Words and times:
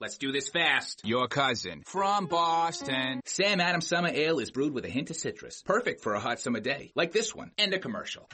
Let's 0.00 0.18
do 0.18 0.32
this 0.32 0.48
fast. 0.48 1.02
Your 1.04 1.28
cousin 1.28 1.82
from 1.86 2.26
Boston. 2.26 3.20
Sam 3.24 3.60
Adams 3.60 3.86
Summer 3.86 4.10
Ale 4.12 4.38
is 4.38 4.50
brewed 4.50 4.74
with 4.74 4.84
a 4.84 4.90
hint 4.90 5.10
of 5.10 5.16
citrus. 5.16 5.62
Perfect 5.64 6.02
for 6.02 6.14
a 6.14 6.20
hot 6.20 6.40
summer 6.40 6.60
day. 6.60 6.92
Like 6.94 7.12
this 7.12 7.34
one. 7.34 7.50
End 7.56 7.74
of 7.74 7.80
commercial. 7.80 8.28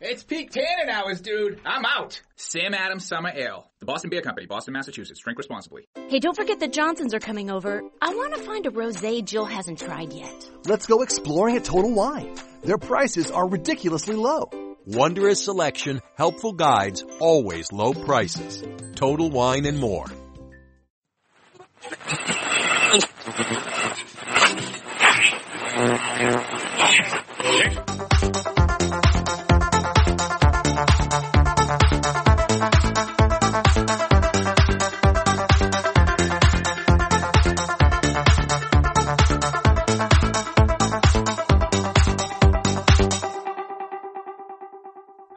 It's 0.00 0.22
peak 0.22 0.50
tannin 0.50 0.88
hours, 0.88 1.20
dude. 1.20 1.60
I'm 1.66 1.84
out. 1.84 2.22
Sam 2.36 2.72
Adams 2.72 3.04
Summer 3.04 3.32
Ale. 3.34 3.68
The 3.80 3.86
Boston 3.86 4.10
Beer 4.10 4.22
Company, 4.22 4.46
Boston, 4.46 4.72
Massachusetts. 4.74 5.20
Drink 5.20 5.38
responsibly. 5.38 5.88
Hey, 6.08 6.20
don't 6.20 6.36
forget 6.36 6.60
the 6.60 6.68
Johnsons 6.68 7.14
are 7.14 7.20
coming 7.20 7.50
over. 7.50 7.82
I 8.00 8.14
want 8.14 8.34
to 8.34 8.40
find 8.40 8.64
a 8.66 8.70
rosé 8.70 9.24
Jill 9.24 9.44
hasn't 9.44 9.80
tried 9.80 10.12
yet. 10.12 10.50
Let's 10.66 10.86
go 10.86 11.02
exploring 11.02 11.56
at 11.56 11.64
Total 11.64 11.92
Wine. 11.92 12.34
Their 12.62 12.78
prices 12.78 13.30
are 13.30 13.48
ridiculously 13.48 14.14
low. 14.14 14.50
Wondrous 14.86 15.44
selection, 15.44 16.00
helpful 16.16 16.52
guides, 16.52 17.04
always 17.20 17.72
low 17.72 17.92
prices. 17.92 18.62
Total 18.94 19.28
Wine 19.28 19.66
and 19.66 19.78
more. 19.78 20.06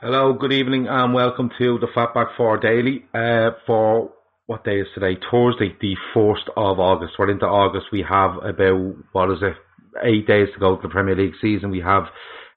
Hello, 0.02 0.34
good 0.34 0.52
evening, 0.52 0.88
and 0.90 1.14
welcome 1.14 1.50
to 1.58 1.80
the 1.80 1.88
Fatback 1.96 2.36
Four 2.36 2.58
Daily. 2.58 3.06
Uh, 3.14 3.52
for 3.66 4.12
what 4.52 4.66
day 4.66 4.82
is 4.82 4.88
today? 4.94 5.18
Thursday, 5.32 5.74
the 5.80 5.96
first 6.14 6.44
of 6.58 6.78
August. 6.78 7.14
We're 7.18 7.32
into 7.32 7.46
August. 7.46 7.86
We 7.90 8.04
have 8.04 8.32
about 8.44 8.96
what 9.14 9.32
is 9.32 9.38
it? 9.42 9.56
Eight 10.04 10.28
days 10.28 10.50
to 10.54 10.60
go 10.60 10.76
to 10.76 10.82
the 10.82 10.90
Premier 10.90 11.16
League 11.16 11.36
season. 11.42 11.72
We 11.72 11.80
have 11.80 12.04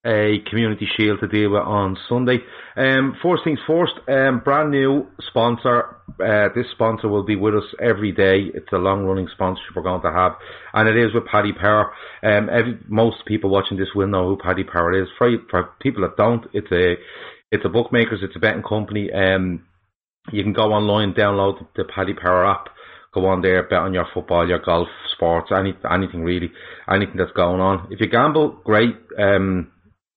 a 0.05 0.41
Community 0.51 0.89
Shield 0.97 1.21
to 1.21 1.29
deal 1.29 1.53
with 1.53 1.63
on 1.63 1.97
Sunday. 2.09 2.39
Um, 2.77 3.17
first 3.23 3.45
things 3.45 3.61
first, 3.65 3.93
um, 4.09 4.41
brand 4.41 4.73
new 4.73 5.07
sponsor. 5.29 5.99
Uh, 6.19 6.49
this 6.57 6.67
sponsor 6.73 7.07
will 7.07 7.23
be 7.23 7.37
with 7.37 7.55
us 7.55 7.75
every 7.81 8.11
day. 8.11 8.51
It's 8.53 8.73
a 8.73 8.77
long 8.79 9.05
running 9.05 9.29
sponsorship 9.33 9.77
we're 9.77 9.83
going 9.83 10.03
to 10.03 10.11
have, 10.11 10.33
and 10.73 10.89
it 10.89 10.97
is 10.97 11.15
with 11.15 11.27
Paddy 11.27 11.53
Power. 11.53 11.93
Um, 12.25 12.51
every, 12.51 12.77
most 12.89 13.25
people 13.25 13.51
watching 13.51 13.79
this 13.79 13.95
will 13.95 14.09
know 14.09 14.27
who 14.27 14.37
Paddy 14.37 14.65
Power 14.65 15.01
is. 15.01 15.07
For, 15.17 15.31
for 15.49 15.71
people 15.81 16.03
that 16.03 16.17
don't, 16.17 16.45
it's 16.53 16.73
a 16.73 16.97
it's 17.53 17.65
a 17.65 17.69
bookmakers, 17.69 18.19
it's 18.25 18.35
a 18.35 18.41
betting 18.41 18.65
company. 18.65 19.13
Um, 19.13 19.63
you 20.33 20.43
can 20.43 20.53
go 20.53 20.73
online, 20.73 21.15
download 21.15 21.67
the 21.77 21.85
Paddy 21.85 22.15
Power 22.15 22.47
app, 22.47 22.69
go 23.13 23.27
on 23.27 23.43
there, 23.43 23.63
bet 23.63 23.79
on 23.79 23.95
your 23.95 24.07
football, 24.13 24.49
your 24.49 24.61
golf, 24.61 24.89
sports, 25.13 25.51
any 25.55 25.75
anything 25.91 26.23
really, 26.23 26.51
anything 26.91 27.17
that's 27.17 27.33
going 27.33 27.61
on. 27.61 27.89
If 27.91 28.01
you 28.01 28.09
gamble, 28.09 28.61
great. 28.65 28.95
Um, 29.19 29.71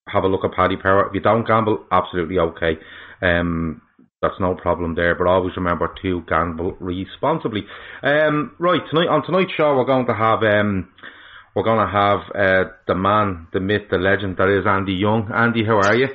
have 0.08 0.23
a 0.23 0.28
look 0.28 0.45
at 0.45 0.53
Paddy 0.53 0.78
Power. 0.78 1.07
If 1.07 1.13
you 1.13 1.22
don't 1.22 1.45
gamble, 1.45 1.85
absolutely 1.91 2.40
okay. 2.40 2.78
Um, 3.22 3.81
that's 4.22 4.40
no 4.40 4.56
problem 4.56 4.95
there. 4.95 5.16
But 5.16 5.28
always 5.28 5.56
remember 5.57 5.94
to 6.01 6.22
gamble 6.28 6.75
responsibly. 6.79 7.66
Um, 8.01 8.56
right 8.59 8.81
tonight 8.89 9.09
on 9.09 9.24
tonight's 9.25 9.53
show, 9.56 9.75
we're 9.75 9.85
going 9.85 10.07
to 10.07 10.16
have 10.16 10.41
um, 10.44 10.89
we're 11.56 11.63
going 11.63 11.85
to 11.85 11.91
have 11.91 12.19
uh, 12.34 12.69
the 12.88 12.95
man, 12.95 13.47
the 13.53 13.59
myth, 13.59 13.89
the 13.91 13.97
legend 13.97 14.38
that 14.38 14.50
is 14.50 14.66
Andy 14.66 14.94
Young. 14.94 15.29
Andy, 15.34 15.66
how 15.66 15.78
are 15.78 15.95
you? 15.95 16.07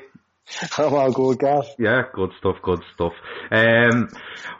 I'm 0.79 0.95
all 0.95 1.13
good, 1.13 1.39
Gav. 1.39 1.65
Yeah, 1.79 2.03
good 2.13 2.31
stuff, 2.39 2.57
good 2.63 2.81
stuff. 2.95 3.13
Um, 3.51 4.09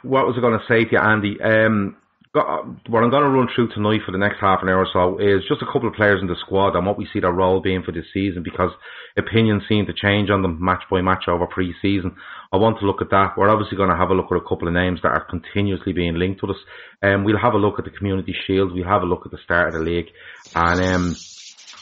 what 0.01 0.25
was 0.25 0.35
I 0.37 0.41
going 0.41 0.59
to 0.59 0.65
say 0.67 0.85
to 0.85 0.91
you, 0.91 0.99
Andy? 0.99 1.41
Um, 1.41 1.97
what 2.33 3.03
I'm 3.03 3.11
going 3.11 3.21
to 3.21 3.29
run 3.29 3.47
through 3.53 3.69
tonight 3.69 4.01
for 4.03 4.11
the 4.11 4.17
next 4.17 4.39
half 4.41 4.63
an 4.63 4.69
hour 4.69 4.79
or 4.79 4.87
so 4.91 5.19
is 5.19 5.43
just 5.47 5.61
a 5.61 5.67
couple 5.71 5.87
of 5.87 5.93
players 5.93 6.19
in 6.19 6.27
the 6.27 6.35
squad 6.39 6.75
and 6.75 6.83
what 6.83 6.97
we 6.97 7.07
see 7.13 7.19
their 7.19 7.31
role 7.31 7.61
being 7.61 7.83
for 7.83 7.91
this 7.91 8.07
season 8.11 8.41
because 8.41 8.71
opinions 9.15 9.61
seem 9.69 9.85
to 9.85 9.93
change 9.93 10.31
on 10.31 10.41
them 10.41 10.57
match 10.59 10.81
by 10.89 10.99
match 11.01 11.25
over 11.27 11.45
pre-season. 11.45 12.15
I 12.51 12.57
want 12.57 12.79
to 12.79 12.87
look 12.87 13.03
at 13.03 13.11
that. 13.11 13.37
We're 13.37 13.49
obviously 13.49 13.77
going 13.77 13.91
to 13.91 13.95
have 13.95 14.09
a 14.09 14.15
look 14.15 14.31
at 14.31 14.37
a 14.37 14.49
couple 14.49 14.67
of 14.67 14.73
names 14.73 14.99
that 15.03 15.09
are 15.09 15.25
continuously 15.29 15.93
being 15.93 16.15
linked 16.15 16.41
with 16.41 16.57
us. 16.57 16.63
Um, 17.03 17.23
we'll 17.23 17.37
have 17.37 17.53
a 17.53 17.57
look 17.57 17.77
at 17.77 17.85
the 17.85 17.91
Community 17.91 18.35
Shield. 18.47 18.73
We'll 18.73 18.87
have 18.87 19.03
a 19.03 19.05
look 19.05 19.25
at 19.25 19.31
the 19.31 19.37
start 19.43 19.67
of 19.67 19.73
the 19.75 19.91
league. 19.91 20.09
And, 20.55 20.81
um, 20.81 21.15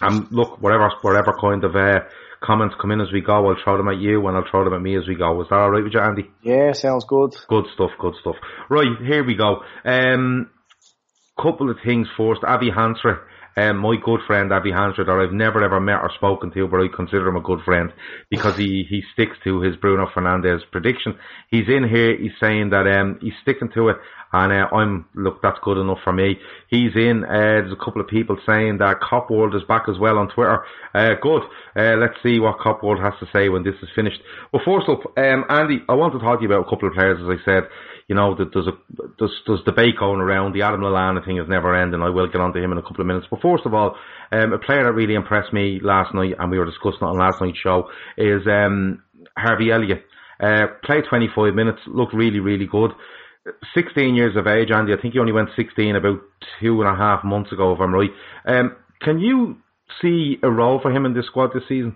and 0.01 0.28
look, 0.31 0.62
whatever, 0.62 0.91
whatever 1.01 1.33
kind 1.39 1.63
of, 1.63 1.75
uh, 1.78 2.00
comments 2.44 2.75
come 2.81 2.91
in 2.91 3.02
as 3.02 3.12
we 3.12 3.22
go. 3.22 3.50
I'll 3.50 3.56
throw 3.63 3.78
them 3.78 3.88
at 3.88 3.97
you 4.00 4.25
and 4.28 4.35
I'll 4.35 4.50
throw 4.50 4.63
them 4.63 4.74
at 4.74 4.81
me 4.81 4.97
as 4.97 5.07
we 5.07 5.16
go. 5.16 5.41
Is 5.41 5.47
that 5.50 5.56
alright 5.56 5.84
with 5.84 5.94
you, 5.94 6.00
Andy? 6.00 6.29
Yeah, 6.44 6.74
sounds 6.74 7.06
good. 7.06 7.34
Good 7.47 7.66
stuff, 7.74 7.91
good 8.00 8.16
stuff. 8.22 8.35
Right, 8.69 8.97
here 9.06 9.24
we 9.24 9.35
go. 9.35 9.62
Um, 9.85 10.50
couple 11.41 11.69
of 11.69 11.78
things 11.85 12.07
first. 12.18 12.41
Avi 12.44 12.69
Hansra, 12.69 13.19
um, 13.57 13.78
my 13.78 13.95
good 14.03 14.22
friend 14.28 14.51
Avi 14.51 14.72
Hansra, 14.72 15.06
that 15.06 15.09
I've 15.09 15.34
never 15.34 15.63
ever 15.63 15.79
met 15.79 16.01
or 16.01 16.12
spoken 16.16 16.51
to, 16.51 16.67
but 16.67 16.81
I 16.81 16.88
consider 16.94 17.28
him 17.28 17.35
a 17.35 17.41
good 17.41 17.62
friend 17.63 17.91
because 18.29 18.56
he, 18.57 18.85
he 18.89 19.03
sticks 19.13 19.38
to 19.44 19.62
his 19.62 19.75
Bruno 19.75 20.07
Fernandes 20.07 20.62
prediction. 20.72 21.17
He's 21.50 21.67
in 21.67 21.88
here, 21.88 22.17
he's 22.17 22.31
saying 22.39 22.69
that 22.72 22.88
um, 22.88 23.19
he's 23.22 23.34
sticking 23.41 23.69
to 23.73 23.89
it 23.89 23.97
and 24.34 24.51
uh, 24.51 24.73
I'm 24.73 25.06
look, 25.13 25.41
that's 25.41 25.59
good 25.62 25.78
enough 25.78 26.00
for 26.03 26.13
me. 26.13 26.39
He's 26.67 26.95
in. 26.95 27.23
Uh, 27.25 27.59
there's 27.59 27.73
a 27.73 27.84
couple 27.84 28.01
of 28.01 28.07
people 28.07 28.38
saying 28.45 28.78
that 28.78 29.01
Cop 29.01 29.29
World 29.29 29.56
is 29.56 29.63
back 29.68 29.83
as 29.89 30.00
well 30.00 30.18
on 30.18 30.29
Twitter. 30.29 30.63
Uh, 30.94 31.16
good. 31.22 31.44
Uh, 31.75 31.97
let's 31.97 32.16
see 32.23 32.39
what 32.39 32.59
Cop 32.59 32.83
World 32.83 33.01
has 33.01 33.13
to 33.19 33.28
say 33.33 33.50
when 33.50 33.63
this 33.63 33.75
is 33.81 33.89
finished. 33.94 34.19
Well, 34.53 34.62
first 34.63 34.88
up, 34.88 35.18
um, 35.18 35.45
Andy, 35.50 35.81
I 35.89 35.94
want 35.95 36.13
to 36.13 36.19
talk 36.19 36.39
to 36.39 36.44
you 36.44 36.50
about 36.51 36.66
a 36.66 36.69
couple 36.69 36.88
of 36.88 36.95
players. 36.95 37.19
As 37.22 37.28
I 37.28 37.44
said, 37.44 37.63
you 38.11 38.16
know, 38.16 38.35
there's 38.35 38.67
a 38.67 38.73
there's, 39.17 39.31
there's 39.47 39.63
debate 39.63 39.95
going 39.97 40.19
around. 40.19 40.51
The 40.51 40.63
Adam 40.63 40.81
Lallana 40.81 41.23
thing 41.23 41.38
is 41.38 41.47
never 41.47 41.73
ending. 41.73 42.01
I 42.01 42.09
will 42.09 42.27
get 42.27 42.41
on 42.41 42.51
to 42.51 42.61
him 42.61 42.73
in 42.73 42.77
a 42.77 42.81
couple 42.81 42.99
of 42.99 43.07
minutes. 43.07 43.25
But 43.31 43.41
first 43.41 43.66
of 43.66 43.73
all, 43.73 43.95
um, 44.33 44.51
a 44.51 44.59
player 44.59 44.83
that 44.83 44.91
really 44.91 45.13
impressed 45.13 45.53
me 45.53 45.79
last 45.81 46.13
night, 46.13 46.33
and 46.38 46.51
we 46.51 46.59
were 46.59 46.66
discussing 46.66 47.00
it 47.00 47.05
on 47.05 47.17
last 47.17 47.39
night's 47.39 47.59
show, 47.59 47.88
is 48.17 48.41
um, 48.47 49.01
Harvey 49.38 49.71
Elliott. 49.71 50.03
Uh, 50.41 50.67
played 50.83 51.05
25 51.09 51.53
minutes, 51.53 51.79
looked 51.88 52.13
really, 52.13 52.41
really 52.41 52.67
good. 52.67 52.91
16 53.73 54.13
years 54.13 54.35
of 54.35 54.45
age, 54.45 54.71
Andy. 54.71 54.91
I 54.91 55.01
think 55.01 55.13
he 55.13 55.19
only 55.21 55.31
went 55.31 55.51
16 55.55 55.95
about 55.95 56.19
two 56.59 56.81
and 56.81 56.94
a 56.94 56.97
half 56.97 57.23
months 57.23 57.53
ago, 57.53 57.71
if 57.71 57.79
I'm 57.79 57.94
right. 57.94 58.11
Um, 58.45 58.75
can 59.00 59.19
you 59.19 59.55
see 60.01 60.35
a 60.44 60.51
role 60.51 60.81
for 60.81 60.91
him 60.91 61.05
in 61.05 61.13
this 61.13 61.27
squad 61.27 61.51
this 61.53 61.63
season? 61.69 61.95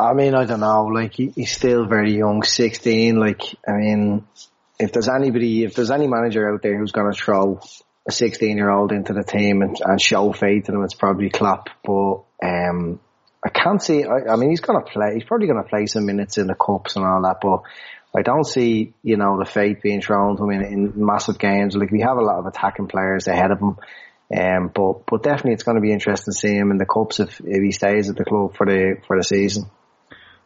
I 0.00 0.14
mean, 0.14 0.34
I 0.34 0.44
don't 0.44 0.60
know. 0.60 0.84
Like 0.86 1.14
he, 1.14 1.28
he's 1.28 1.52
still 1.52 1.86
very 1.86 2.16
young, 2.16 2.42
16. 2.42 3.16
Like, 3.16 3.42
I 3.66 3.72
mean, 3.72 4.24
if 4.78 4.92
there's 4.92 5.08
anybody, 5.08 5.64
if 5.64 5.74
there's 5.74 5.90
any 5.90 6.06
manager 6.06 6.52
out 6.52 6.62
there 6.62 6.78
who's 6.78 6.92
going 6.92 7.12
to 7.12 7.18
throw 7.18 7.60
a 8.08 8.12
16 8.12 8.56
year 8.56 8.70
old 8.70 8.92
into 8.92 9.12
the 9.12 9.22
team 9.22 9.62
and, 9.62 9.76
and 9.84 10.00
show 10.00 10.32
faith 10.32 10.68
in 10.68 10.74
him, 10.74 10.84
it's 10.84 10.94
probably 10.94 11.30
Klopp. 11.30 11.68
But 11.84 12.22
um, 12.42 13.00
I 13.44 13.50
can't 13.50 13.82
see. 13.82 14.04
I, 14.04 14.32
I 14.32 14.36
mean, 14.36 14.50
he's 14.50 14.60
going 14.60 14.82
to 14.82 14.90
play. 14.90 15.14
He's 15.14 15.24
probably 15.24 15.46
going 15.46 15.62
to 15.62 15.68
play 15.68 15.86
some 15.86 16.06
minutes 16.06 16.38
in 16.38 16.46
the 16.46 16.54
cups 16.54 16.96
and 16.96 17.04
all 17.04 17.22
that. 17.22 17.38
But 17.42 17.62
I 18.18 18.22
don't 18.22 18.46
see, 18.46 18.94
you 19.02 19.16
know, 19.16 19.38
the 19.38 19.44
faith 19.44 19.82
being 19.82 20.00
thrown 20.00 20.36
to 20.36 20.44
him 20.44 20.50
in, 20.50 20.64
in 20.64 20.92
massive 20.96 21.38
games. 21.38 21.76
Like 21.76 21.90
we 21.90 22.00
have 22.00 22.16
a 22.16 22.22
lot 22.22 22.38
of 22.38 22.46
attacking 22.46 22.88
players 22.88 23.28
ahead 23.28 23.50
of 23.50 23.60
him. 23.60 23.76
Um, 24.32 24.70
but, 24.72 25.06
but 25.06 25.24
definitely 25.24 25.54
it's 25.54 25.64
going 25.64 25.74
to 25.74 25.80
be 25.80 25.92
interesting 25.92 26.32
to 26.32 26.38
see 26.38 26.54
him 26.54 26.70
in 26.70 26.78
the 26.78 26.86
cups 26.86 27.18
if, 27.18 27.40
if 27.40 27.62
he 27.62 27.72
stays 27.72 28.08
at 28.08 28.16
the 28.16 28.24
club 28.24 28.56
for 28.56 28.64
the, 28.64 28.96
for 29.06 29.16
the 29.16 29.24
season. 29.24 29.68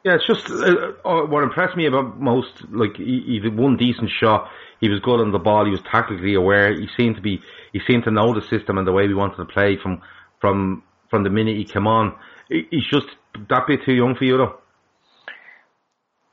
Yeah, 0.05 0.17
it's 0.17 0.27
just 0.27 0.51
uh, 0.51 0.93
uh, 1.03 1.27
what 1.27 1.43
impressed 1.43 1.79
me 1.79 1.87
about 1.87 2.21
most. 2.21 2.53
Like 2.71 2.97
he, 2.97 3.23
he 3.27 3.39
did 3.41 3.56
one 3.56 3.79
decent 3.79 4.11
shot. 4.11 4.51
He 4.79 4.91
was 4.91 5.01
good 5.01 5.19
on 5.19 5.33
the 5.33 5.39
ball. 5.39 5.65
He 5.65 5.71
was 5.71 5.81
tactically 5.91 6.35
aware. 6.35 6.75
He 6.75 6.89
seemed 6.95 7.17
to 7.17 7.23
be. 7.23 7.41
He 7.73 7.81
seemed 7.87 8.05
to 8.05 8.11
know 8.11 8.35
the 8.35 8.43
system 8.43 8.77
and 8.77 8.87
the 8.87 8.93
way 8.93 9.09
we 9.09 9.15
wanted 9.15 9.37
to 9.37 9.47
play 9.47 9.79
from 9.83 10.03
from 10.43 10.83
from 11.09 11.25
the 11.25 11.31
minute 11.31 11.56
he 11.56 11.65
came 11.65 11.87
on. 11.87 12.17
He's 12.51 12.87
just 12.87 13.06
that 13.49 13.67
bit 13.67 13.81
too 13.87 13.95
young 13.95 14.15
for 14.15 14.25
you, 14.25 14.37
though. 14.37 14.61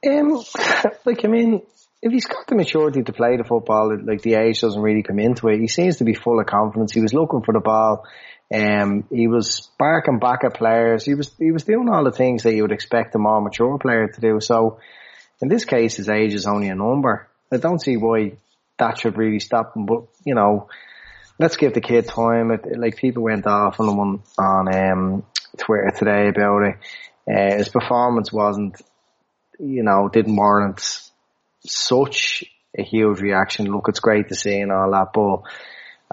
Um, 0.06 0.44
like 1.06 1.24
I 1.24 1.30
mean, 1.30 1.62
if 2.02 2.12
he's 2.12 2.26
got 2.26 2.48
the 2.48 2.56
maturity 2.56 3.04
to 3.04 3.14
play 3.14 3.38
the 3.38 3.46
football, 3.46 3.98
like 4.04 4.22
the 4.22 4.34
age 4.34 4.60
doesn't 4.60 4.82
really 4.82 5.04
come 5.04 5.20
into 5.20 5.48
it. 5.48 5.62
He 5.62 5.70
seems 5.70 5.98
to 5.98 6.04
be 6.04 6.14
full 6.14 6.42
of 6.42 6.46
confidence. 6.46 6.92
He 6.92 7.00
was 7.00 7.14
looking 7.14 7.44
for 7.44 7.54
the 7.54 7.62
ball. 7.62 8.04
Um, 8.54 9.06
he 9.10 9.28
was 9.28 9.70
barking 9.80 10.20
back 10.20 10.44
at 10.44 10.56
players. 10.56 11.06
He 11.06 11.14
was 11.14 11.32
he 11.38 11.52
was 11.52 11.64
doing 11.64 11.90
all 11.90 12.04
the 12.04 12.12
things 12.12 12.44
that 12.44 12.54
you 12.54 12.64
would 12.64 12.74
expect 12.74 13.16
a 13.16 13.20
more 13.20 13.42
mature 13.42 13.78
player 13.78 14.08
to 14.08 14.22
do. 14.22 14.40
So, 14.42 14.80
in 15.42 15.48
this 15.48 15.64
case, 15.64 15.96
his 15.96 16.10
age 16.10 16.34
is 16.34 16.48
only 16.48 16.68
a 16.68 16.76
number. 16.76 17.28
I 17.52 17.58
don't 17.58 17.82
see 17.82 17.96
why 17.96 18.34
that 18.78 19.00
should 19.00 19.18
really 19.18 19.40
stop 19.40 19.76
him. 19.76 19.86
But 19.86 20.04
you 20.26 20.36
know, 20.36 20.68
let's 21.40 21.56
give 21.56 21.74
the 21.74 21.82
kid 21.82 22.08
time. 22.08 22.52
It, 22.52 22.78
like 22.78 22.98
people 22.98 23.24
went 23.24 23.48
off 23.48 23.80
on 23.80 23.88
him 23.88 24.24
on 24.38 24.76
um, 24.76 25.26
Twitter 25.58 25.92
today 25.98 26.28
about 26.28 26.64
it. 26.64 26.76
Uh, 27.30 27.58
his 27.58 27.70
performance 27.70 28.34
wasn't, 28.34 28.82
you 29.60 29.84
know, 29.84 30.10
didn't 30.12 30.36
warrant 30.36 30.82
such 31.66 32.44
a 32.78 32.84
huge 32.84 33.22
reaction. 33.22 33.68
Look, 33.68 33.88
it's 33.88 34.00
great 34.00 34.30
to 34.30 34.36
see 34.36 34.60
and 34.60 34.72
all 34.72 34.92
that, 34.92 35.14
but 35.14 35.44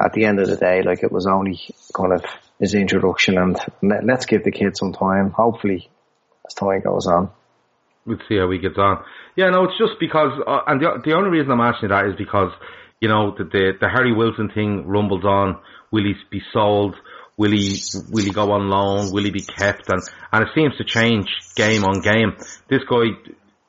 at 0.01 0.13
the 0.13 0.25
end 0.25 0.41
of 0.41 0.49
the 0.49 0.57
day, 0.57 0.83
like 0.83 1.03
it 1.03 1.13
was 1.13 1.27
only 1.27 1.61
kind 1.95 2.13
of 2.13 2.25
his 2.59 2.75
introduction 2.75 3.39
and 3.39 3.59
let's 4.05 4.27
give 4.27 4.45
the 4.45 4.51
kid 4.51 4.77
some 4.77 4.93
time. 4.93 5.31
Hopefully 5.31 5.91
as 6.47 6.55
time 6.55 6.81
goes 6.81 7.07
on. 7.07 7.31
We'll 8.07 8.19
see 8.29 8.39
how 8.39 8.51
he 8.51 8.59
gets 8.59 8.79
on. 8.79 9.05
Yeah, 9.37 9.51
no, 9.51 9.65
it's 9.65 9.79
just 9.79 10.01
because, 10.01 10.33
uh, 10.47 10.61
and 10.67 10.81
the, 10.81 11.03
the 11.05 11.13
only 11.13 11.31
reason 11.31 11.53
I'm 11.53 11.61
asking 11.61 11.91
that 11.91 12.07
is 12.07 12.17
because, 12.17 12.51
you 13.01 13.09
know, 13.09 13.35
the, 13.37 13.45
the, 13.45 13.73
the 13.81 13.89
Harry 13.89 14.15
Wilson 14.15 14.51
thing 14.55 14.87
rumbles 14.87 15.25
on. 15.25 15.59
Will 15.91 16.05
he 16.05 16.15
be 16.31 16.43
sold? 16.53 16.95
Will 17.37 17.53
he 17.53 17.81
will 18.11 18.25
he 18.25 18.33
go 18.33 18.51
on 18.51 18.69
loan? 18.69 19.13
Will 19.13 19.25
he 19.25 19.31
be 19.31 19.41
kept? 19.41 19.89
And 19.89 20.03
and 20.33 20.43
it 20.43 20.49
seems 20.55 20.77
to 20.79 20.85
change 20.85 21.29
game 21.55 21.85
on 21.85 22.01
game. 22.01 22.37
This 22.69 22.83
guy 22.91 23.15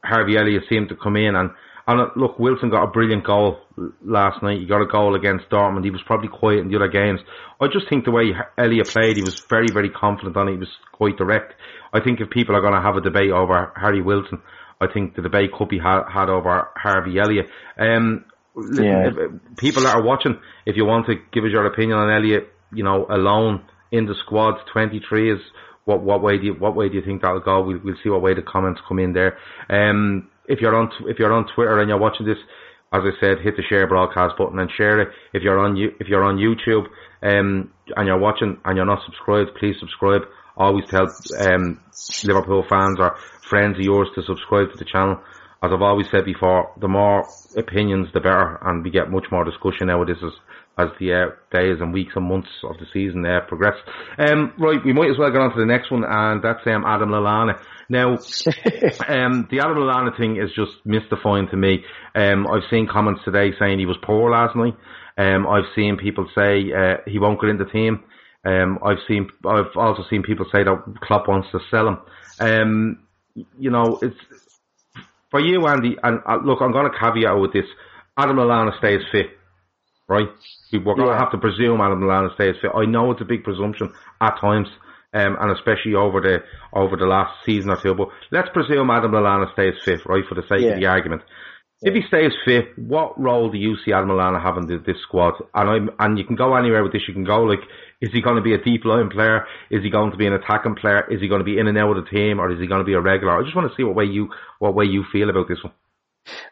Harvey 0.03 0.37
Elliott 0.37 0.63
seemed 0.67 0.89
to 0.89 0.95
come 0.95 1.15
in 1.15 1.35
and 1.35 1.51
and 1.89 2.01
uh, 2.01 2.05
look, 2.15 2.37
Wilson 2.37 2.69
got 2.69 2.83
a 2.83 2.87
brilliant 2.87 3.23
goal 3.23 3.57
last 4.03 4.43
night. 4.43 4.59
He 4.59 4.67
got 4.67 4.81
a 4.81 4.85
goal 4.85 5.15
against 5.15 5.49
Dortmund. 5.49 5.83
He 5.83 5.89
was 5.89 6.03
probably 6.05 6.27
quiet 6.27 6.59
in 6.59 6.69
the 6.69 6.75
other 6.75 6.87
games. 6.87 7.19
I 7.59 7.65
just 7.65 7.89
think 7.89 8.05
the 8.05 8.11
way 8.11 8.31
Elliott 8.59 8.89
played, 8.89 9.17
he 9.17 9.23
was 9.23 9.41
very, 9.49 9.69
very 9.73 9.89
confident 9.89 10.37
on 10.37 10.47
it. 10.49 10.51
He 10.51 10.57
was 10.57 10.69
quite 10.91 11.17
direct. 11.17 11.55
I 11.91 11.99
think 11.99 12.21
if 12.21 12.29
people 12.29 12.55
are 12.55 12.61
going 12.61 12.75
to 12.75 12.81
have 12.81 12.95
a 12.95 13.01
debate 13.01 13.31
over 13.31 13.73
Harry 13.75 14.03
Wilson, 14.03 14.39
I 14.79 14.85
think 14.93 15.15
the 15.15 15.23
debate 15.23 15.51
could 15.51 15.69
be 15.69 15.79
had, 15.79 16.03
had 16.07 16.29
over 16.29 16.69
Harvey 16.75 17.17
Elliott. 17.17 17.47
Um, 17.79 18.25
yeah. 18.73 19.09
people 19.57 19.81
that 19.81 19.95
are 19.95 20.03
watching, 20.03 20.39
if 20.67 20.77
you 20.77 20.85
want 20.85 21.07
to 21.07 21.15
give 21.33 21.43
us 21.43 21.49
your 21.51 21.65
opinion 21.65 21.97
on 21.97 22.11
Elliott, 22.11 22.49
you 22.71 22.83
know, 22.83 23.07
alone 23.09 23.65
in 23.91 24.05
the 24.05 24.13
squad, 24.13 24.59
23 24.71 25.33
is 25.33 25.39
what 25.85 26.03
what 26.03 26.21
way 26.21 26.37
do 26.37 26.45
you 26.45 26.53
what 26.53 26.75
way 26.75 26.87
do 26.87 26.95
you 26.95 27.01
think 27.01 27.23
that'll 27.23 27.39
go? 27.39 27.63
We'll 27.63 27.79
we'll 27.83 27.95
see 28.03 28.09
what 28.09 28.21
way 28.21 28.35
the 28.35 28.43
comments 28.43 28.79
come 28.87 28.99
in 28.99 29.13
there. 29.13 29.39
Um, 29.69 30.29
if 30.49 30.59
you're 30.59 30.75
on 30.75 30.89
if 31.07 31.19
you're 31.19 31.31
on 31.31 31.45
Twitter 31.55 31.79
and 31.79 31.87
you're 31.87 31.99
watching 31.99 32.25
this, 32.25 32.37
as 32.91 33.01
I 33.05 33.11
said, 33.19 33.39
hit 33.41 33.55
the 33.55 33.63
share 33.63 33.87
broadcast 33.87 34.35
button 34.37 34.59
and 34.59 34.69
share 34.75 34.99
it. 34.99 35.09
If 35.33 35.43
you're 35.43 35.59
on 35.59 35.77
if 35.77 36.07
you're 36.07 36.23
on 36.23 36.37
YouTube 36.37 36.87
um, 37.21 37.71
and 37.95 38.07
you're 38.07 38.19
watching 38.19 38.57
and 38.65 38.75
you're 38.75 38.85
not 38.85 39.05
subscribed, 39.05 39.51
please 39.59 39.75
subscribe. 39.79 40.23
Always 40.57 40.85
tell 40.89 41.07
um, 41.39 41.79
Liverpool 42.25 42.65
fans 42.67 42.97
or 42.99 43.15
friends 43.47 43.77
of 43.77 43.85
yours 43.85 44.09
to 44.15 44.23
subscribe 44.23 44.71
to 44.71 44.77
the 44.77 44.85
channel. 44.85 45.21
As 45.61 45.71
I've 45.73 45.81
always 45.81 46.09
said 46.09 46.25
before, 46.25 46.71
the 46.79 46.87
more 46.87 47.27
opinions, 47.55 48.07
the 48.13 48.21
better, 48.21 48.59
and 48.63 48.83
we 48.83 48.89
get 48.89 49.11
much 49.11 49.25
more 49.31 49.43
discussion 49.43 49.87
nowadays 49.87 50.17
as 50.23 50.31
as 50.79 50.89
the 50.99 51.13
uh, 51.13 51.25
days 51.51 51.77
and 51.81 51.93
weeks 51.93 52.13
and 52.15 52.25
months 52.25 52.49
of 52.63 52.77
the 52.77 52.85
season 52.93 53.25
uh, 53.25 53.41
progress. 53.47 53.75
Um, 54.17 54.53
right, 54.57 54.83
we 54.83 54.93
might 54.93 55.09
as 55.09 55.17
well 55.17 55.31
get 55.31 55.41
on 55.41 55.51
to 55.53 55.59
the 55.59 55.65
next 55.65 55.91
one, 55.91 56.03
and 56.07 56.41
that's 56.41 56.65
um, 56.65 56.85
Adam 56.85 57.09
Lallana. 57.09 57.59
Now, 57.89 58.11
um, 59.07 59.47
the 59.51 59.59
Adam 59.59 59.77
Lallana 59.77 60.17
thing 60.17 60.37
is 60.37 60.51
just 60.55 60.71
mystifying 60.85 61.49
to 61.49 61.57
me. 61.57 61.83
Um, 62.15 62.47
I've 62.47 62.69
seen 62.69 62.87
comments 62.87 63.21
today 63.25 63.51
saying 63.59 63.79
he 63.79 63.85
was 63.85 63.97
poor 64.01 64.31
last 64.31 64.55
night. 64.55 64.75
Um, 65.17 65.47
I've 65.47 65.69
seen 65.75 65.97
people 65.97 66.29
say 66.33 66.71
uh, 66.71 66.97
he 67.05 67.19
won't 67.19 67.41
get 67.41 67.49
in 67.49 67.57
the 67.57 67.65
team. 67.65 68.03
Um, 68.45 68.79
I've 68.83 68.99
seen, 69.07 69.29
I've 69.45 69.75
also 69.75 70.03
seen 70.09 70.23
people 70.23 70.45
say 70.51 70.63
that 70.63 70.83
Klopp 71.01 71.27
wants 71.27 71.49
to 71.51 71.59
sell 71.69 71.87
him. 71.89 71.97
Um, 72.39 72.99
you 73.57 73.69
know, 73.69 73.99
it's 74.01 74.15
for 75.29 75.39
you, 75.41 75.67
Andy. 75.67 75.97
And 76.01 76.21
uh, 76.25 76.37
look, 76.43 76.59
I'm 76.61 76.71
going 76.71 76.89
to 76.89 76.97
caveat 76.97 77.37
with 77.37 77.53
this: 77.53 77.65
Adam 78.17 78.37
Lallana 78.37 78.77
stays 78.77 79.01
fit, 79.11 79.37
right? 80.09 80.27
We're 80.73 80.95
going 80.95 81.13
to 81.13 81.17
have 81.17 81.31
to 81.31 81.37
presume 81.37 81.79
Adam 81.79 82.01
Lallana 82.01 82.33
stays 82.33 82.55
fit. 82.61 82.71
I 82.75 82.85
know 82.85 83.11
it's 83.11 83.21
a 83.21 83.25
big 83.25 83.43
presumption 83.43 83.93
at 84.19 84.39
times 84.41 84.67
um, 85.13 85.37
and 85.39 85.51
especially 85.51 85.95
over 85.95 86.21
the 86.21 86.43
over 86.73 86.95
the 86.95 87.05
last 87.05 87.33
season 87.45 87.71
or 87.71 87.81
two. 87.81 87.95
But 87.95 88.09
let's 88.31 88.49
presume 88.53 88.89
Adam 88.89 89.11
Lallana 89.11 89.51
stays 89.53 89.73
fit, 89.83 90.05
right, 90.05 90.23
for 90.27 90.35
the 90.35 90.43
sake 90.43 90.61
yeah. 90.61 90.73
of 90.73 90.79
the 90.79 90.85
argument. 90.85 91.23
Yeah. 91.81 91.91
If 91.91 91.95
he 91.95 92.07
stays 92.07 92.33
fit, 92.43 92.77
what 92.77 93.19
role 93.19 93.49
do 93.49 93.57
you 93.57 93.77
see 93.85 93.93
Adam 93.93 94.09
Lallana 94.09 94.43
having 94.43 94.69
in 94.69 94.83
this 94.85 95.01
squad? 95.01 95.35
And 95.53 95.69
I'm, 95.69 95.89
and 95.97 96.17
you 96.17 96.25
can 96.25 96.35
go 96.35 96.55
anywhere 96.55 96.83
with 96.83 96.91
this. 96.91 97.03
You 97.07 97.13
can 97.13 97.23
go 97.23 97.43
like, 97.43 97.61
is 98.01 98.09
he 98.11 98.21
going 98.21 98.35
to 98.35 98.41
be 98.41 98.53
a 98.53 98.61
deep 98.61 98.83
line 98.83 99.09
player? 99.09 99.45
Is 99.71 99.81
he 99.81 99.89
going 99.89 100.11
to 100.11 100.17
be 100.17 100.27
an 100.27 100.33
attacking 100.33 100.75
player? 100.75 101.07
Is 101.09 101.21
he 101.21 101.29
going 101.29 101.39
to 101.39 101.45
be 101.45 101.57
in 101.57 101.67
and 101.67 101.77
out 101.77 101.95
of 101.95 102.03
the 102.03 102.09
team, 102.09 102.39
or 102.39 102.51
is 102.51 102.59
he 102.59 102.67
going 102.67 102.81
to 102.81 102.85
be 102.85 102.93
a 102.93 103.01
regular? 103.01 103.39
I 103.39 103.43
just 103.43 103.55
want 103.55 103.69
to 103.71 103.75
see 103.75 103.83
what 103.83 103.95
way 103.95 104.05
you 104.05 104.29
what 104.59 104.75
way 104.75 104.85
you 104.85 105.05
feel 105.11 105.29
about 105.29 105.47
this 105.47 105.63
one. 105.63 105.73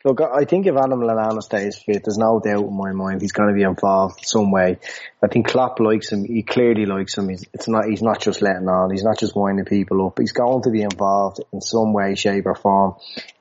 Look, 0.03 0.21
I 0.21 0.45
think 0.45 0.65
if 0.67 0.75
Adam 0.75 1.01
Lallana 1.01 1.41
stays 1.41 1.77
fit, 1.77 2.03
there's 2.03 2.17
no 2.17 2.39
doubt 2.39 2.65
in 2.65 2.77
my 2.77 2.91
mind 2.91 3.21
he's 3.21 3.31
going 3.31 3.49
to 3.49 3.55
be 3.55 3.63
involved 3.63 4.25
some 4.25 4.51
way. 4.51 4.79
I 5.23 5.27
think 5.27 5.47
Klopp 5.47 5.79
likes 5.79 6.11
him. 6.11 6.23
He 6.25 6.43
clearly 6.43 6.85
likes 6.85 7.17
him. 7.17 7.29
He's, 7.29 7.45
it's 7.53 7.67
not. 7.67 7.85
He's 7.85 8.01
not 8.01 8.21
just 8.21 8.41
letting 8.41 8.69
on. 8.69 8.91
He's 8.91 9.03
not 9.03 9.19
just 9.19 9.35
winding 9.35 9.65
people 9.65 10.05
up. 10.05 10.19
He's 10.19 10.31
going 10.31 10.63
to 10.63 10.69
be 10.69 10.81
involved 10.81 11.41
in 11.51 11.61
some 11.61 11.93
way, 11.93 12.15
shape, 12.15 12.45
or 12.45 12.55
form 12.55 12.95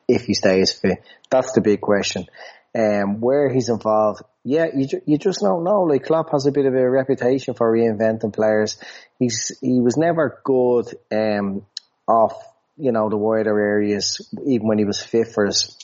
if 0.09 0.25
he 0.25 0.35
stays 0.35 0.73
fit. 0.73 1.03
That's 1.31 1.53
the 1.53 1.61
big 1.61 1.81
question. 1.81 2.27
Um, 2.79 3.21
where 3.21 3.51
he's 3.51 3.71
involved, 3.71 4.23
yeah, 4.45 4.67
you 4.75 4.87
ju- 4.87 5.03
you 5.07 5.17
just 5.17 5.41
don't 5.41 5.65
know. 5.65 5.83
Like 5.83 6.05
Klopp 6.05 6.31
has 6.33 6.47
a 6.47 6.53
bit 6.53 6.67
of 6.67 6.75
a 6.75 6.91
reputation 6.91 7.55
for 7.55 7.73
reinventing 7.73 8.35
players. 8.35 8.77
He's 9.19 9.57
he 9.61 9.81
was 9.81 9.97
never 9.97 10.41
good 10.45 10.95
um, 11.11 11.65
off 12.07 12.35
you 12.77 12.93
know 12.93 13.09
the 13.09 13.17
wider 13.17 13.59
areas, 13.59 14.29
even 14.47 14.67
when 14.67 14.79
he 14.79 14.85
was 14.85 15.03
fit 15.03 15.29
for 15.29 15.47
his 15.47 15.77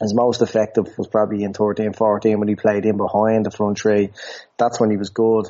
his 0.00 0.14
most 0.14 0.42
effective 0.42 0.86
was 0.98 1.08
probably 1.08 1.42
in 1.42 1.54
13, 1.54 1.92
14 1.94 2.38
when 2.38 2.48
he 2.48 2.54
played 2.54 2.84
in 2.84 2.96
behind 2.96 3.46
the 3.46 3.50
front 3.50 3.78
three. 3.78 4.10
That's 4.58 4.78
when 4.78 4.90
he 4.90 4.96
was 4.96 5.10
good. 5.10 5.46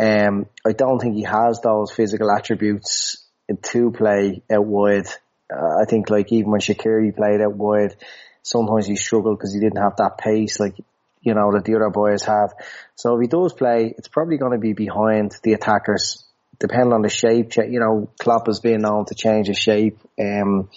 Um, 0.00 0.46
I 0.66 0.72
don't 0.72 0.98
think 0.98 1.14
he 1.14 1.22
has 1.22 1.60
those 1.60 1.92
physical 1.92 2.30
attributes 2.30 3.24
to 3.62 3.90
play 3.92 4.42
out 4.52 4.66
wide. 4.66 5.06
Uh, 5.52 5.82
I 5.82 5.84
think 5.88 6.10
like 6.10 6.32
even 6.32 6.50
when 6.50 6.60
Shaqiri 6.60 7.14
played 7.14 7.40
out 7.40 7.54
wide, 7.54 7.94
sometimes 8.42 8.86
he 8.86 8.96
struggled 8.96 9.38
because 9.38 9.54
he 9.54 9.60
didn't 9.60 9.82
have 9.82 9.96
that 9.98 10.18
pace 10.18 10.58
like, 10.58 10.74
you 11.20 11.34
know, 11.34 11.52
that 11.52 11.64
the 11.64 11.76
other 11.76 11.90
boys 11.90 12.24
have. 12.24 12.52
So 12.96 13.14
if 13.14 13.22
he 13.22 13.28
does 13.28 13.52
play, 13.52 13.94
it's 13.96 14.08
probably 14.08 14.38
going 14.38 14.52
to 14.52 14.58
be 14.58 14.72
behind 14.72 15.36
the 15.42 15.52
attackers, 15.52 16.24
depending 16.58 16.92
on 16.92 17.02
the 17.02 17.08
shape. 17.08 17.54
You 17.56 17.78
know, 17.78 18.10
Klopp 18.18 18.46
has 18.48 18.60
been 18.60 18.80
known 18.80 19.06
to 19.06 19.14
change 19.14 19.46
his 19.46 19.58
shape, 19.58 19.98
um, 20.20 20.68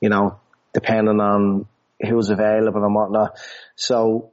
you 0.00 0.08
know, 0.08 0.40
depending 0.72 1.20
on 1.20 1.66
who's 2.00 2.30
available 2.30 2.84
and 2.84 2.94
whatnot. 2.94 3.38
So 3.76 4.32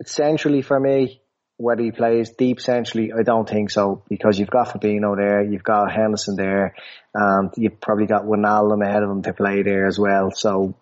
essentially 0.00 0.62
for 0.62 0.78
me, 0.78 1.20
whether 1.56 1.82
he 1.82 1.92
plays 1.92 2.30
deep 2.30 2.60
centrally, 2.60 3.12
I 3.16 3.22
don't 3.22 3.48
think 3.48 3.70
so 3.70 4.02
because 4.08 4.38
you've 4.38 4.50
got 4.50 4.68
Fabinho 4.68 5.16
there, 5.16 5.44
you've 5.44 5.62
got 5.62 5.92
Henderson 5.92 6.34
there, 6.36 6.74
and 7.14 7.50
you've 7.56 7.80
probably 7.80 8.06
got 8.06 8.24
Wijnaldum 8.24 8.84
ahead 8.84 9.02
of 9.02 9.10
him 9.10 9.22
to 9.22 9.32
play 9.32 9.62
there 9.62 9.86
as 9.86 9.98
well. 9.98 10.30
So 10.32 10.74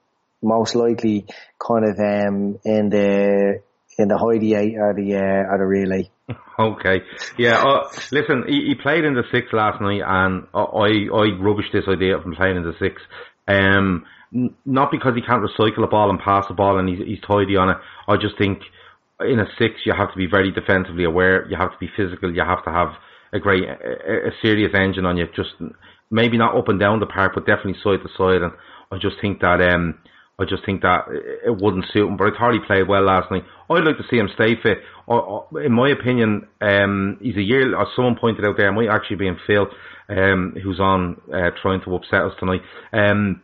most 0.43 0.75
likely, 0.75 1.27
kind 1.59 1.85
of 1.85 1.99
um, 1.99 2.59
in 2.65 2.89
the 2.89 3.63
in 3.99 4.09
the 4.09 4.17
Heidi 4.17 4.55
eight 4.55 4.77
or 4.79 4.95
the 4.95 5.17
uh, 5.17 5.53
or 5.53 5.59
the 5.59 5.67
relay. 5.67 6.11
Okay, 6.59 7.03
yeah. 7.39 7.59
Uh, 7.59 7.89
listen, 8.13 8.45
he, 8.47 8.67
he, 8.69 8.75
played 8.75 9.05
in 9.05 9.15
the 9.15 9.25
six 9.33 9.47
last 9.53 9.81
night, 9.81 10.03
and 10.05 10.47
I 10.55 11.09
I 11.09 11.41
rubbished 11.41 11.73
this 11.73 11.85
idea 11.89 12.17
of 12.17 12.25
him 12.25 12.35
playing 12.35 12.57
in 12.57 12.63
the 12.63 12.75
six. 12.79 13.01
Um, 13.49 14.05
not 14.33 14.91
because 14.91 15.15
he 15.15 15.23
can't 15.23 15.43
recycle 15.43 15.85
a 15.85 15.89
ball 15.89 16.11
and 16.11 16.19
pass 16.19 16.45
the 16.49 16.55
ball 16.55 16.79
and 16.79 16.89
he's, 16.89 16.99
he's 16.99 17.21
tidy 17.21 17.57
on 17.57 17.71
it. 17.71 17.77
I 18.07 18.17
just 18.17 18.39
think 18.39 18.61
in 19.21 19.41
a 19.41 19.47
six 19.59 19.75
you 19.85 19.93
have 19.93 20.13
to 20.13 20.17
be 20.17 20.27
very 20.27 20.53
defensively 20.53 21.05
aware. 21.05 21.49
You 21.49 21.57
have 21.57 21.73
to 21.73 21.79
be 21.79 21.91
physical. 21.97 22.33
You 22.33 22.43
have 22.43 22.65
to 22.65 22.71
have 22.71 22.91
a 23.33 23.39
great, 23.39 23.65
a, 23.65 24.29
a 24.29 24.31
serious 24.43 24.73
engine 24.75 25.07
on 25.07 25.17
you. 25.17 25.27
Just 25.35 25.51
maybe 26.11 26.39
not 26.39 26.57
up 26.57 26.69
and 26.69 26.79
down 26.79 27.01
the 27.01 27.07
park, 27.07 27.33
but 27.35 27.47
definitely 27.47 27.81
side 27.83 28.01
to 28.03 28.09
side. 28.17 28.43
And 28.43 28.53
I 28.93 28.99
just 28.99 29.17
think 29.21 29.41
that 29.41 29.61
um, 29.61 29.99
I 30.39 30.45
just 30.45 30.65
think 30.65 30.83
that 30.83 31.05
it 31.45 31.61
wouldn't 31.61 31.85
suit 31.93 32.09
him. 32.09 32.17
But 32.17 32.33
I 32.33 32.39
thought 32.39 32.55
he 32.55 32.61
played 32.67 32.89
well 32.89 33.03
last 33.03 33.31
night. 33.31 33.45
I'd 33.69 33.85
like 33.85 33.99
to 33.99 34.07
see 34.11 34.17
him 34.17 34.31
stay 34.35 34.57
fit. 34.61 34.79
In 35.65 35.73
my 35.73 35.91
opinion, 35.91 36.47
um, 36.61 37.19
he's 37.21 37.37
a 37.37 37.43
year. 37.43 37.79
As 37.79 37.89
someone 37.95 38.17
pointed 38.17 38.45
out 38.45 38.57
there, 38.57 38.73
might 38.73 38.89
actually 38.89 39.17
be 39.17 39.27
in 39.27 39.39
Phil, 39.47 39.67
um, 40.09 40.55
who's 40.63 40.81
on 40.81 41.21
uh, 41.33 41.51
trying 41.61 41.83
to 41.83 41.95
upset 41.95 42.23
us 42.23 42.33
tonight. 42.39 42.63
Um, 42.93 43.43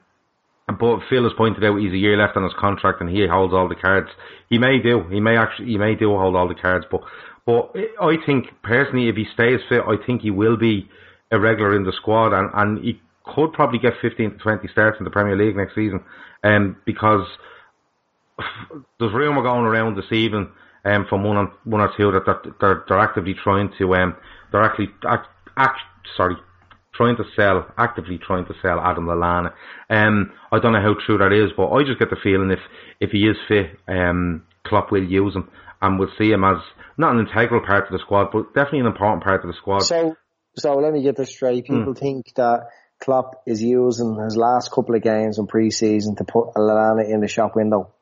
but 0.66 1.00
Phil 1.08 1.22
has 1.22 1.32
pointed 1.36 1.64
out 1.64 1.78
he's 1.78 1.92
a 1.92 1.96
year 1.96 2.16
left 2.16 2.36
on 2.36 2.42
his 2.42 2.52
contract 2.58 3.00
and 3.00 3.08
he 3.08 3.24
holds 3.26 3.54
all 3.54 3.68
the 3.68 3.76
cards. 3.76 4.08
He 4.50 4.58
may 4.58 4.80
do. 4.80 5.04
He 5.10 5.20
may 5.20 5.36
actually. 5.36 5.66
He 5.68 5.78
may 5.78 5.94
do 5.94 6.10
hold 6.10 6.34
all 6.34 6.48
the 6.48 6.54
cards. 6.54 6.86
But 6.90 7.02
but 7.44 7.72
I 8.00 8.16
think 8.26 8.46
personally, 8.62 9.08
if 9.08 9.14
he 9.14 9.26
stays 9.32 9.60
fit, 9.68 9.82
I 9.86 9.94
think 10.04 10.22
he 10.22 10.30
will 10.30 10.56
be 10.56 10.88
a 11.30 11.38
regular 11.38 11.76
in 11.76 11.84
the 11.84 11.92
squad 11.92 12.32
and 12.32 12.50
and 12.54 12.84
he 12.84 13.00
could 13.24 13.52
probably 13.52 13.78
get 13.78 13.94
15 14.00 14.32
to 14.32 14.36
20 14.38 14.68
starts 14.68 14.98
in 14.98 15.04
the 15.04 15.10
Premier 15.10 15.36
League 15.36 15.56
next 15.56 15.74
season. 15.74 16.00
Um, 16.42 16.76
because 16.84 17.26
there's 18.98 19.12
rumour 19.12 19.42
going 19.42 19.64
around 19.64 19.96
this 19.96 20.12
evening 20.12 20.48
um, 20.84 21.06
from 21.08 21.24
one, 21.24 21.36
on, 21.36 21.52
one 21.64 21.80
or 21.80 21.92
two 21.96 22.12
that 22.12 22.24
they're, 22.24 22.52
they're, 22.60 22.84
they're 22.88 22.98
actively 22.98 23.34
trying 23.34 23.72
to 23.78 23.94
um, 23.94 24.16
they're 24.52 24.62
actually 24.62 24.90
act, 25.08 25.26
act 25.56 25.80
sorry 26.16 26.36
trying 26.96 27.16
to 27.16 27.24
sell, 27.34 27.66
actively 27.76 28.18
trying 28.18 28.46
to 28.46 28.54
sell 28.62 28.80
Adam 28.80 29.06
Lallana. 29.06 29.52
Um, 29.90 30.32
I 30.50 30.58
don't 30.58 30.72
know 30.72 30.82
how 30.82 30.94
true 31.06 31.18
that 31.18 31.32
is, 31.32 31.52
but 31.56 31.70
I 31.70 31.84
just 31.84 31.98
get 31.98 32.10
the 32.10 32.16
feeling 32.22 32.50
if, 32.50 32.60
if 33.00 33.10
he 33.10 33.26
is 33.26 33.36
fit, 33.48 33.78
um, 33.88 34.44
Klopp 34.64 34.90
will 34.90 35.04
use 35.04 35.34
him 35.34 35.48
and 35.82 35.98
we'll 35.98 36.10
see 36.18 36.30
him 36.30 36.44
as 36.44 36.58
not 36.96 37.14
an 37.14 37.26
integral 37.26 37.64
part 37.64 37.86
of 37.86 37.92
the 37.92 37.98
squad, 37.98 38.28
but 38.32 38.54
definitely 38.54 38.80
an 38.80 38.86
important 38.86 39.22
part 39.22 39.44
of 39.44 39.48
the 39.48 39.56
squad. 39.56 39.80
So, 39.80 40.16
so 40.56 40.74
let 40.76 40.92
me 40.92 41.02
get 41.02 41.16
this 41.16 41.30
straight. 41.30 41.66
Hmm. 41.66 41.78
People 41.78 41.94
think 41.94 42.32
that 42.36 42.68
Klopp 43.00 43.42
is 43.46 43.62
using 43.62 44.18
his 44.22 44.36
last 44.36 44.72
couple 44.72 44.94
of 44.94 45.02
games 45.02 45.38
in 45.38 45.46
pre-season 45.46 46.16
to 46.16 46.24
put 46.24 46.54
Lallana 46.56 47.08
in 47.08 47.20
the 47.20 47.28
shop 47.28 47.54
window. 47.54 47.92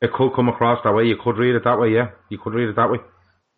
It 0.00 0.12
could 0.12 0.34
come 0.34 0.48
across 0.48 0.80
that 0.82 0.92
way. 0.92 1.04
You 1.04 1.16
could 1.22 1.38
read 1.38 1.54
it 1.54 1.62
that 1.64 1.78
way. 1.78 1.90
Yeah, 1.90 2.10
you 2.28 2.38
could 2.38 2.54
read 2.54 2.68
it 2.68 2.76
that 2.76 2.90
way. 2.90 2.98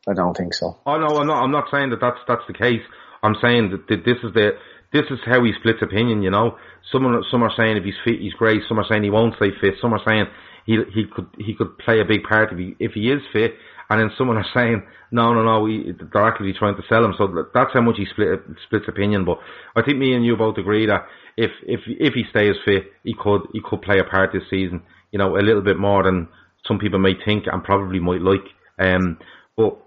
I 0.06 0.12
don't 0.12 0.36
think 0.36 0.52
so. 0.52 0.78
Oh 0.84 0.98
no, 0.98 1.16
I'm 1.16 1.26
not. 1.26 1.42
I'm 1.42 1.50
not 1.50 1.64
saying 1.70 1.88
that 1.90 2.00
that's 2.00 2.18
that's 2.28 2.42
the 2.46 2.52
case. 2.52 2.82
I'm 3.24 3.36
saying 3.40 3.70
that 3.70 3.88
th- 3.88 4.04
this 4.04 4.18
is 4.22 4.34
the 4.34 4.52
this 4.92 5.06
is 5.10 5.18
how 5.24 5.42
he 5.42 5.52
splits 5.58 5.82
opinion. 5.82 6.22
You 6.22 6.30
know, 6.30 6.56
some 6.92 7.06
are, 7.06 7.22
some 7.30 7.42
are 7.42 7.52
saying 7.56 7.76
if 7.78 7.84
he's 7.84 7.98
fit, 8.04 8.20
he's 8.20 8.34
great. 8.34 8.62
Some 8.68 8.78
are 8.78 8.86
saying 8.88 9.02
he 9.02 9.10
won't 9.10 9.34
stay 9.36 9.50
fit. 9.60 9.74
Some 9.80 9.94
are 9.94 10.02
saying 10.06 10.26
he 10.66 10.78
he 10.94 11.06
could 11.06 11.26
he 11.38 11.54
could 11.54 11.78
play 11.78 12.00
a 12.00 12.04
big 12.04 12.22
part 12.22 12.52
if 12.52 12.58
he 12.58 12.76
if 12.78 12.92
he 12.92 13.10
is 13.10 13.22
fit. 13.32 13.54
And 13.90 14.00
then 14.00 14.10
someone 14.16 14.36
are 14.42 14.46
saying 14.54 14.82
no, 15.10 15.32
no, 15.32 15.42
no. 15.44 15.60
We, 15.60 15.94
they're 16.12 16.26
actually 16.26 16.54
trying 16.54 16.76
to 16.76 16.82
sell 16.88 17.04
him. 17.04 17.14
So 17.16 17.46
that's 17.54 17.72
how 17.72 17.80
much 17.80 17.96
he 17.98 18.06
split 18.06 18.40
splits 18.66 18.86
opinion. 18.88 19.24
But 19.24 19.38
I 19.76 19.82
think 19.82 19.98
me 19.98 20.12
and 20.14 20.24
you 20.24 20.36
both 20.36 20.58
agree 20.58 20.86
that 20.86 21.06
if 21.36 21.50
if 21.62 21.80
if 21.86 22.14
he 22.14 22.24
stays 22.30 22.56
fit, 22.64 22.92
he 23.04 23.14
could 23.14 23.42
he 23.52 23.60
could 23.64 23.82
play 23.82 24.00
a 24.00 24.04
part 24.04 24.32
this 24.32 24.42
season. 24.50 24.82
You 25.12 25.18
know, 25.18 25.36
a 25.36 25.42
little 25.42 25.62
bit 25.62 25.78
more 25.78 26.02
than 26.02 26.28
some 26.66 26.78
people 26.78 26.98
may 26.98 27.14
think 27.24 27.44
and 27.46 27.62
probably 27.62 28.00
might 28.00 28.22
like. 28.22 28.44
Um, 28.78 29.18
but 29.56 29.78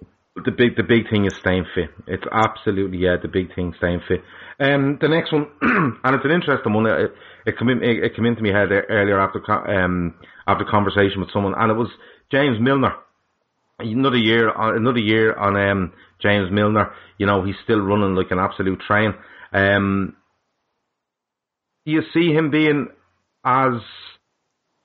the 0.45 0.51
big 0.51 0.75
the 0.75 0.83
big 0.83 1.09
thing 1.09 1.25
is 1.25 1.35
staying 1.35 1.65
fit. 1.73 1.89
It's 2.07 2.23
absolutely 2.31 2.99
yeah 2.99 3.17
the 3.21 3.27
big 3.27 3.53
thing 3.55 3.73
staying 3.77 4.01
fit. 4.07 4.21
Um, 4.59 4.97
the 4.99 5.07
next 5.07 5.31
one, 5.31 5.47
and 5.61 6.15
it's 6.15 6.25
an 6.25 6.31
interesting 6.31 6.73
one. 6.73 6.85
It, 6.87 7.11
it 7.45 7.57
came 7.57 7.69
in, 7.69 7.83
it, 7.83 8.03
it 8.03 8.15
came 8.15 8.25
into 8.25 8.43
my 8.43 8.49
head 8.49 8.69
earlier 8.71 9.19
after 9.19 9.39
um 9.69 10.15
after 10.47 10.65
conversation 10.65 11.19
with 11.19 11.31
someone, 11.31 11.53
and 11.57 11.71
it 11.71 11.75
was 11.75 11.89
James 12.31 12.59
Milner. 12.59 12.93
Another 13.79 14.17
year, 14.17 14.51
another 14.55 14.99
year 14.99 15.35
on 15.35 15.55
um, 15.55 15.93
James 16.21 16.51
Milner. 16.51 16.91
You 17.17 17.25
know 17.27 17.43
he's 17.43 17.55
still 17.63 17.79
running 17.79 18.15
like 18.15 18.31
an 18.31 18.39
absolute 18.39 18.79
train. 18.81 19.13
Um, 19.53 20.15
you 21.85 22.01
see 22.13 22.33
him 22.33 22.51
being 22.51 22.87
as 23.45 23.81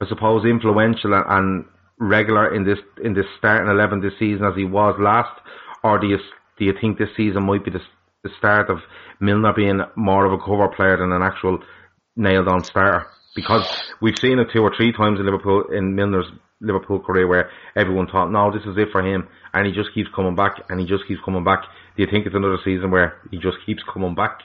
I 0.00 0.09
suppose 0.09 0.44
influential 0.44 1.14
and 1.14 1.64
regular 2.02 2.54
in 2.54 2.64
this 2.64 2.78
in 3.02 3.14
this 3.14 3.26
starting 3.38 3.71
eleven 3.71 4.00
this 4.00 4.18
season 4.18 4.44
as 4.44 4.56
he 4.56 4.64
was 4.64 4.97
last, 4.99 5.40
or 5.85 5.99
do 5.99 6.09
you 6.09 6.18
do 6.59 6.64
you 6.64 6.75
think 6.80 6.99
this 6.99 7.14
season 7.16 7.44
might 7.44 7.64
be 7.64 7.71
the, 7.71 7.80
the 8.25 8.30
start 8.38 8.68
of 8.68 8.78
Milner 9.21 9.52
being 9.54 9.80
more 9.97 10.26
of 10.26 10.32
a 10.32 10.38
cover 10.44 10.68
player 10.68 10.97
than 10.99 11.12
an 11.12 11.23
actual 11.23 11.59
nailed 12.16 12.49
on 12.49 12.64
starter? 12.64 13.06
Because 13.35 13.64
we've 14.02 14.18
seen 14.18 14.38
it 14.38 14.49
two 14.52 14.61
or 14.62 14.73
three 14.76 14.92
times 14.92 15.18
in 15.18 15.26
Liverpool 15.26 15.64
in 15.73 15.94
Milner's 15.94 16.26
Liverpool 16.61 17.00
career 17.00 17.26
where 17.26 17.50
everyone 17.76 18.06
thought, 18.06 18.30
no, 18.30 18.52
this 18.52 18.62
is 18.66 18.76
it 18.76 18.88
for 18.92 19.04
him, 19.04 19.28
and 19.54 19.66
he 19.66 19.73
just 19.73 19.94
keeps 19.94 20.11
coming 20.14 20.37
back 20.37 20.52
and 20.68 20.80
he 20.80 20.87
just 20.87 21.06
keeps 21.09 21.21
coming 21.25 21.44
back. 21.44 21.62
Do 21.97 22.02
you 22.02 22.09
think 22.11 22.26
it's 22.26 22.35
another 22.35 22.59
season 22.64 22.90
where 22.90 23.18
he 23.30 23.38
just 23.38 23.56
keeps 23.64 23.82
coming 23.92 24.14
back? 24.14 24.38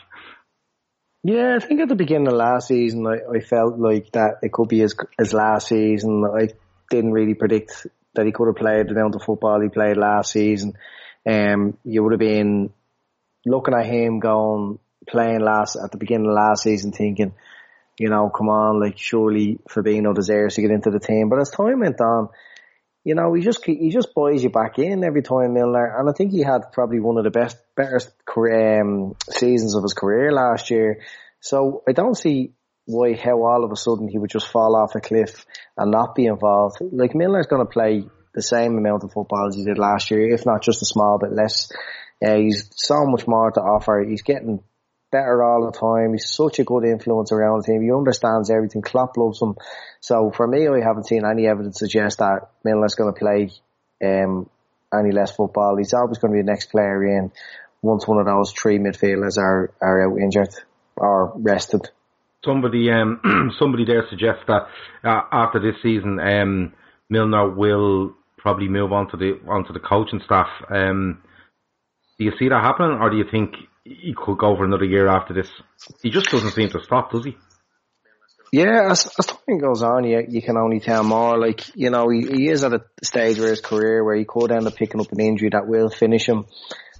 Yeah, 1.23 1.57
I 1.61 1.65
think 1.65 1.81
at 1.81 1.89
the 1.89 1.95
beginning 1.95 2.27
of 2.27 2.33
last 2.35 2.69
season, 2.69 3.05
I, 3.05 3.17
I 3.35 3.39
felt 3.41 3.77
like 3.77 4.11
that 4.13 4.35
it 4.41 4.51
could 4.51 4.69
be 4.69 4.79
his, 4.79 4.95
his 5.17 5.33
last 5.33 5.67
season. 5.67 6.23
I 6.23 6.49
didn't 6.89 7.11
really 7.11 7.33
predict 7.33 7.87
that 8.15 8.25
he 8.25 8.31
could 8.31 8.47
have 8.47 8.55
played 8.55 8.87
the 8.87 8.91
amount 8.91 9.15
of 9.15 9.23
football 9.23 9.61
he 9.61 9.69
played 9.69 9.97
last 9.97 10.31
season. 10.31 10.73
Um, 11.29 11.77
you 11.83 12.03
would 12.03 12.13
have 12.13 12.19
been 12.19 12.71
looking 13.45 13.73
at 13.73 13.85
him 13.85 14.19
going, 14.19 14.79
playing 15.07 15.41
last, 15.41 15.75
at 15.75 15.91
the 15.91 15.97
beginning 15.97 16.27
of 16.27 16.33
last 16.33 16.63
season 16.63 16.91
thinking, 16.91 17.33
you 17.99 18.09
know, 18.09 18.29
come 18.29 18.49
on, 18.49 18.79
like 18.79 18.97
surely 18.97 19.59
Fabinho 19.69 20.13
deserves 20.13 20.55
to 20.55 20.61
get 20.61 20.71
into 20.71 20.91
the 20.91 20.99
team. 20.99 21.29
But 21.29 21.39
as 21.39 21.49
time 21.49 21.79
went 21.79 21.99
on, 21.99 22.29
you 23.03 23.15
know, 23.15 23.33
he 23.33 23.41
just 23.41 23.63
he 23.65 23.89
just 23.89 24.13
buys 24.13 24.43
you 24.43 24.49
back 24.49 24.79
in 24.79 25.03
every 25.03 25.21
time 25.21 25.53
Milner, 25.53 25.97
and 25.97 26.09
I 26.09 26.11
think 26.11 26.31
he 26.31 26.43
had 26.43 26.73
probably 26.73 26.99
one 26.99 27.17
of 27.17 27.23
the 27.23 27.31
best, 27.31 27.57
better 27.75 28.01
um, 28.81 29.15
seasons 29.29 29.75
of 29.75 29.83
his 29.83 29.93
career 29.93 30.31
last 30.31 30.69
year. 30.69 30.99
So 31.39 31.83
I 31.87 31.93
don't 31.93 32.17
see 32.17 32.51
why 32.87 33.15
how 33.15 33.43
all 33.43 33.65
of 33.65 33.71
a 33.71 33.75
sudden 33.75 34.07
he 34.07 34.17
would 34.17 34.29
just 34.29 34.47
fall 34.47 34.75
off 34.75 34.95
a 34.95 35.01
cliff 35.01 35.45
and 35.75 35.91
not 35.91 36.15
be 36.15 36.25
involved. 36.25 36.77
Like 36.79 37.13
Milner's 37.13 37.47
going 37.47 37.65
to 37.65 37.71
play 37.71 38.03
the 38.33 38.41
same 38.41 38.77
amount 38.77 39.03
of 39.03 39.11
football 39.11 39.47
as 39.49 39.55
he 39.55 39.65
did 39.65 39.77
last 39.77 40.09
year, 40.09 40.33
if 40.33 40.45
not 40.45 40.63
just 40.63 40.81
a 40.81 40.85
small 40.85 41.19
bit 41.19 41.33
less. 41.33 41.69
Uh, 42.25 42.37
he's 42.37 42.69
so 42.75 43.05
much 43.05 43.27
more 43.27 43.51
to 43.51 43.59
offer. 43.59 44.05
He's 44.07 44.21
getting 44.21 44.63
better 45.11 45.43
all 45.43 45.65
the 45.65 45.77
time. 45.77 46.13
He's 46.13 46.29
such 46.29 46.59
a 46.59 46.63
good 46.63 46.85
influence 46.85 47.31
around 47.31 47.59
the 47.59 47.71
team. 47.71 47.81
He 47.81 47.91
understands 47.91 48.49
everything. 48.49 48.81
Klopp 48.81 49.17
loves 49.17 49.41
him. 49.41 49.55
So 49.99 50.31
for 50.31 50.47
me, 50.47 50.67
I 50.67 50.79
haven't 50.81 51.07
seen 51.07 51.25
any 51.25 51.45
evidence 51.45 51.79
suggest 51.79 52.19
that 52.19 52.49
Milner's 52.65 52.95
going 52.95 53.13
to 53.13 53.19
play 53.19 53.51
um, 54.03 54.49
any 54.93 55.11
less 55.11 55.35
football. 55.35 55.75
He's 55.77 55.93
always 55.93 56.19
going 56.19 56.31
to 56.31 56.37
be 56.37 56.41
the 56.41 56.51
next 56.51 56.71
player 56.71 57.03
in 57.03 57.31
once 57.81 58.07
one 58.07 58.19
of 58.19 58.25
those 58.25 58.53
three 58.53 58.79
midfielders 58.79 59.37
are, 59.37 59.73
are 59.81 60.09
out 60.09 60.19
injured 60.19 60.53
or 60.95 61.33
rested. 61.35 61.89
Somebody, 62.47 62.89
um, 62.89 63.51
somebody 63.59 63.85
there 63.85 64.05
suggests 64.09 64.43
that 64.47 64.67
uh, 65.03 65.21
after 65.31 65.59
this 65.59 65.75
season, 65.83 66.19
um, 66.19 66.73
Milner 67.09 67.53
will 67.53 68.15
probably 68.37 68.69
move 68.69 68.93
on 68.93 69.09
to 69.11 69.17
the 69.17 69.33
onto 69.47 69.73
the 69.73 69.79
coaching 69.79 70.21
staff. 70.23 70.47
Um, 70.69 71.21
do 72.17 72.25
you 72.25 72.31
see 72.39 72.47
that 72.47 72.63
happening, 72.63 72.99
or 73.01 73.09
do 73.09 73.17
you 73.17 73.25
think 73.29 73.55
he 73.83 74.15
could 74.15 74.37
go 74.37 74.55
for 74.55 74.63
another 74.63 74.85
year 74.85 75.07
after 75.07 75.33
this? 75.33 75.49
He 76.01 76.09
just 76.09 76.31
doesn't 76.31 76.51
seem 76.51 76.69
to 76.69 76.81
stop, 76.83 77.11
does 77.11 77.25
he? 77.25 77.35
Yeah, 78.51 78.91
as, 78.91 79.11
as 79.19 79.25
time 79.25 79.59
goes 79.59 79.83
on, 79.83 80.05
you, 80.05 80.25
you 80.29 80.41
can 80.41 80.55
only 80.57 80.79
tell 80.79 81.03
more. 81.03 81.37
Like, 81.37 81.75
you 81.75 81.89
know, 81.89 82.07
he, 82.09 82.21
he 82.21 82.49
is 82.49 82.63
at 82.63 82.73
a 82.73 82.81
stage 83.03 83.39
where 83.39 83.49
his 83.49 83.59
career 83.59 84.03
where 84.03 84.15
he 84.15 84.23
could 84.23 84.51
end 84.51 84.67
up 84.67 84.75
picking 84.75 85.01
up 85.01 85.11
an 85.11 85.19
injury 85.19 85.49
that 85.51 85.67
will 85.67 85.89
finish 85.89 86.27
him. 86.27 86.45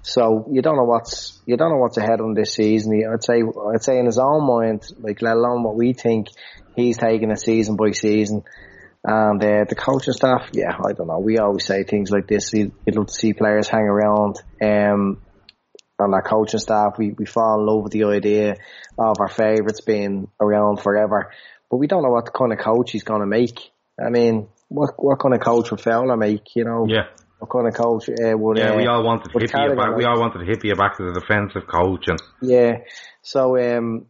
So 0.02 0.46
you 0.50 0.62
don't 0.62 0.76
know 0.76 0.84
what's 0.84 1.40
you 1.46 1.56
don't 1.56 1.70
know 1.70 1.78
what's 1.78 1.96
ahead 1.96 2.20
on 2.20 2.34
this 2.34 2.54
season. 2.54 3.02
I'd 3.12 3.24
say 3.24 3.42
I'd 3.42 3.82
say 3.82 3.98
in 3.98 4.06
his 4.06 4.18
own 4.18 4.46
mind, 4.46 4.86
like 4.98 5.22
let 5.22 5.36
alone 5.36 5.62
what 5.62 5.76
we 5.76 5.92
think, 5.92 6.28
he's 6.76 6.98
taking 6.98 7.30
it 7.30 7.40
season 7.40 7.76
by 7.76 7.90
season. 7.92 8.44
And 9.04 9.42
uh, 9.42 9.64
the 9.68 9.74
coaching 9.74 10.12
staff, 10.12 10.50
yeah, 10.52 10.72
I 10.72 10.92
don't 10.92 11.06
know. 11.06 11.20
We 11.20 11.38
always 11.38 11.64
say 11.64 11.84
things 11.84 12.10
like 12.10 12.26
this. 12.26 12.52
You'd 12.52 12.72
love 12.88 13.06
to 13.06 13.12
see 13.12 13.32
players 13.32 13.68
hang 13.68 13.84
around. 13.84 14.36
Um, 14.60 15.22
on 16.00 16.14
our 16.14 16.22
coaching 16.22 16.60
staff, 16.60 16.94
we, 16.98 17.10
we 17.10 17.24
fall 17.24 17.60
in 17.60 17.66
love 17.66 17.84
with 17.84 17.92
the 17.92 18.04
idea 18.04 18.56
of 18.98 19.16
our 19.20 19.28
favourites 19.28 19.80
being 19.80 20.28
around 20.40 20.80
forever. 20.80 21.32
But 21.70 21.78
we 21.78 21.86
don't 21.86 22.02
know 22.02 22.10
what 22.10 22.32
kind 22.32 22.52
of 22.52 22.58
coach 22.58 22.92
he's 22.92 23.02
going 23.02 23.20
to 23.20 23.26
make. 23.26 23.58
I 24.00 24.10
mean, 24.10 24.48
what 24.68 24.92
what 24.96 25.18
kind 25.18 25.34
of 25.34 25.40
coach 25.40 25.70
would 25.70 25.80
Fowler 25.80 26.16
make? 26.16 26.54
You 26.54 26.64
know, 26.64 26.86
Yeah. 26.88 27.06
What 27.38 27.50
kind 27.50 27.68
of 27.68 27.74
coach 27.74 28.08
uh, 28.08 28.36
would? 28.36 28.58
Yeah, 28.58 28.72
uh, 28.72 28.76
we 28.76 28.86
all 28.86 29.04
wanted 29.04 29.32
Carragher 29.32 29.76
back. 29.76 29.96
We 29.96 30.04
all 30.04 30.18
wanted 30.18 30.42
Hyypiä 30.42 30.76
back 30.76 30.96
as 31.00 31.16
a 31.16 31.20
defensive 31.20 31.68
coach, 31.68 32.08
and 32.08 32.20
Yeah. 32.42 32.78
So, 33.22 33.56
um, 33.56 34.06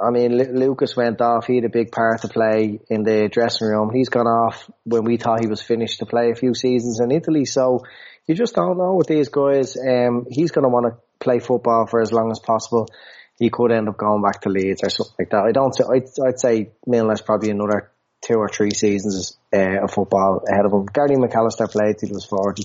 I 0.00 0.10
mean, 0.10 0.36
Lu- 0.36 0.52
Lucas 0.52 0.96
went 0.96 1.20
off. 1.20 1.46
He 1.46 1.56
had 1.56 1.64
a 1.64 1.70
big 1.70 1.90
part 1.90 2.20
to 2.22 2.28
play 2.28 2.80
in 2.88 3.02
the 3.02 3.28
dressing 3.28 3.68
room. 3.68 3.90
He's 3.92 4.10
gone 4.10 4.26
off 4.26 4.70
when 4.84 5.04
we 5.04 5.16
thought 5.16 5.40
he 5.40 5.48
was 5.48 5.62
finished 5.62 6.00
to 6.00 6.06
play 6.06 6.30
a 6.30 6.34
few 6.34 6.54
seasons 6.54 7.00
in 7.00 7.10
Italy. 7.10 7.46
So 7.46 7.80
you 8.26 8.34
just 8.34 8.54
don't 8.54 8.78
know 8.78 8.94
with 8.94 9.06
these 9.08 9.28
guys. 9.28 9.76
Um, 9.76 10.26
he's 10.28 10.50
going 10.50 10.64
to 10.64 10.68
want 10.68 10.86
to 10.86 11.00
play 11.18 11.38
football 11.38 11.86
for 11.86 12.00
as 12.00 12.12
long 12.12 12.30
as 12.30 12.38
possible. 12.38 12.88
He 13.38 13.50
could 13.50 13.72
end 13.72 13.88
up 13.88 13.96
going 13.96 14.22
back 14.22 14.42
to 14.42 14.50
Leeds 14.50 14.82
or 14.84 14.90
something 14.90 15.14
like 15.18 15.30
that. 15.30 15.44
I 15.44 15.52
don't. 15.52 15.74
I'd, 15.80 16.28
I'd 16.28 16.40
say 16.40 16.72
Milner's 16.86 17.22
probably 17.22 17.50
another 17.50 17.90
two 18.20 18.34
or 18.34 18.48
three 18.48 18.70
seasons 18.72 19.38
uh, 19.54 19.84
of 19.84 19.90
football 19.92 20.42
ahead 20.50 20.64
of 20.66 20.72
him. 20.72 20.86
Gary 20.86 21.16
McAllister 21.16 21.70
played 21.70 21.98
till 21.98 22.08
he 22.08 22.14
was 22.14 22.24
forty. 22.24 22.64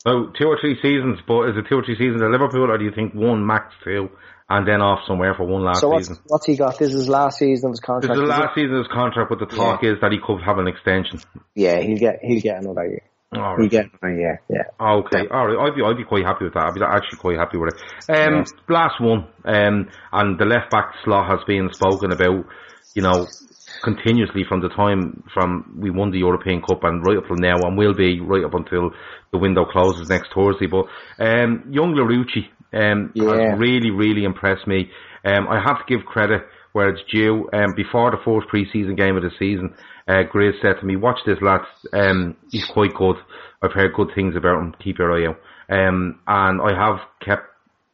so 0.00 0.30
two 0.38 0.46
or 0.46 0.58
three 0.60 0.76
seasons. 0.80 1.18
But 1.26 1.50
is 1.50 1.56
it 1.56 1.66
two 1.68 1.76
or 1.78 1.84
three 1.84 1.96
seasons 1.96 2.22
at 2.22 2.30
Liverpool, 2.30 2.70
or 2.70 2.78
do 2.78 2.84
you 2.84 2.92
think 2.92 3.14
one 3.14 3.46
max 3.46 3.74
two, 3.84 4.10
and 4.48 4.66
then 4.66 4.80
off 4.80 5.00
somewhere 5.06 5.34
for 5.34 5.44
one 5.46 5.64
last 5.64 5.80
So 5.80 5.88
what's 5.88 6.08
season? 6.08 6.22
what's 6.28 6.46
he 6.46 6.56
got? 6.56 6.78
This 6.78 6.92
is 6.94 7.08
last 7.08 7.38
season 7.38 7.68
of 7.68 7.72
his 7.72 7.80
This 7.80 7.86
contract. 7.86 8.12
is 8.14 8.18
the 8.18 8.24
is 8.24 8.28
it? 8.28 8.40
last 8.40 8.54
season 8.54 8.74
of 8.74 8.78
his 8.84 8.92
contract, 8.92 9.30
but 9.30 9.38
the 9.38 9.46
talk 9.46 9.84
is 9.84 9.96
that 10.00 10.12
he 10.12 10.18
could 10.24 10.42
have 10.42 10.58
an 10.58 10.68
extension. 10.68 11.20
Yeah, 11.54 11.80
he'll 11.80 11.98
get 11.98 12.20
he'll 12.22 12.40
get 12.40 12.62
another 12.62 12.86
year. 12.86 13.02
All 13.30 13.42
He'll 13.56 13.56
right. 13.64 13.70
get 13.70 13.86
another 14.00 14.18
year. 14.18 14.40
Yeah. 14.48 14.62
Okay, 14.80 15.24
all 15.30 15.46
right. 15.48 15.66
I'd 15.68 15.76
be, 15.76 15.82
I'd 15.82 15.98
be 15.98 16.04
quite 16.04 16.24
happy 16.24 16.44
with 16.46 16.54
that. 16.54 16.64
I'd 16.68 16.74
be 16.74 16.80
actually 16.82 17.18
quite 17.18 17.36
happy 17.36 17.58
with 17.58 17.74
it. 17.74 18.10
Um, 18.10 18.44
last 18.70 18.98
one, 19.02 19.26
um, 19.44 19.88
and 20.12 20.38
the 20.38 20.46
left 20.46 20.70
back 20.70 20.94
slot 21.04 21.28
has 21.28 21.40
been 21.46 21.68
spoken 21.74 22.10
about, 22.10 22.46
you 22.94 23.02
know, 23.02 23.26
continuously 23.82 24.44
from 24.48 24.60
the 24.60 24.68
time 24.68 25.22
from 25.32 25.76
we 25.78 25.90
won 25.90 26.10
the 26.10 26.18
European 26.18 26.60
Cup 26.62 26.84
and 26.84 27.04
right 27.06 27.18
up 27.18 27.26
till 27.26 27.36
now, 27.36 27.56
and 27.62 27.76
will 27.76 27.94
be 27.94 28.20
right 28.20 28.44
up 28.44 28.54
until 28.54 28.90
the 29.32 29.38
window 29.38 29.64
closes 29.64 30.08
next 30.08 30.32
Thursday. 30.34 30.66
But 30.66 30.86
um, 31.18 31.64
young 31.70 31.94
Larouci 31.94 32.46
um, 32.72 33.12
Yeah. 33.14 33.50
has 33.50 33.58
really, 33.58 33.90
really 33.90 34.24
impressed 34.24 34.66
me. 34.66 34.90
Um, 35.24 35.48
I 35.48 35.60
have 35.60 35.84
to 35.86 35.96
give 35.96 36.06
credit 36.06 36.42
where 36.72 36.88
it's 36.90 37.02
due. 37.10 37.48
Um, 37.52 37.72
before 37.76 38.10
the 38.10 38.18
first 38.24 38.48
pre-season 38.48 38.94
game 38.94 39.16
of 39.16 39.22
the 39.22 39.30
season, 39.38 39.74
uh, 40.06 40.22
Grizz 40.32 40.60
said 40.62 40.78
to 40.80 40.86
me, 40.86 40.96
"Watch 40.96 41.18
this, 41.26 41.38
lad. 41.42 41.62
Um, 41.92 42.36
he's 42.50 42.66
quite 42.66 42.94
good. 42.94 43.16
I've 43.62 43.72
heard 43.72 43.94
good 43.94 44.10
things 44.14 44.36
about 44.36 44.60
him. 44.60 44.74
Keep 44.82 44.98
your 44.98 45.12
eye 45.12 45.26
out." 45.28 45.38
Um, 45.70 46.20
and 46.26 46.60
I 46.62 46.72
have 46.74 47.00
kept 47.20 47.44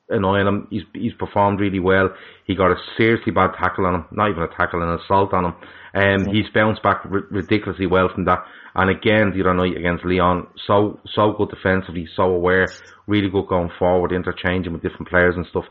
an 0.08 0.24
eye 0.24 0.40
on 0.40 0.46
him. 0.46 0.68
He's 0.70 0.82
he's 0.92 1.14
performed 1.14 1.60
really 1.60 1.80
well. 1.80 2.10
He 2.46 2.54
got 2.54 2.70
a 2.70 2.76
seriously 2.96 3.32
bad 3.32 3.52
tackle 3.58 3.86
on 3.86 3.94
him, 3.94 4.04
not 4.12 4.30
even 4.30 4.42
a 4.42 4.48
tackle, 4.48 4.82
an 4.82 4.98
assault 5.00 5.32
on 5.32 5.46
him. 5.46 5.54
Um, 5.94 6.26
he's 6.26 6.48
bounced 6.52 6.82
back 6.82 7.02
r- 7.04 7.26
ridiculously 7.30 7.86
well 7.86 8.08
from 8.12 8.24
that. 8.24 8.44
And 8.74 8.90
again, 8.90 9.32
the 9.32 9.40
other 9.42 9.54
night 9.54 9.76
against 9.76 10.04
Lyon, 10.04 10.48
so 10.66 11.00
so 11.14 11.32
good 11.32 11.50
defensively, 11.50 12.08
so 12.16 12.24
aware, 12.24 12.66
really 13.06 13.30
good 13.30 13.46
going 13.46 13.70
forward, 13.78 14.12
interchanging 14.12 14.72
with 14.72 14.82
different 14.82 15.08
players 15.08 15.36
and 15.36 15.46
stuff. 15.46 15.64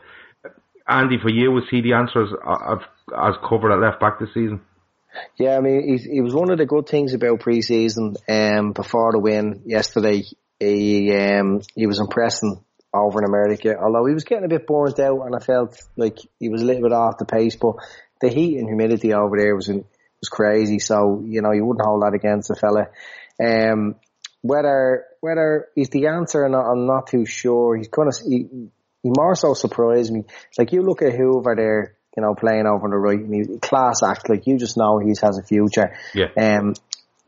Andy, 0.88 1.18
for 1.20 1.30
you, 1.30 1.50
was 1.50 1.64
he 1.70 1.80
the 1.80 1.94
answer 1.94 2.22
as, 2.22 2.78
as 3.16 3.34
covered 3.48 3.72
at 3.72 3.80
left 3.80 4.00
back 4.00 4.18
this 4.18 4.34
season? 4.34 4.60
Yeah, 5.38 5.56
I 5.56 5.60
mean, 5.60 5.96
he, 5.96 6.14
he 6.14 6.20
was 6.20 6.34
one 6.34 6.50
of 6.50 6.58
the 6.58 6.66
good 6.66 6.88
things 6.88 7.14
about 7.14 7.40
pre-season. 7.40 8.16
Um, 8.28 8.72
before 8.72 9.12
the 9.12 9.18
win 9.18 9.62
yesterday, 9.64 10.24
he 10.58 11.14
um, 11.14 11.60
he 11.74 11.86
was 11.86 12.00
impressing 12.00 12.62
over 12.94 13.20
in 13.20 13.28
America. 13.28 13.76
Although 13.78 14.06
he 14.06 14.14
was 14.14 14.24
getting 14.24 14.44
a 14.44 14.48
bit 14.48 14.66
burnt 14.66 14.98
out, 15.00 15.26
and 15.26 15.34
I 15.34 15.40
felt 15.40 15.76
like 15.96 16.18
he 16.38 16.48
was 16.48 16.62
a 16.62 16.64
little 16.64 16.82
bit 16.82 16.92
off 16.92 17.18
the 17.18 17.24
pace. 17.24 17.56
But 17.56 17.76
the 18.20 18.28
heat 18.28 18.58
and 18.58 18.68
humidity 18.68 19.12
over 19.12 19.36
there 19.36 19.54
was 19.54 19.68
was 19.68 20.28
crazy. 20.30 20.78
So 20.78 21.22
you 21.26 21.42
know 21.42 21.52
you 21.52 21.64
wouldn't 21.64 21.84
hold 21.84 22.02
that 22.02 22.14
against 22.14 22.48
the 22.48 22.56
fella. 22.56 22.88
Um, 23.42 23.96
whether 24.42 25.06
whether 25.20 25.68
he's 25.74 25.88
the 25.88 26.06
answer 26.06 26.44
or 26.44 26.48
not, 26.48 26.70
I'm 26.70 26.86
not 26.86 27.06
too 27.06 27.26
sure. 27.26 27.76
He's 27.76 27.88
kind 27.88 28.08
of 28.08 28.14
he, 28.26 28.46
he 29.02 29.10
more 29.16 29.34
so 29.34 29.54
surprised 29.54 30.12
me. 30.12 30.24
Like 30.58 30.72
you 30.72 30.82
look 30.82 31.02
at 31.02 31.14
Hoever 31.14 31.54
there, 31.56 31.96
you 32.16 32.22
know, 32.22 32.34
playing 32.34 32.66
over 32.66 32.84
on 32.84 32.90
the 32.90 32.96
right, 32.96 33.18
and 33.18 33.34
he's 33.34 33.58
class 33.60 34.02
act. 34.02 34.28
Like 34.28 34.46
you 34.46 34.58
just 34.58 34.76
know 34.76 34.98
he 34.98 35.14
has 35.22 35.38
a 35.38 35.42
future. 35.42 35.96
Yeah. 36.14 36.28
Um, 36.36 36.74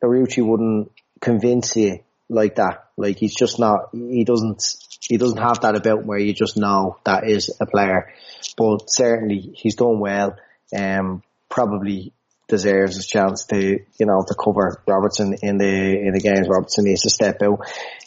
Arucci 0.03 0.45
wouldn't 0.47 0.93
convince 1.21 1.75
you 1.77 2.01
like 2.29 2.57
that. 2.57 2.91
Like 2.97 3.19
he's 3.19 3.35
just 3.35 3.59
not. 3.59 3.91
He 3.93 4.25
doesn't. 4.25 4.63
He 5.01 5.17
doesn't 5.17 5.39
have 5.39 5.61
that 5.61 5.77
about 5.77 6.05
where 6.05 6.19
you 6.19 6.33
just 6.33 6.57
know 6.57 6.99
that 7.05 7.29
is 7.29 7.55
a 7.61 7.67
player. 7.67 8.13
But 8.57 8.91
certainly 8.91 9.53
he's 9.55 9.77
done 9.77 10.01
well. 10.01 10.37
Um, 10.77 11.23
probably 11.49 12.13
deserves 12.49 12.99
a 12.99 13.03
chance 13.03 13.47
to, 13.47 13.79
you 13.99 14.07
know, 14.07 14.25
to 14.27 14.35
cover 14.35 14.83
Robertson 14.87 15.37
in 15.43 15.59
the 15.59 15.67
in 15.67 16.13
the 16.13 16.21
games. 16.21 16.49
Robertson 16.49 16.85
needs 16.85 17.03
to 17.03 17.11
step 17.11 17.43
out. 17.43 17.61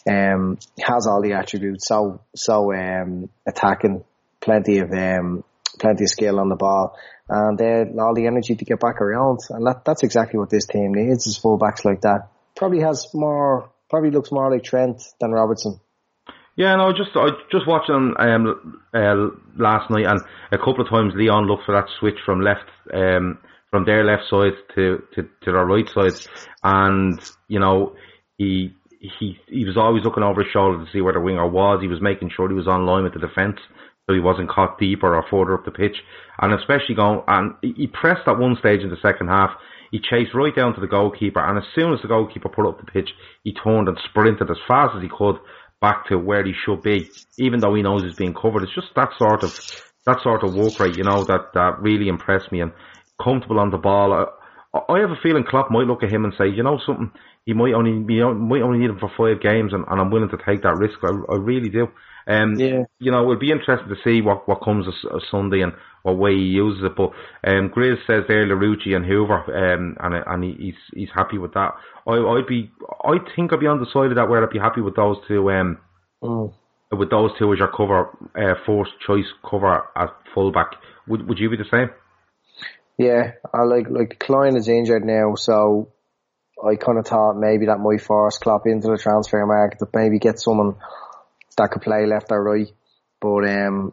Um, 0.08 0.58
has 0.80 1.06
all 1.06 1.22
the 1.22 1.34
attributes. 1.34 1.86
So 1.86 2.22
so 2.34 2.72
um, 2.72 3.28
attacking, 3.46 4.04
plenty 4.40 4.78
of 4.78 4.92
um, 4.92 5.44
plenty 5.78 6.04
of 6.04 6.10
skill 6.10 6.40
on 6.40 6.48
the 6.48 6.56
ball, 6.56 6.96
and 7.28 7.60
uh, 7.60 8.02
all 8.02 8.14
the 8.14 8.26
energy 8.26 8.54
to 8.56 8.64
get 8.64 8.80
back 8.80 9.00
around. 9.00 9.40
And 9.50 9.66
that 9.66 9.84
that's 9.84 10.02
exactly 10.02 10.38
what 10.38 10.50
this 10.50 10.66
team 10.66 10.92
needs. 10.94 11.26
Is 11.26 11.38
fullbacks 11.38 11.84
like 11.84 12.02
that. 12.02 12.28
Probably 12.56 12.80
has 12.80 13.08
more. 13.14 13.70
Probably 13.88 14.10
looks 14.10 14.30
more 14.30 14.50
like 14.50 14.62
Trent 14.62 15.02
than 15.20 15.32
Robertson. 15.32 15.80
Yeah, 16.56 16.76
no, 16.76 16.92
just 16.92 17.10
I 17.14 17.28
just 17.50 17.66
watching 17.66 18.14
um, 18.18 18.82
uh, 18.92 19.28
last 19.56 19.90
night, 19.90 20.06
and 20.06 20.20
a 20.52 20.58
couple 20.58 20.82
of 20.82 20.90
times 20.90 21.14
Lyon 21.16 21.46
looked 21.46 21.64
for 21.64 21.74
that 21.74 21.88
switch 21.98 22.18
from 22.24 22.40
left 22.40 22.68
um, 22.92 23.38
from 23.70 23.84
their 23.84 24.04
left 24.04 24.24
side 24.28 24.52
to, 24.74 25.02
to, 25.14 25.22
to 25.22 25.52
their 25.52 25.64
right 25.64 25.88
side. 25.94 26.20
And, 26.62 27.20
you 27.48 27.60
know, 27.60 27.94
he, 28.36 28.74
he, 28.98 29.38
he 29.46 29.64
was 29.64 29.76
always 29.76 30.04
looking 30.04 30.24
over 30.24 30.42
his 30.42 30.52
shoulder 30.52 30.84
to 30.84 30.90
see 30.90 31.00
where 31.00 31.12
the 31.12 31.20
winger 31.20 31.48
was. 31.48 31.80
He 31.80 31.88
was 31.88 32.02
making 32.02 32.30
sure 32.34 32.48
he 32.48 32.54
was 32.54 32.68
on 32.68 32.84
line 32.84 33.04
with 33.04 33.14
the 33.14 33.20
defence 33.20 33.60
so 34.06 34.14
he 34.14 34.20
wasn't 34.20 34.50
caught 34.50 34.78
deeper 34.78 35.14
or 35.14 35.24
further 35.30 35.54
up 35.54 35.64
the 35.64 35.70
pitch. 35.70 35.96
And 36.40 36.52
especially 36.52 36.96
going, 36.96 37.22
and 37.28 37.54
he 37.62 37.86
pressed 37.86 38.26
at 38.26 38.38
one 38.38 38.56
stage 38.58 38.80
in 38.80 38.90
the 38.90 38.96
second 39.00 39.28
half. 39.28 39.50
He 39.92 39.98
chased 39.98 40.34
right 40.34 40.54
down 40.54 40.74
to 40.74 40.80
the 40.80 40.86
goalkeeper, 40.86 41.40
and 41.40 41.58
as 41.58 41.64
soon 41.74 41.92
as 41.92 42.00
the 42.00 42.06
goalkeeper 42.06 42.48
put 42.48 42.66
up 42.66 42.78
the 42.78 42.86
pitch, 42.90 43.10
he 43.42 43.52
turned 43.52 43.88
and 43.88 43.98
sprinted 44.08 44.48
as 44.48 44.56
fast 44.68 44.94
as 44.96 45.02
he 45.02 45.08
could 45.08 45.34
back 45.80 46.06
to 46.08 46.18
where 46.18 46.44
he 46.44 46.52
should 46.64 46.82
be, 46.82 47.10
even 47.38 47.60
though 47.60 47.74
he 47.74 47.82
knows 47.82 48.02
he's 48.02 48.14
being 48.14 48.34
covered. 48.34 48.62
It's 48.62 48.74
just 48.74 48.94
that 48.96 49.10
sort 49.18 49.42
of 49.44 49.52
that 50.06 50.18
sort 50.22 50.44
of 50.44 50.54
work 50.54 50.80
rate, 50.80 50.96
you 50.96 51.04
know, 51.04 51.24
that 51.24 51.52
that 51.54 51.80
really 51.80 52.08
impressed 52.08 52.50
me. 52.52 52.60
And 52.60 52.72
comfortable 53.22 53.60
on 53.60 53.70
the 53.70 53.78
ball. 53.78 54.12
I, 54.12 54.24
I 54.88 55.00
have 55.00 55.10
a 55.10 55.20
feeling 55.22 55.44
Klopp 55.44 55.70
might 55.70 55.86
look 55.86 56.02
at 56.02 56.12
him 56.12 56.24
and 56.24 56.32
say, 56.38 56.48
you 56.48 56.62
know 56.62 56.78
something, 56.86 57.10
he 57.44 57.52
might 57.52 57.74
only 57.74 57.90
you 58.14 58.20
know, 58.20 58.34
might 58.34 58.62
only 58.62 58.78
need 58.78 58.90
him 58.90 58.98
for 58.98 59.10
five 59.16 59.42
games, 59.42 59.72
and, 59.72 59.84
and 59.88 60.00
I'm 60.00 60.10
willing 60.10 60.30
to 60.30 60.38
take 60.46 60.62
that 60.62 60.76
risk. 60.76 60.98
I, 61.02 61.10
I 61.32 61.36
really 61.36 61.68
do. 61.68 61.88
Um, 62.26 62.54
yeah. 62.56 62.84
You 62.98 63.10
know, 63.10 63.22
it'll 63.22 63.38
be 63.38 63.50
interesting 63.50 63.88
to 63.88 64.02
see 64.04 64.20
what, 64.20 64.48
what 64.48 64.62
comes 64.62 64.86
of, 64.86 65.22
Sunday 65.30 65.62
and 65.62 65.72
what 66.02 66.18
way 66.18 66.34
he 66.34 66.42
uses 66.42 66.84
it. 66.84 66.96
But 66.96 67.10
um, 67.46 67.70
Grizz 67.70 68.06
says 68.06 68.24
there 68.28 68.46
Larouci 68.46 68.94
and 68.94 69.04
Hoever, 69.04 69.74
um, 69.74 69.96
and 70.00 70.14
and 70.26 70.44
he's 70.44 70.74
he's 70.94 71.08
happy 71.14 71.38
with 71.38 71.54
that. 71.54 71.74
I 72.06 72.12
I'd 72.12 72.46
be 72.46 72.70
I 73.04 73.16
think 73.34 73.52
I'd 73.52 73.60
be 73.60 73.66
on 73.66 73.80
the 73.80 73.90
side 73.92 74.10
of 74.10 74.16
that 74.16 74.28
where 74.28 74.42
I'd 74.42 74.50
be 74.50 74.58
happy 74.58 74.80
with 74.80 74.96
those 74.96 75.16
two. 75.28 75.50
Um, 75.50 75.78
mm. 76.22 76.52
with 76.92 77.10
those 77.10 77.30
two 77.38 77.52
as 77.52 77.58
your 77.58 77.68
cover, 77.68 78.10
uh, 78.38 78.54
first 78.66 78.92
choice 79.06 79.26
cover 79.48 79.84
at 79.96 80.10
fullback. 80.34 80.72
Would 81.08 81.28
would 81.28 81.38
you 81.38 81.50
be 81.50 81.56
the 81.56 81.64
same? 81.70 81.90
Yeah, 82.98 83.32
I 83.54 83.62
like 83.62 83.88
like 83.88 84.18
Clyne 84.18 84.56
is 84.56 84.68
injured 84.68 85.04
now, 85.04 85.34
so 85.34 85.88
I 86.62 86.76
kind 86.76 86.98
of 86.98 87.06
thought 87.06 87.38
maybe 87.38 87.66
that 87.66 87.78
might 87.78 88.02
force 88.02 88.38
Klopp 88.38 88.66
into 88.66 88.88
the 88.88 88.98
transfer 88.98 89.44
market 89.46 89.78
to 89.78 89.86
maybe 89.94 90.18
get 90.18 90.38
someone 90.38 90.76
that 91.60 91.70
could 91.70 91.82
play 91.82 92.06
left 92.06 92.32
or 92.32 92.42
right. 92.42 92.70
But 93.20 93.48
um, 93.48 93.92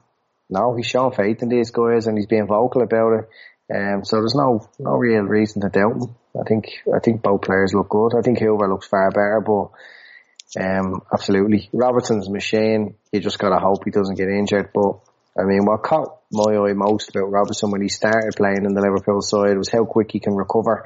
no, 0.50 0.76
he's 0.76 0.88
shown 0.88 1.12
faith 1.12 1.42
in 1.42 1.50
these 1.50 1.72
guys 1.72 2.08
and 2.08 2.18
he's 2.18 2.28
being 2.28 2.48
vocal 2.48 2.82
about 2.82 3.20
it. 3.20 3.30
Um, 3.74 4.06
so 4.06 4.18
there's 4.18 4.36
no 4.36 4.66
no 4.80 4.92
real 4.92 5.24
reason 5.24 5.62
to 5.62 5.70
doubt 5.70 5.98
him. 5.98 6.16
I 6.40 6.44
think 6.48 6.66
I 6.94 7.00
think 7.00 7.22
both 7.22 7.42
players 7.42 7.74
look 7.74 7.90
good. 7.90 8.14
I 8.18 8.22
think 8.22 8.40
Hoever 8.40 8.70
looks 8.70 8.88
far 8.88 9.12
better, 9.12 9.44
but 9.46 10.64
um, 10.64 11.02
absolutely 11.12 11.70
Robertson's 11.74 12.30
machine. 12.30 12.96
You 13.12 13.20
just 13.20 13.40
gotta 13.40 13.60
hope 13.60 13.84
he 13.84 13.92
doesn't 13.92 14.16
get 14.16 14.30
injured. 14.30 14.70
But 14.74 15.00
I 15.38 15.44
mean, 15.44 15.66
what 15.66 15.84
caught 15.84 16.20
my 16.32 16.56
eye 16.56 16.74
most 16.74 17.10
about 17.10 17.32
Robertson 17.32 17.72
when 17.72 17.82
he 17.82 17.90
started 17.90 18.36
playing 18.38 18.64
in 18.64 18.74
the 18.74 18.82
Liverpool 18.82 19.22
side 19.22 19.58
was 19.58 19.70
how 19.70 19.84
quick 19.84 20.12
he 20.12 20.20
can 20.20 20.36
recover. 20.36 20.86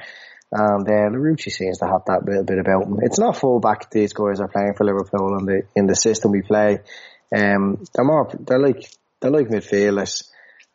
And 0.51 0.87
uh, 0.87 1.17
Larouci 1.17 1.49
seems 1.49 1.77
to 1.79 1.85
have 1.85 2.03
that 2.07 2.25
little 2.25 2.43
bit 2.43 2.59
about 2.59 2.85
him. 2.85 2.99
It's 3.01 3.19
not 3.19 3.37
full 3.37 3.59
back 3.59 3.89
these 3.89 4.11
guys 4.11 4.41
are 4.41 4.49
playing 4.49 4.73
for 4.75 4.85
Liverpool 4.85 5.37
in 5.39 5.45
the 5.45 5.61
in 5.75 5.87
the 5.87 5.95
system 5.95 6.31
we 6.31 6.41
play. 6.41 6.79
Um, 7.33 7.83
they're 7.93 8.03
more 8.03 8.29
they're 8.37 8.59
like 8.59 8.91
they're 9.21 9.31
like 9.31 9.47
midfielders. 9.47 10.27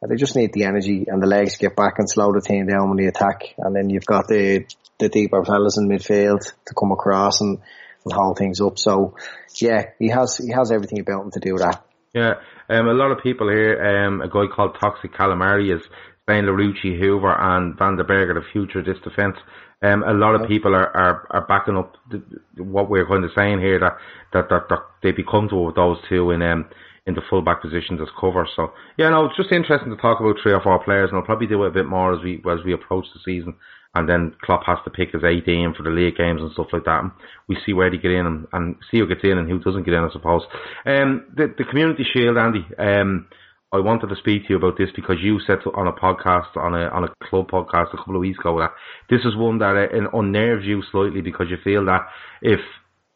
They 0.08 0.16
just 0.16 0.36
need 0.36 0.52
the 0.52 0.64
energy 0.64 1.06
and 1.08 1.22
the 1.22 1.26
legs 1.26 1.54
to 1.54 1.58
get 1.58 1.76
back 1.76 1.94
and 1.98 2.08
slow 2.08 2.32
the 2.32 2.40
team 2.40 2.66
down 2.66 2.88
when 2.88 2.96
they 2.96 3.06
attack. 3.06 3.54
And 3.58 3.74
then 3.74 3.90
you've 3.90 4.06
got 4.06 4.28
the 4.28 4.64
the 4.98 5.08
deeper 5.08 5.44
fellas 5.44 5.78
in 5.78 5.88
midfield 5.88 6.40
to 6.40 6.74
come 6.78 6.92
across 6.92 7.40
and, 7.40 7.58
and 8.04 8.12
hold 8.12 8.38
things 8.38 8.60
up. 8.60 8.78
So 8.78 9.16
yeah, 9.60 9.90
he 9.98 10.08
has 10.08 10.38
he 10.38 10.52
has 10.52 10.72
everything 10.72 11.00
about 11.00 11.24
him 11.24 11.30
to 11.32 11.40
do 11.40 11.58
that. 11.58 11.84
Yeah, 12.14 12.34
um, 12.70 12.86
a 12.88 12.94
lot 12.94 13.10
of 13.10 13.22
people 13.22 13.50
here, 13.50 14.06
um, 14.06 14.22
a 14.22 14.28
guy 14.28 14.46
called 14.54 14.78
Toxic 14.80 15.12
Calamari 15.12 15.74
is 15.74 15.82
saying 16.26 16.44
Larouci, 16.44 16.98
Hoever 16.98 17.34
and 17.38 17.78
Van 17.78 17.96
den 17.96 18.06
Berg 18.06 18.30
are 18.30 18.40
the 18.40 18.46
future 18.52 18.80
of 18.80 18.86
this 18.86 18.98
defence. 19.04 19.36
Um, 19.82 20.02
a 20.02 20.14
lot 20.14 20.34
of 20.34 20.48
people 20.48 20.74
are, 20.74 20.88
are, 20.96 21.26
are 21.30 21.46
backing 21.46 21.76
up 21.76 21.96
the, 22.10 22.22
what 22.62 22.88
we're 22.88 23.06
kind 23.06 23.24
of 23.24 23.30
saying 23.36 23.60
here 23.60 23.78
that, 23.78 23.96
that, 24.32 24.48
that, 24.48 24.68
that 24.70 24.78
they 25.02 25.12
be 25.12 25.22
comfortable 25.22 25.66
with 25.66 25.76
those 25.76 25.98
two 26.08 26.30
in, 26.30 26.40
um, 26.42 26.66
in 27.06 27.14
the 27.14 27.20
full 27.28 27.42
back 27.42 27.60
positions 27.60 28.00
as 28.00 28.08
cover. 28.18 28.48
So 28.56 28.72
yeah, 28.96 29.10
no, 29.10 29.26
it's 29.26 29.36
just 29.36 29.52
interesting 29.52 29.90
to 29.90 30.00
talk 30.00 30.20
about 30.20 30.36
three 30.42 30.52
or 30.52 30.62
four 30.62 30.82
players 30.82 31.10
and 31.10 31.18
I'll 31.18 31.26
probably 31.26 31.46
do 31.46 31.62
it 31.64 31.68
a 31.68 31.72
bit 31.72 31.86
more 31.86 32.14
as 32.14 32.22
we, 32.22 32.42
as 32.50 32.64
we 32.64 32.72
approach 32.72 33.04
the 33.12 33.20
season 33.24 33.54
and 33.96 34.08
then 34.08 34.34
Klopp 34.42 34.64
has 34.66 34.78
to 34.84 34.90
pick 34.90 35.12
his 35.12 35.24
18 35.24 35.74
for 35.74 35.82
the 35.82 35.90
league 35.90 36.16
games 36.16 36.42
and 36.42 36.52
stuff 36.52 36.66
like 36.70 36.84
that. 36.84 37.02
And 37.02 37.12
we 37.48 37.56
see 37.64 37.72
where 37.72 37.90
they 37.90 37.96
get 37.96 38.10
in 38.10 38.26
and, 38.26 38.46
and 38.52 38.76
see 38.90 38.98
who 38.98 39.06
gets 39.06 39.24
in 39.24 39.38
and 39.38 39.48
who 39.48 39.58
doesn't 39.58 39.84
get 39.84 39.94
in, 39.94 40.04
I 40.04 40.10
suppose. 40.12 40.42
Um, 40.84 41.24
the, 41.34 41.54
the 41.56 41.64
Community 41.64 42.04
Shield, 42.12 42.36
Andy, 42.36 42.66
um, 42.78 43.26
I 43.72 43.80
wanted 43.80 44.08
to 44.08 44.16
speak 44.16 44.44
to 44.44 44.50
you 44.50 44.56
about 44.56 44.78
this 44.78 44.90
because 44.94 45.16
you 45.20 45.40
said 45.46 45.58
on 45.74 45.88
a 45.88 45.92
podcast, 45.92 46.56
on 46.56 46.74
a 46.74 46.88
on 46.88 47.04
a 47.04 47.26
club 47.28 47.50
podcast 47.50 47.92
a 47.92 47.96
couple 47.96 48.14
of 48.14 48.20
weeks 48.20 48.38
ago 48.38 48.58
that 48.60 48.72
this 49.10 49.24
is 49.24 49.36
one 49.36 49.58
that 49.58 49.76
uh, 49.76 50.16
unnerves 50.16 50.64
you 50.64 50.82
slightly 50.92 51.20
because 51.20 51.48
you 51.50 51.56
feel 51.64 51.84
that 51.86 52.06
if 52.42 52.60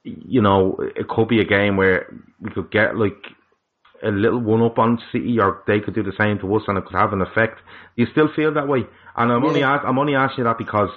you 0.02 0.42
know 0.42 0.76
it 0.96 1.08
could 1.08 1.28
be 1.28 1.40
a 1.40 1.44
game 1.44 1.76
where 1.76 2.12
we 2.40 2.50
could 2.50 2.70
get 2.70 2.96
like 2.96 3.16
a 4.02 4.10
little 4.10 4.40
one 4.40 4.62
up 4.62 4.78
on 4.78 4.98
City 5.12 5.38
or 5.40 5.62
they 5.66 5.80
could 5.80 5.94
do 5.94 6.02
the 6.02 6.12
same 6.18 6.38
to 6.38 6.54
us 6.54 6.62
and 6.66 6.78
it 6.78 6.84
could 6.84 6.96
have 6.96 7.12
an 7.12 7.20
effect. 7.20 7.58
Do 7.96 8.02
you 8.02 8.08
still 8.10 8.28
feel 8.34 8.52
that 8.54 8.68
way? 8.68 8.80
And 9.16 9.30
I'm 9.30 9.42
yeah. 9.42 9.48
only 9.48 9.62
ask, 9.62 9.84
I'm 9.84 9.98
only 9.98 10.14
asking 10.14 10.38
you 10.38 10.44
that 10.44 10.58
because 10.58 10.88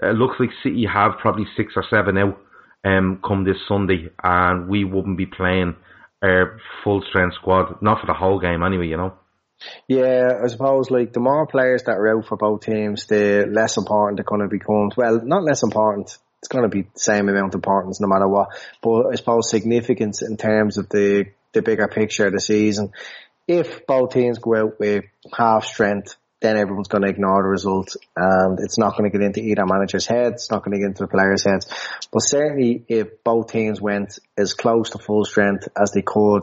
it 0.00 0.14
looks 0.14 0.36
like 0.38 0.50
City 0.62 0.86
have 0.86 1.18
probably 1.18 1.46
six 1.56 1.74
or 1.76 1.84
seven 1.90 2.18
out 2.18 2.38
um, 2.84 3.20
come 3.26 3.44
this 3.44 3.56
Sunday, 3.68 4.10
and 4.22 4.68
we 4.68 4.84
wouldn't 4.84 5.18
be 5.18 5.26
playing 5.26 5.76
our 6.22 6.58
full 6.84 7.02
strength 7.08 7.34
squad, 7.34 7.82
not 7.82 8.00
for 8.00 8.06
the 8.06 8.14
whole 8.14 8.38
game 8.38 8.62
anyway, 8.62 8.88
you 8.88 8.96
know. 8.96 9.14
Yeah, 9.88 10.40
I 10.42 10.48
suppose 10.48 10.90
like 10.90 11.12
the 11.12 11.20
more 11.20 11.46
players 11.46 11.84
that 11.84 11.92
are 11.92 12.18
out 12.18 12.26
for 12.26 12.36
both 12.36 12.62
teams, 12.62 13.06
the 13.06 13.46
less 13.50 13.76
important 13.76 14.16
they're 14.16 14.24
going 14.24 14.40
to 14.40 14.48
become. 14.48 14.90
Well, 14.96 15.20
not 15.24 15.44
less 15.44 15.62
important. 15.62 16.16
It's 16.40 16.48
going 16.48 16.64
to 16.64 16.68
be 16.68 16.82
the 16.82 16.98
same 16.98 17.28
amount 17.28 17.54
of 17.54 17.58
importance 17.58 18.00
no 18.00 18.08
matter 18.08 18.26
what. 18.26 18.48
But 18.82 19.12
I 19.12 19.14
suppose 19.14 19.48
significance 19.48 20.22
in 20.22 20.36
terms 20.36 20.78
of 20.78 20.88
the 20.88 21.26
the 21.52 21.62
bigger 21.62 21.86
picture 21.86 22.26
of 22.26 22.32
the 22.32 22.40
season. 22.40 22.92
If 23.46 23.86
both 23.86 24.12
teams 24.12 24.38
go 24.38 24.56
out 24.56 24.80
with 24.80 25.04
half 25.32 25.64
strength, 25.66 26.16
then 26.42 26.56
everyone's 26.56 26.88
going 26.88 27.02
to 27.02 27.08
ignore 27.08 27.42
the 27.42 27.48
result 27.48 27.96
and 28.16 28.58
it's 28.60 28.76
not 28.76 28.96
going 28.96 29.10
to 29.10 29.16
get 29.16 29.24
into 29.24 29.40
either 29.40 29.64
manager's 29.64 30.06
head. 30.06 30.32
It's 30.32 30.50
not 30.50 30.64
going 30.64 30.72
to 30.72 30.80
get 30.80 30.88
into 30.88 31.04
the 31.04 31.08
players' 31.08 31.44
heads. 31.44 31.66
But 32.12 32.20
certainly 32.20 32.84
if 32.88 33.22
both 33.24 33.52
teams 33.52 33.80
went 33.80 34.18
as 34.36 34.52
close 34.52 34.90
to 34.90 34.98
full 34.98 35.24
strength 35.24 35.68
as 35.80 35.92
they 35.92 36.02
could 36.02 36.42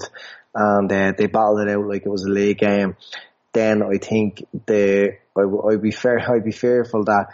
and 0.56 0.92
uh, 0.92 1.14
they 1.18 1.28
battled 1.28 1.68
it 1.68 1.70
out 1.70 1.86
like 1.86 2.06
it 2.06 2.10
was 2.10 2.24
a 2.24 2.30
league 2.30 2.60
game, 2.60 2.96
then 3.54 3.84
I 3.84 3.98
think 3.98 4.44
the, 4.66 5.18
I, 5.38 5.46
would 5.46 5.82
be 5.82 5.92
fair, 5.92 6.20
I'd 6.20 6.46
be 6.46 6.52
fearful 6.52 7.04
that 7.04 7.28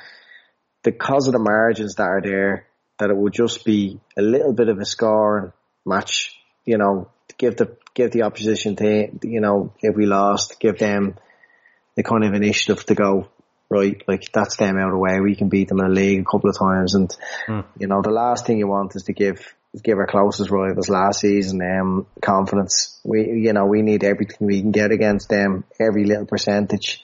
because 0.84 1.28
of 1.28 1.34
the 1.34 1.40
margins 1.40 1.96
that 1.96 2.04
are 2.04 2.22
there, 2.22 2.68
that 2.98 3.10
it 3.10 3.16
would 3.16 3.34
just 3.34 3.64
be 3.64 4.00
a 4.18 4.22
little 4.22 4.54
bit 4.54 4.70
of 4.70 4.80
a 4.80 4.86
scoring 4.86 5.54
match, 5.86 6.36
you 6.66 6.78
know, 6.78 7.10
give 7.38 7.58
the, 7.58 7.78
give 7.94 8.12
the 8.12 8.24
opposition 8.24 8.76
team, 8.76 9.20
you 9.24 9.40
know, 9.40 9.74
if 9.82 9.96
we 9.96 10.06
lost, 10.06 10.60
give 10.60 10.80
them 10.80 11.16
the 11.96 12.04
kind 12.04 12.24
of 12.24 12.34
initiative 12.34 12.86
to 12.86 12.96
go, 12.96 13.30
right, 13.70 14.02
like 14.08 14.32
that's 14.34 14.58
them 14.58 14.78
out 14.78 14.88
of 14.88 14.92
the 14.94 14.98
way. 14.98 15.20
We 15.20 15.36
can 15.36 15.50
beat 15.50 15.70
them 15.70 15.80
in 15.80 15.88
the 15.88 15.94
league 15.94 16.22
a 16.22 16.26
couple 16.26 16.50
of 16.50 16.58
times. 16.58 16.94
And, 16.96 17.10
Mm. 17.48 17.66
you 17.80 17.88
know, 17.88 18.02
the 18.02 18.12
last 18.12 18.46
thing 18.46 18.58
you 18.58 18.68
want 18.68 18.96
is 18.96 19.04
to 19.04 19.14
give, 19.14 19.56
give 19.84 19.98
our 19.98 20.08
closest 20.08 20.52
rivals 20.52 20.90
last 20.90 21.22
season, 21.22 21.62
um, 21.62 22.06
confidence. 22.22 23.00
We, 23.04 23.24
you 23.46 23.54
know, 23.54 23.66
we 23.66 23.82
need 23.82 24.04
everything 24.04 24.48
we 24.48 24.62
can 24.62 24.72
get 24.72 24.92
against 24.92 25.30
them, 25.30 25.64
every 25.80 26.06
little 26.06 26.26
percentage. 26.26 27.04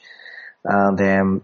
And, 0.63 1.01
um, 1.01 1.43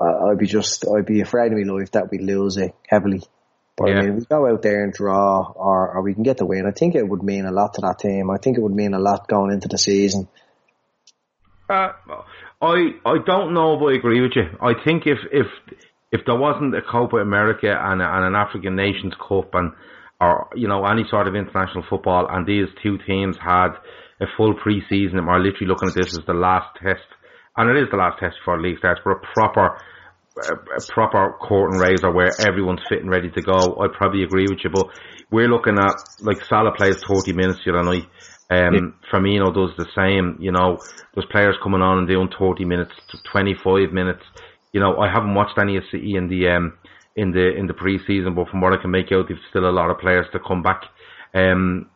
I- 0.00 0.30
I'd 0.30 0.38
be 0.38 0.46
just, 0.46 0.86
I'd 0.86 1.06
be 1.06 1.20
afraid 1.22 1.52
of 1.52 1.58
my 1.58 1.72
life 1.72 1.90
that 1.92 2.10
we 2.10 2.18
lose 2.18 2.56
it 2.56 2.74
heavily. 2.86 3.22
But 3.76 3.88
Yeah. 3.88 3.98
I 3.98 4.02
mean, 4.02 4.16
we 4.16 4.24
go 4.24 4.46
out 4.46 4.62
there 4.62 4.84
and 4.84 4.92
draw, 4.92 5.52
or, 5.54 5.94
or 5.96 6.02
we 6.02 6.14
can 6.14 6.22
get 6.22 6.36
the 6.36 6.46
win. 6.46 6.66
I 6.66 6.72
think 6.72 6.94
it 6.94 7.08
would 7.08 7.22
mean 7.22 7.46
a 7.46 7.52
lot 7.52 7.74
to 7.74 7.80
that 7.82 7.98
team. 7.98 8.30
I 8.30 8.36
think 8.36 8.58
it 8.58 8.60
would 8.60 8.74
mean 8.74 8.94
a 8.94 8.98
lot 8.98 9.26
going 9.28 9.52
into 9.52 9.68
the 9.68 9.78
season. 9.78 10.28
Uh, 11.68 11.92
I 12.60 12.90
I 13.04 13.18
don't 13.24 13.54
know 13.54 13.74
if 13.74 13.82
I 13.82 13.96
agree 13.96 14.20
with 14.20 14.32
you. 14.34 14.48
I 14.60 14.72
think 14.84 15.06
if 15.06 15.18
if 15.32 15.46
if 16.10 16.20
there 16.26 16.36
wasn't 16.36 16.74
a 16.74 16.82
Copa 16.82 17.16
America 17.16 17.68
and, 17.68 18.00
and 18.02 18.24
an 18.24 18.34
African 18.34 18.74
Nations 18.74 19.14
Cup 19.16 19.54
and 19.54 19.72
or 20.20 20.48
you 20.56 20.66
know 20.66 20.84
any 20.84 21.04
sort 21.08 21.28
of 21.28 21.34
international 21.36 21.84
football, 21.88 22.26
and 22.28 22.46
these 22.46 22.66
two 22.82 22.98
teams 23.06 23.36
had 23.38 23.70
a 24.20 24.26
full 24.36 24.54
pre-season, 24.54 25.18
and 25.18 25.26
we're 25.26 25.38
literally 25.38 25.68
looking 25.68 25.88
at 25.88 25.94
this 25.94 26.18
as 26.18 26.24
the 26.26 26.34
last 26.34 26.76
test, 26.82 27.06
and 27.56 27.70
it 27.70 27.80
is 27.80 27.88
the 27.90 27.96
last 27.96 28.18
test 28.18 28.36
for 28.44 28.60
league 28.60 28.78
starts 28.78 29.00
for 29.02 29.12
a 29.12 29.20
proper 29.34 29.78
a, 30.38 30.92
proper 30.92 31.36
court 31.40 31.72
and 31.72 31.80
razor 31.80 32.10
where 32.10 32.30
everyone's 32.40 32.80
fit 32.88 33.00
and 33.00 33.10
ready 33.10 33.30
to 33.30 33.42
go. 33.42 33.76
I'd 33.80 33.92
probably 33.92 34.24
agree 34.24 34.46
with 34.48 34.58
you, 34.64 34.70
but 34.70 34.88
we're 35.30 35.48
looking 35.48 35.78
at 35.78 35.94
like 36.20 36.44
Salah 36.44 36.72
plays 36.76 37.02
30 37.04 37.32
minutes 37.34 37.60
the 37.64 37.72
other 37.72 37.84
night. 37.84 38.06
Um, 38.50 38.94
Firmino 39.12 39.52
does 39.54 39.76
the 39.76 39.86
same. 39.94 40.38
You 40.40 40.52
know, 40.52 40.78
there's 41.14 41.26
players 41.30 41.56
coming 41.62 41.82
on 41.82 41.98
and 41.98 42.08
doing 42.08 42.30
30 42.38 42.64
minutes, 42.64 42.92
to 43.10 43.18
25 43.30 43.92
minutes. 43.92 44.22
You 44.72 44.80
know, 44.80 44.98
I 44.98 45.10
haven't 45.12 45.34
watched 45.34 45.58
any 45.58 45.76
of 45.76 45.84
City 45.90 46.16
in 46.16 46.28
the 46.28 46.48
um 46.48 46.78
in 47.16 47.32
the 47.32 47.54
in 47.56 47.66
the 47.66 47.74
pre-season, 47.74 48.34
but 48.34 48.48
from 48.48 48.60
what 48.60 48.72
I 48.72 48.80
can 48.80 48.90
make 48.90 49.12
out, 49.12 49.26
there's 49.28 49.40
still 49.50 49.68
a 49.68 49.72
lot 49.72 49.90
of 49.90 49.98
players 49.98 50.26
to 50.32 50.38
come 50.38 50.62
back. 50.62 50.82
Um, 51.34 51.90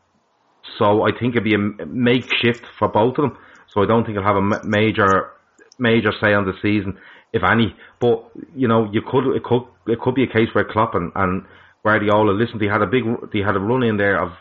so 0.79 1.03
I 1.03 1.11
think 1.19 1.35
it'd 1.35 1.45
be 1.45 1.55
a 1.55 1.87
makeshift 1.87 2.65
for 2.79 2.89
both 2.89 3.19
of 3.19 3.31
them. 3.31 3.39
So 3.73 3.83
I 3.83 3.87
don't 3.87 4.05
think 4.05 4.17
it'll 4.17 4.27
have 4.27 4.37
a 4.37 4.67
major 4.67 5.31
major 5.79 6.13
say 6.21 6.35
on 6.35 6.45
the 6.45 6.53
season, 6.61 6.99
if 7.33 7.43
any. 7.43 7.75
But 8.01 8.31
you 8.55 8.69
know, 8.69 8.89
you 8.93 9.03
could 9.03 9.35
it 9.35 9.45
could 9.45 9.63
it 9.87 10.01
could 10.01 10.15
be 10.15 10.25
a 10.25 10.33
case 10.33 10.49
where 10.53 10.65
Klopp 10.65 10.95
and, 10.95 11.13
and 11.15 11.45
Guardiola, 11.83 12.33
listen, 12.33 12.59
they 12.59 12.67
had 12.67 12.83
a 12.83 12.87
big 12.87 13.05
they 13.33 13.41
had 13.41 13.57
a 13.57 13.61
run 13.61 13.83
in 13.83 13.97
there 13.97 14.21
of 14.21 14.33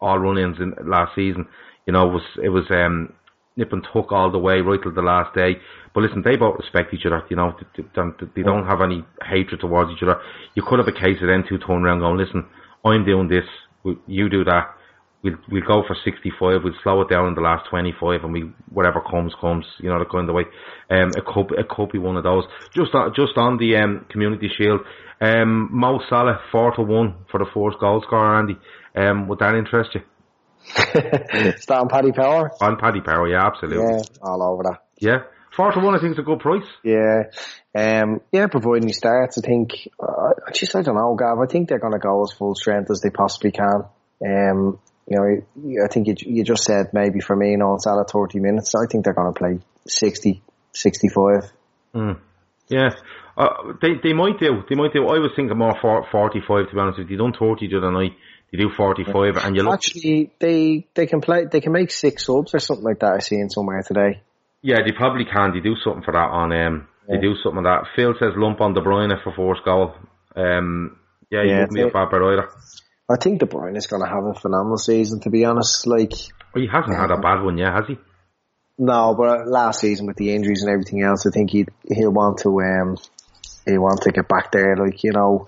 all 0.00 0.18
run-ins 0.18 0.58
in 0.58 0.74
last 0.88 1.14
season. 1.14 1.46
You 1.86 1.92
know, 1.92 2.08
it 2.08 2.12
was 2.12 2.22
it 2.42 2.48
was 2.48 2.64
um, 2.70 3.12
nip 3.56 3.72
and 3.72 3.86
tuck 3.92 4.12
all 4.12 4.30
the 4.30 4.38
way 4.38 4.60
right 4.60 4.80
till 4.82 4.94
the 4.94 5.02
last 5.02 5.34
day. 5.34 5.56
But 5.94 6.02
listen, 6.02 6.22
they 6.22 6.36
both 6.36 6.58
respect 6.58 6.94
each 6.94 7.06
other. 7.06 7.24
You 7.28 7.36
know, 7.36 7.54
they, 7.76 7.82
they, 7.94 8.26
they 8.36 8.42
don't 8.42 8.66
have 8.66 8.80
any 8.80 9.04
hatred 9.22 9.60
towards 9.60 9.90
each 9.90 10.02
other. 10.02 10.20
You 10.54 10.62
could 10.62 10.78
have 10.78 10.88
a 10.88 10.92
case 10.92 11.20
of 11.20 11.28
them 11.28 11.44
two 11.48 11.58
turning 11.58 11.84
around 11.84 12.00
going, 12.00 12.16
listen, 12.16 12.46
I'm 12.84 13.04
doing 13.04 13.28
this, 13.28 13.44
you 14.06 14.28
do 14.28 14.44
that 14.44 14.74
we'll 15.22 15.36
we'll 15.50 15.66
go 15.66 15.82
for 15.86 15.96
65. 16.04 16.62
We'll 16.64 16.74
slow 16.82 17.02
it 17.02 17.08
down 17.08 17.28
in 17.28 17.34
the 17.34 17.40
last 17.40 17.68
25, 17.70 18.24
and 18.24 18.32
we 18.32 18.50
whatever 18.70 19.00
comes 19.00 19.34
comes. 19.40 19.64
You 19.78 19.90
know, 19.90 19.98
the 19.98 20.04
kind 20.04 20.28
of 20.28 20.34
way. 20.34 20.44
Um, 20.90 21.10
it 21.16 21.24
could 21.24 21.52
it 21.58 21.68
could 21.68 21.90
be 21.90 21.98
one 21.98 22.16
of 22.16 22.24
those. 22.24 22.44
Just 22.74 22.94
on, 22.94 23.12
just 23.14 23.36
on 23.36 23.58
the 23.58 23.76
um 23.76 24.06
Community 24.10 24.50
Shield, 24.56 24.80
um, 25.20 25.68
Mo 25.72 26.00
Salah 26.08 26.40
four 26.50 26.74
to 26.76 26.82
one 26.82 27.24
for 27.30 27.38
the 27.38 27.46
fourth 27.52 27.78
goal 27.78 28.02
scorer. 28.06 28.38
Andy, 28.38 28.56
um, 28.96 29.28
would 29.28 29.38
that 29.40 29.54
interest 29.54 29.90
you? 29.94 30.02
Stan 31.56 31.88
Paddy 31.88 32.12
Power? 32.12 32.50
On 32.60 32.76
Paddy 32.76 33.00
Power, 33.00 33.28
yeah, 33.28 33.46
absolutely. 33.46 33.78
Yeah, 33.78 34.02
all 34.22 34.42
over 34.42 34.62
that. 34.64 34.84
Yeah, 34.98 35.22
four 35.56 35.72
to 35.72 35.80
one. 35.80 35.94
I 35.94 36.00
think 36.00 36.12
is 36.12 36.18
a 36.18 36.22
good 36.22 36.40
price. 36.40 36.66
Yeah. 36.84 37.24
Um, 37.72 38.20
yeah, 38.32 38.48
providing 38.48 38.88
he 38.88 38.92
starts, 38.92 39.38
I 39.38 39.46
think, 39.46 39.88
uh, 40.00 40.32
just, 40.52 40.74
I 40.74 40.82
don't 40.82 40.96
know, 40.96 41.14
Gav, 41.14 41.38
I 41.38 41.46
think 41.46 41.68
they're 41.68 41.78
going 41.78 41.92
to 41.92 42.00
go 42.00 42.22
as 42.24 42.32
full 42.32 42.56
strength 42.56 42.90
as 42.90 43.00
they 43.00 43.10
possibly 43.10 43.52
can. 43.52 43.84
Um, 44.26 44.80
you 45.08 45.16
know, 45.16 45.84
I 45.84 45.88
think 45.88 46.06
you, 46.08 46.14
you 46.18 46.44
just 46.44 46.64
said 46.64 46.90
maybe 46.92 47.20
for 47.20 47.34
me, 47.36 47.50
you 47.52 47.56
know, 47.58 47.76
out 47.86 47.98
of 48.00 48.10
30 48.10 48.38
minutes. 48.40 48.74
I 48.74 48.86
think 48.90 49.04
they're 49.04 49.14
going 49.14 49.32
to 49.32 49.38
play 49.38 49.58
60, 49.86 50.42
65. 50.72 51.50
Mm. 51.94 52.18
Yeah, 52.68 52.90
uh, 53.36 53.72
they 53.82 53.94
they 54.00 54.12
might 54.12 54.38
do. 54.38 54.62
They 54.68 54.76
might 54.76 54.92
do. 54.92 55.00
I 55.08 55.18
was 55.18 55.32
thinking 55.34 55.58
more 55.58 55.74
for 55.82 56.06
forty 56.12 56.40
five 56.46 56.68
to 56.68 56.72
be 56.74 56.78
honest 56.80 56.98
with 57.00 57.10
you. 57.10 57.16
They 57.16 57.22
done 57.24 57.32
thirty 57.36 57.66
the 57.66 57.78
other 57.78 57.90
night. 57.90 58.12
They 58.52 58.58
do 58.58 58.70
forty 58.76 59.02
five, 59.02 59.36
and 59.38 59.56
you 59.56 59.64
look. 59.64 59.74
Actually, 59.74 60.30
they, 60.38 60.86
they 60.94 61.06
can 61.06 61.20
play, 61.20 61.46
they 61.50 61.60
can 61.60 61.72
make 61.72 61.90
six 61.90 62.26
subs 62.26 62.54
or 62.54 62.60
something 62.60 62.84
like 62.84 63.00
that 63.00 63.14
I 63.14 63.18
see 63.18 63.34
in 63.40 63.50
somewhere 63.50 63.82
today. 63.82 64.22
Yeah, 64.62 64.76
they 64.86 64.92
probably 64.92 65.24
can. 65.24 65.52
They 65.52 65.58
do 65.58 65.74
something 65.82 66.04
for 66.04 66.12
that 66.12 66.30
on. 66.30 66.52
Um, 66.52 66.86
they 67.08 67.14
Yeah. 67.14 67.20
do 67.22 67.34
something 67.42 67.64
like 67.64 67.82
that. 67.82 67.90
Phil 67.96 68.14
says 68.20 68.34
lump 68.36 68.60
on 68.60 68.72
De 68.74 68.80
Bruyne 68.80 69.20
for 69.24 69.32
first 69.34 69.64
goal. 69.64 69.94
Um, 70.36 70.96
yeah, 71.28 71.42
he 71.42 71.48
Yeah, 71.48 71.54
wouldn't 71.62 71.74
be 71.74 71.80
a 71.80 71.84
they- 71.86 71.90
bad 71.90 72.10
bet 72.10 72.22
either. 72.22 72.48
I 73.10 73.16
think 73.16 73.40
De 73.40 73.46
Bruyne 73.46 73.76
is 73.76 73.86
going 73.88 74.02
to 74.02 74.08
have 74.08 74.24
a 74.24 74.34
phenomenal 74.34 74.78
season, 74.78 75.20
to 75.20 75.30
be 75.30 75.44
honest. 75.44 75.86
Like, 75.86 76.12
Well, 76.54 76.62
he 76.62 76.68
hasn't 76.68 76.96
had 76.96 77.10
a 77.10 77.18
bad 77.20 77.42
one 77.42 77.58
yet, 77.58 77.72
has 77.72 77.86
he? 77.88 77.98
No, 78.78 79.14
but 79.14 79.48
last 79.48 79.80
season 79.80 80.06
with 80.06 80.16
the 80.16 80.32
injuries 80.34 80.62
and 80.62 80.70
everything 80.72 81.02
else, 81.02 81.26
I 81.26 81.30
think 81.30 81.50
he 81.50 81.66
he'll 81.88 82.12
want 82.12 82.38
to 82.38 82.60
um 82.60 82.96
he'll 83.66 83.82
want 83.82 84.02
to 84.02 84.12
get 84.12 84.26
back 84.28 84.52
there. 84.52 84.74
Like 84.76 85.02
you 85.04 85.12
know, 85.12 85.46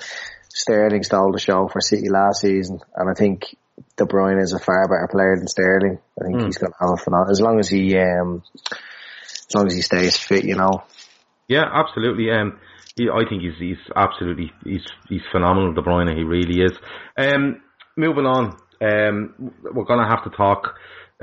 Sterling 0.51 1.03
stole 1.03 1.33
the 1.33 1.38
show 1.40 1.68
for 1.68 1.81
City 1.81 2.11
last 2.11 2.42
season, 2.42 2.81
and 2.94 3.09
I 3.09 3.14
think 3.14 3.57
De 3.96 4.05
Bruyne 4.05 4.42
is 4.42 4.53
a 4.53 4.59
far 4.59 4.87
better 4.87 5.09
player 5.11 5.37
than 5.38 5.48
Sterling. 5.48 5.98
I 6.20 6.25
think 6.27 6.40
Hmm. 6.40 6.46
he's 6.46 6.59
going 6.59 6.72
to 6.72 6.79
have 6.79 6.90
a 6.92 6.96
phenomenal 6.98 7.31
as 7.33 7.40
long 7.40 7.59
as 7.59 7.68
he 7.70 7.96
um 7.96 8.42
as 9.25 9.55
long 9.55 9.66
as 9.66 9.75
he 9.75 9.81
stays 9.81 10.16
fit. 10.18 10.44
You 10.44 10.57
know, 10.57 10.83
Yeah, 11.48 11.64
absolutely. 11.72 12.31
Um, 12.31 12.59
he, 12.96 13.09
I 13.09 13.28
think 13.28 13.42
he's 13.42 13.59
he's 13.59 13.78
absolutely 13.96 14.52
he's 14.64 14.87
he's 15.09 15.22
phenomenal, 15.31 15.74
De 15.74 15.83
Bruyne. 15.83 16.16
He 16.16 16.24
really 16.24 16.61
is. 16.62 16.72
Um, 17.16 17.62
moving 17.96 18.26
on. 18.26 18.59
Um, 18.81 19.52
we're 19.62 19.85
gonna 19.85 20.09
have 20.09 20.24
to 20.24 20.37
talk 20.37 20.74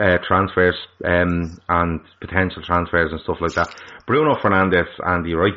uh, 0.01 0.17
transfers 0.25 0.75
um 1.03 1.60
and 1.67 1.99
potential 2.21 2.63
transfers 2.65 3.12
and 3.12 3.21
stuff 3.21 3.38
like 3.41 3.55
that. 3.55 3.67
Bruno 4.08 4.36
Fernandes, 4.36 4.88
Andy, 5.05 5.34
right? 5.34 5.53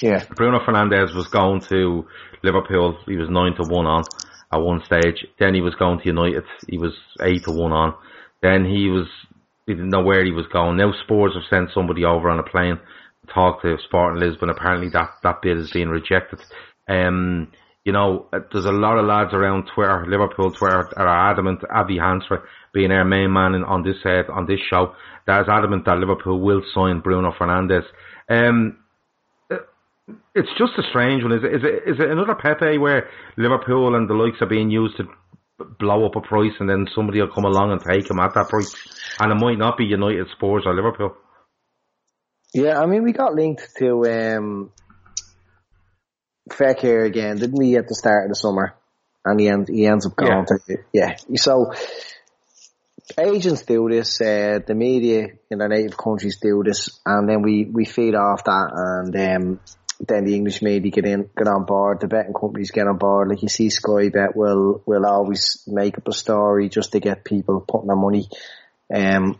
yeah, 0.00 0.24
Bruno 0.36 0.60
Fernandes 0.60 1.14
was 1.14 1.26
going 1.28 1.60
to 1.68 2.06
Liverpool. 2.42 2.98
He 3.06 3.16
was 3.16 3.28
nine 3.28 3.54
to 3.56 3.64
one 3.64 3.86
on 3.86 4.04
at 4.52 4.58
one 4.58 4.82
stage. 4.86 5.26
Then 5.38 5.54
he 5.54 5.60
was 5.60 5.74
going 5.74 5.98
to 5.98 6.06
United. 6.06 6.44
He 6.68 6.78
was 6.78 6.92
eight 7.20 7.44
to 7.44 7.50
one 7.52 7.72
on. 7.72 7.94
Then 8.42 8.64
he 8.64 8.88
was 8.88 9.06
he 9.66 9.74
didn't 9.74 9.90
know 9.90 10.02
where 10.02 10.24
he 10.24 10.32
was 10.32 10.46
going. 10.52 10.76
Now 10.76 10.92
Spurs 11.04 11.34
have 11.34 11.48
sent 11.50 11.70
somebody 11.74 12.04
over 12.04 12.30
on 12.30 12.38
a 12.38 12.42
plane 12.42 12.78
talk 13.32 13.62
to 13.62 13.76
Sporting 13.86 14.20
Lisbon. 14.20 14.50
Apparently 14.50 14.88
that 14.90 15.10
that 15.22 15.42
bid 15.42 15.58
is 15.58 15.70
being 15.70 15.88
rejected. 15.88 16.40
Um, 16.88 17.52
you 17.84 17.92
know, 17.92 18.26
uh, 18.32 18.40
there's 18.52 18.64
a 18.64 18.72
lot 18.72 18.98
of 18.98 19.06
lads 19.06 19.34
around 19.34 19.68
Twitter, 19.74 20.04
Liverpool 20.08 20.52
Twitter, 20.52 20.88
are 20.96 21.30
adamant. 21.30 21.60
Avi 21.68 21.98
Hansra 21.98 22.42
being 22.72 22.92
our 22.92 23.04
main 23.04 23.32
man 23.32 23.54
in, 23.54 23.64
on 23.64 23.82
this 23.82 23.96
head 24.04 24.26
on 24.30 24.46
this 24.46 24.60
show, 24.70 24.94
that 25.26 25.42
is 25.42 25.48
adamant 25.48 25.84
that 25.84 25.98
Liverpool 25.98 26.40
will 26.40 26.62
sign 26.74 27.00
Bruno 27.00 27.32
Fernandes. 27.32 27.84
Um, 28.28 28.78
it's 30.34 30.48
just 30.58 30.72
a 30.78 30.82
strange 30.90 31.22
one. 31.22 31.32
Is 31.32 31.44
it, 31.44 31.54
is 31.54 31.62
it, 31.62 31.90
is 31.90 32.00
it 32.00 32.10
another 32.10 32.34
Pepe 32.34 32.78
where 32.78 33.08
Liverpool 33.36 33.94
and 33.94 34.08
the 34.08 34.14
likes 34.14 34.40
are 34.40 34.46
being 34.46 34.70
used 34.70 34.96
to 34.96 35.04
blow 35.78 36.06
up 36.06 36.16
a 36.16 36.20
price 36.20 36.52
and 36.58 36.68
then 36.68 36.86
somebody 36.94 37.20
will 37.20 37.32
come 37.32 37.44
along 37.44 37.70
and 37.72 37.80
take 37.80 38.10
him 38.10 38.18
at 38.18 38.34
that 38.34 38.48
price? 38.48 38.74
And 39.20 39.30
it 39.30 39.44
might 39.44 39.58
not 39.58 39.76
be 39.76 39.84
United, 39.84 40.26
Spurs 40.32 40.64
or 40.66 40.74
Liverpool. 40.74 41.14
Yeah. 42.52 42.80
I 42.80 42.86
mean, 42.86 43.02
we 43.02 43.12
got 43.12 43.34
linked 43.34 43.76
to 43.78 44.04
um 44.06 44.70
Fekir 46.50 47.06
again, 47.06 47.36
didn't 47.38 47.58
we, 47.58 47.76
at 47.76 47.88
the 47.88 47.94
start 47.94 48.24
of 48.24 48.30
the 48.30 48.36
summer? 48.36 48.74
And 49.24 49.38
he 49.40 49.48
ends 49.48 49.68
he 49.68 49.86
ends 49.86 50.06
up 50.06 50.16
going 50.16 50.46
to 50.46 50.78
yeah. 50.92 51.16
So 51.36 51.72
agents 53.18 53.62
do 53.62 53.88
this, 53.88 54.20
uh, 54.20 54.60
the 54.66 54.74
media 54.74 55.28
in 55.50 55.58
their 55.58 55.68
native 55.68 55.96
countries 55.96 56.38
do 56.40 56.62
this, 56.64 57.00
and 57.04 57.28
then 57.28 57.42
we, 57.42 57.64
we 57.64 57.84
feed 57.84 58.14
off 58.14 58.44
that, 58.44 58.70
and 58.74 59.14
um, 59.16 59.60
then 60.00 60.24
the 60.24 60.34
English 60.34 60.62
media 60.62 60.90
get 60.90 61.06
in, 61.06 61.28
get 61.36 61.46
on 61.46 61.64
board, 61.64 62.00
the 62.00 62.08
betting 62.08 62.34
companies 62.34 62.70
get 62.70 62.86
on 62.86 62.98
board. 62.98 63.28
Like 63.28 63.42
you 63.42 63.48
see, 63.48 63.70
Sky 63.70 64.08
Bet 64.08 64.36
will 64.36 64.82
will 64.86 65.06
always 65.06 65.62
make 65.66 65.98
up 65.98 66.08
a 66.08 66.12
story 66.12 66.68
just 66.68 66.92
to 66.92 67.00
get 67.00 67.24
people 67.24 67.60
putting 67.60 67.88
their 67.88 67.96
money 67.96 68.28
um, 68.92 69.38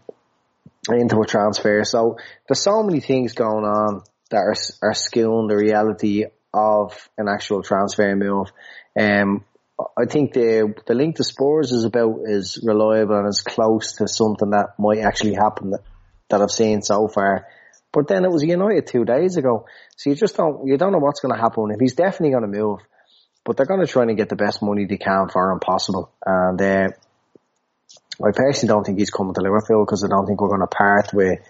into 0.90 1.20
a 1.20 1.26
transfer. 1.26 1.84
So 1.84 2.16
there's 2.48 2.62
so 2.62 2.82
many 2.82 3.00
things 3.00 3.34
going 3.34 3.64
on 3.64 4.02
that 4.30 4.38
are 4.38 4.54
are 4.82 4.94
skewing 4.94 5.48
the 5.48 5.56
reality 5.56 6.24
of 6.52 7.08
an 7.16 7.28
actual 7.28 7.62
transfer 7.62 8.14
move. 8.16 8.52
Um, 8.98 9.44
I 9.78 10.04
think 10.06 10.32
the 10.32 10.74
the 10.86 10.94
link 10.94 11.16
to 11.16 11.24
Spurs 11.24 11.72
is 11.72 11.84
about 11.84 12.20
as 12.28 12.58
reliable 12.62 13.16
and 13.16 13.28
as 13.28 13.40
close 13.40 13.94
to 13.96 14.08
something 14.08 14.50
that 14.50 14.74
might 14.78 14.98
actually 14.98 15.34
happen 15.34 15.70
that, 15.70 15.82
that 16.30 16.42
I've 16.42 16.50
seen 16.50 16.82
so 16.82 17.08
far. 17.08 17.46
But 17.92 18.08
then 18.08 18.24
it 18.24 18.30
was 18.30 18.42
United 18.42 18.86
two 18.86 19.04
days 19.04 19.36
ago, 19.36 19.66
so 19.96 20.10
you 20.10 20.16
just 20.16 20.36
don't 20.36 20.66
you 20.66 20.76
don't 20.78 20.92
know 20.92 20.98
what's 20.98 21.20
going 21.20 21.34
to 21.34 21.40
happen. 21.40 21.70
If 21.70 21.80
he's 21.80 21.94
definitely 21.94 22.30
going 22.30 22.50
to 22.50 22.58
move, 22.58 22.80
but 23.44 23.56
they're 23.56 23.66
going 23.66 23.84
to 23.84 23.86
try 23.86 24.02
and 24.02 24.16
get 24.16 24.28
the 24.28 24.36
best 24.36 24.62
money 24.62 24.86
they 24.86 24.96
can 24.96 25.28
for 25.28 25.50
him 25.50 25.60
possible. 25.60 26.10
And 26.24 26.60
uh, 26.60 26.88
I 28.24 28.30
personally 28.30 28.72
don't 28.72 28.84
think 28.84 28.98
he's 28.98 29.10
coming 29.10 29.34
to 29.34 29.40
Liverpool 29.40 29.84
because 29.84 30.04
I 30.04 30.08
don't 30.08 30.26
think 30.26 30.40
we're 30.40 30.48
going 30.48 30.60
to 30.60 30.66
part 30.66 31.12
with 31.12 31.40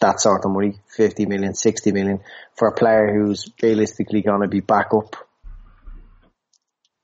that 0.00 0.20
sort 0.20 0.44
of 0.44 0.50
money, 0.50 0.74
50 0.96 1.26
million, 1.26 1.54
60 1.54 1.92
million, 1.92 2.20
for 2.56 2.68
a 2.68 2.72
player 2.72 3.12
who's 3.12 3.50
realistically 3.62 4.22
going 4.22 4.40
to 4.40 4.48
be 4.48 4.60
back 4.60 4.88
up. 4.94 5.16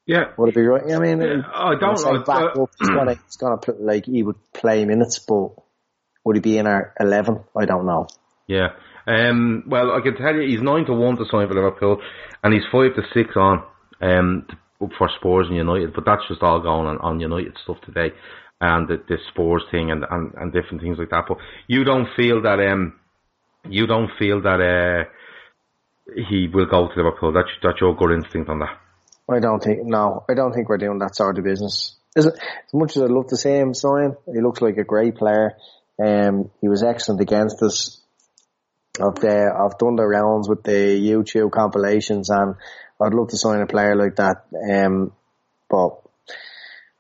Yeah. 0.07 0.33
Would 0.39 0.51
it 0.51 0.55
be 0.55 0.63
right? 0.63 0.91
I 0.91 0.99
mean, 0.99 1.21
yeah, 1.21 1.43
I 1.53 1.75
don't 1.79 2.03
know. 2.03 2.25
Back 2.25 2.57
uh, 2.57 2.63
up, 2.63 2.71
he's 2.79 2.89
going 2.89 3.09
to, 3.09 3.15
he's 3.27 3.37
going 3.37 3.59
to 3.59 3.67
put, 3.67 3.81
like, 3.81 4.07
he 4.07 4.23
would 4.23 4.37
play 4.55 4.85
minutes, 4.87 5.19
but 5.19 5.51
would 6.25 6.37
he 6.37 6.41
be 6.41 6.57
in 6.57 6.67
our 6.67 6.95
11? 6.99 7.41
I 7.57 7.67
don't 7.67 7.85
know. 7.85 8.07
Yeah. 8.47 8.69
Um, 9.07 9.65
well, 9.67 9.93
I 9.93 10.01
can 10.01 10.17
tell 10.17 10.35
you, 10.35 10.49
he's 10.49 10.63
9 10.63 10.87
to 10.87 10.93
1 10.95 11.17
to 11.19 11.25
sign 11.31 11.47
for 11.47 11.55
Liverpool, 11.55 12.01
and 12.43 12.55
he's 12.55 12.65
5 12.73 12.95
to 12.97 13.03
6 13.13 13.37
on 13.37 13.65
um, 14.01 14.47
for 14.79 15.11
Spurs 15.17 15.49
and 15.49 15.57
United, 15.57 15.93
but 15.95 16.05
that's 16.07 16.27
just 16.27 16.43
all 16.43 16.61
going 16.61 16.87
on, 16.87 16.99
on 16.99 17.21
United 17.21 17.57
stuff 17.63 17.77
today 17.85 18.15
and 18.61 18.89
the, 18.89 19.03
the 19.09 19.19
Spurs 19.29 19.65
thing 19.71 19.91
and, 19.91 20.05
and, 20.11 20.35
and 20.35 20.53
different 20.53 20.83
things 20.83 20.99
like 20.99 21.11
that. 21.11 21.25
But 21.29 21.39
you 21.67 21.85
don't 21.85 22.09
feel 22.17 22.43
that 22.43 22.59
um 22.61 22.99
you 23.69 23.87
don't 23.87 24.11
feel 24.19 24.41
that 24.43 24.61
uh 24.61 25.11
he 26.15 26.49
will 26.53 26.67
go 26.67 26.89
to 26.89 26.95
Liverpool. 26.97 27.33
That's 27.33 27.51
that's 27.63 27.81
your 27.81 27.95
good 27.95 28.13
instinct 28.13 28.49
on 28.49 28.61
that. 28.61 28.79
I 29.31 29.41
don't 29.41 29.63
think 29.63 29.85
no, 29.85 30.25
I 30.29 30.35
don't 30.35 30.53
think 30.53 30.69
we're 30.69 30.79
doing 30.79 30.99
that 30.99 31.17
sort 31.17 31.39
of 31.39 31.45
business. 31.45 31.97
It, 32.17 32.27
as 32.27 32.75
much 32.75 32.97
as 32.97 33.03
I 33.03 33.07
love 33.07 33.29
to 33.29 33.37
see 33.37 33.51
him 33.51 33.75
sign, 33.75 34.17
he 34.27 34.41
looks 34.41 34.61
like 34.61 34.79
a 34.79 34.85
great 34.85 35.17
player. 35.17 35.57
Um, 36.03 36.51
he 36.61 36.69
was 36.69 36.83
excellent 36.83 37.21
against 37.21 37.63
us. 37.63 38.01
I've 39.01 39.23
uh, 39.23 39.65
I've 39.65 39.79
done 39.79 39.97
the 39.97 40.07
rounds 40.07 40.49
with 40.49 40.65
the 40.65 40.71
YouTube 40.71 41.53
compilations, 41.53 42.31
and 42.31 42.57
I'd 43.01 43.15
love 43.15 43.29
to 43.29 43.37
sign 43.37 43.61
a 43.61 43.67
player 43.67 43.95
like 43.95 44.17
that. 44.17 44.47
Um, 44.73 45.13
but 45.69 46.01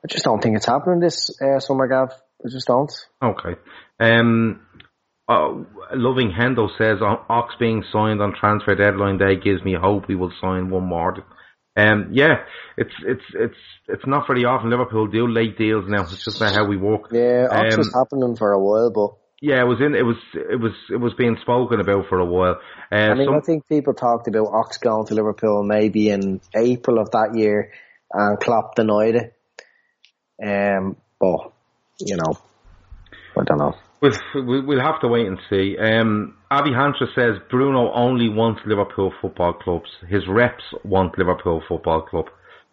I 0.04 0.08
just 0.08 0.24
don't 0.24 0.42
think 0.42 0.56
it's 0.56 0.66
happening 0.66 1.00
this 1.00 1.30
uh, 1.40 1.60
summer, 1.60 1.88
Gav. 1.88 2.12
I 2.44 2.48
just 2.48 2.66
don't. 2.66 2.92
Okay. 3.22 3.58
Um, 3.98 4.60
uh, 5.28 5.64
Loving 5.92 6.30
Hendo 6.30 6.68
says 6.78 6.98
Ox 7.02 7.54
being 7.58 7.84
signed 7.92 8.22
on 8.22 8.34
transfer 8.38 8.74
deadline 8.74 9.18
day 9.18 9.36
gives 9.36 9.62
me 9.62 9.74
hope 9.80 10.08
we 10.08 10.14
will 10.14 10.32
sign 10.40 10.70
one 10.70 10.86
more. 10.86 11.16
Um, 11.76 12.08
yeah, 12.12 12.44
it's 12.76 12.94
it's 13.06 13.22
it's 13.34 13.58
it's 13.86 14.06
not 14.06 14.26
very 14.26 14.44
often 14.44 14.70
Liverpool 14.70 15.06
do 15.06 15.28
late 15.28 15.56
deals 15.56 15.84
now. 15.86 16.02
It's 16.02 16.24
just 16.24 16.38
about 16.38 16.54
how 16.54 16.66
we 16.66 16.76
work. 16.76 17.02
Yeah, 17.12 17.46
Ox 17.50 17.74
um, 17.74 17.78
was 17.78 17.94
happening 17.94 18.36
for 18.36 18.52
a 18.52 18.58
while, 18.58 18.90
but 18.90 19.10
yeah, 19.40 19.60
it 19.60 19.66
was 19.66 19.78
in 19.80 19.94
it 19.94 20.02
was 20.02 20.16
it 20.34 20.60
was 20.60 20.72
it 20.90 20.96
was 20.96 21.12
being 21.14 21.36
spoken 21.40 21.78
about 21.78 22.08
for 22.08 22.18
a 22.18 22.24
while. 22.24 22.56
Uh, 22.90 22.96
I 22.96 23.14
mean, 23.14 23.26
some, 23.26 23.36
I 23.36 23.40
think 23.40 23.68
people 23.68 23.94
talked 23.94 24.26
about 24.26 24.48
Ox 24.48 24.78
going 24.78 25.06
to 25.06 25.14
Liverpool 25.14 25.62
maybe 25.62 26.10
in 26.10 26.40
April 26.56 26.98
of 26.98 27.12
that 27.12 27.36
year, 27.36 27.72
and 28.12 28.40
Klopp 28.40 28.74
denied 28.74 29.14
it. 29.14 29.37
Um, 30.42 30.96
but 31.20 31.52
you 31.98 32.16
know, 32.16 32.38
I 33.36 33.44
don't 33.44 33.58
know. 33.58 33.74
We'll, 34.00 34.12
we'll 34.64 34.80
have 34.80 35.00
to 35.00 35.08
wait 35.08 35.26
and 35.26 35.38
see. 35.50 35.76
Um, 35.76 36.36
Avi 36.50 36.70
Hansra 36.70 37.12
says 37.16 37.42
Bruno 37.50 37.92
only 37.92 38.28
wants 38.28 38.60
Liverpool 38.64 39.12
football 39.20 39.54
clubs. 39.54 39.88
His 40.08 40.22
reps 40.28 40.62
want 40.84 41.18
Liverpool 41.18 41.62
football 41.68 42.02
club. 42.02 42.26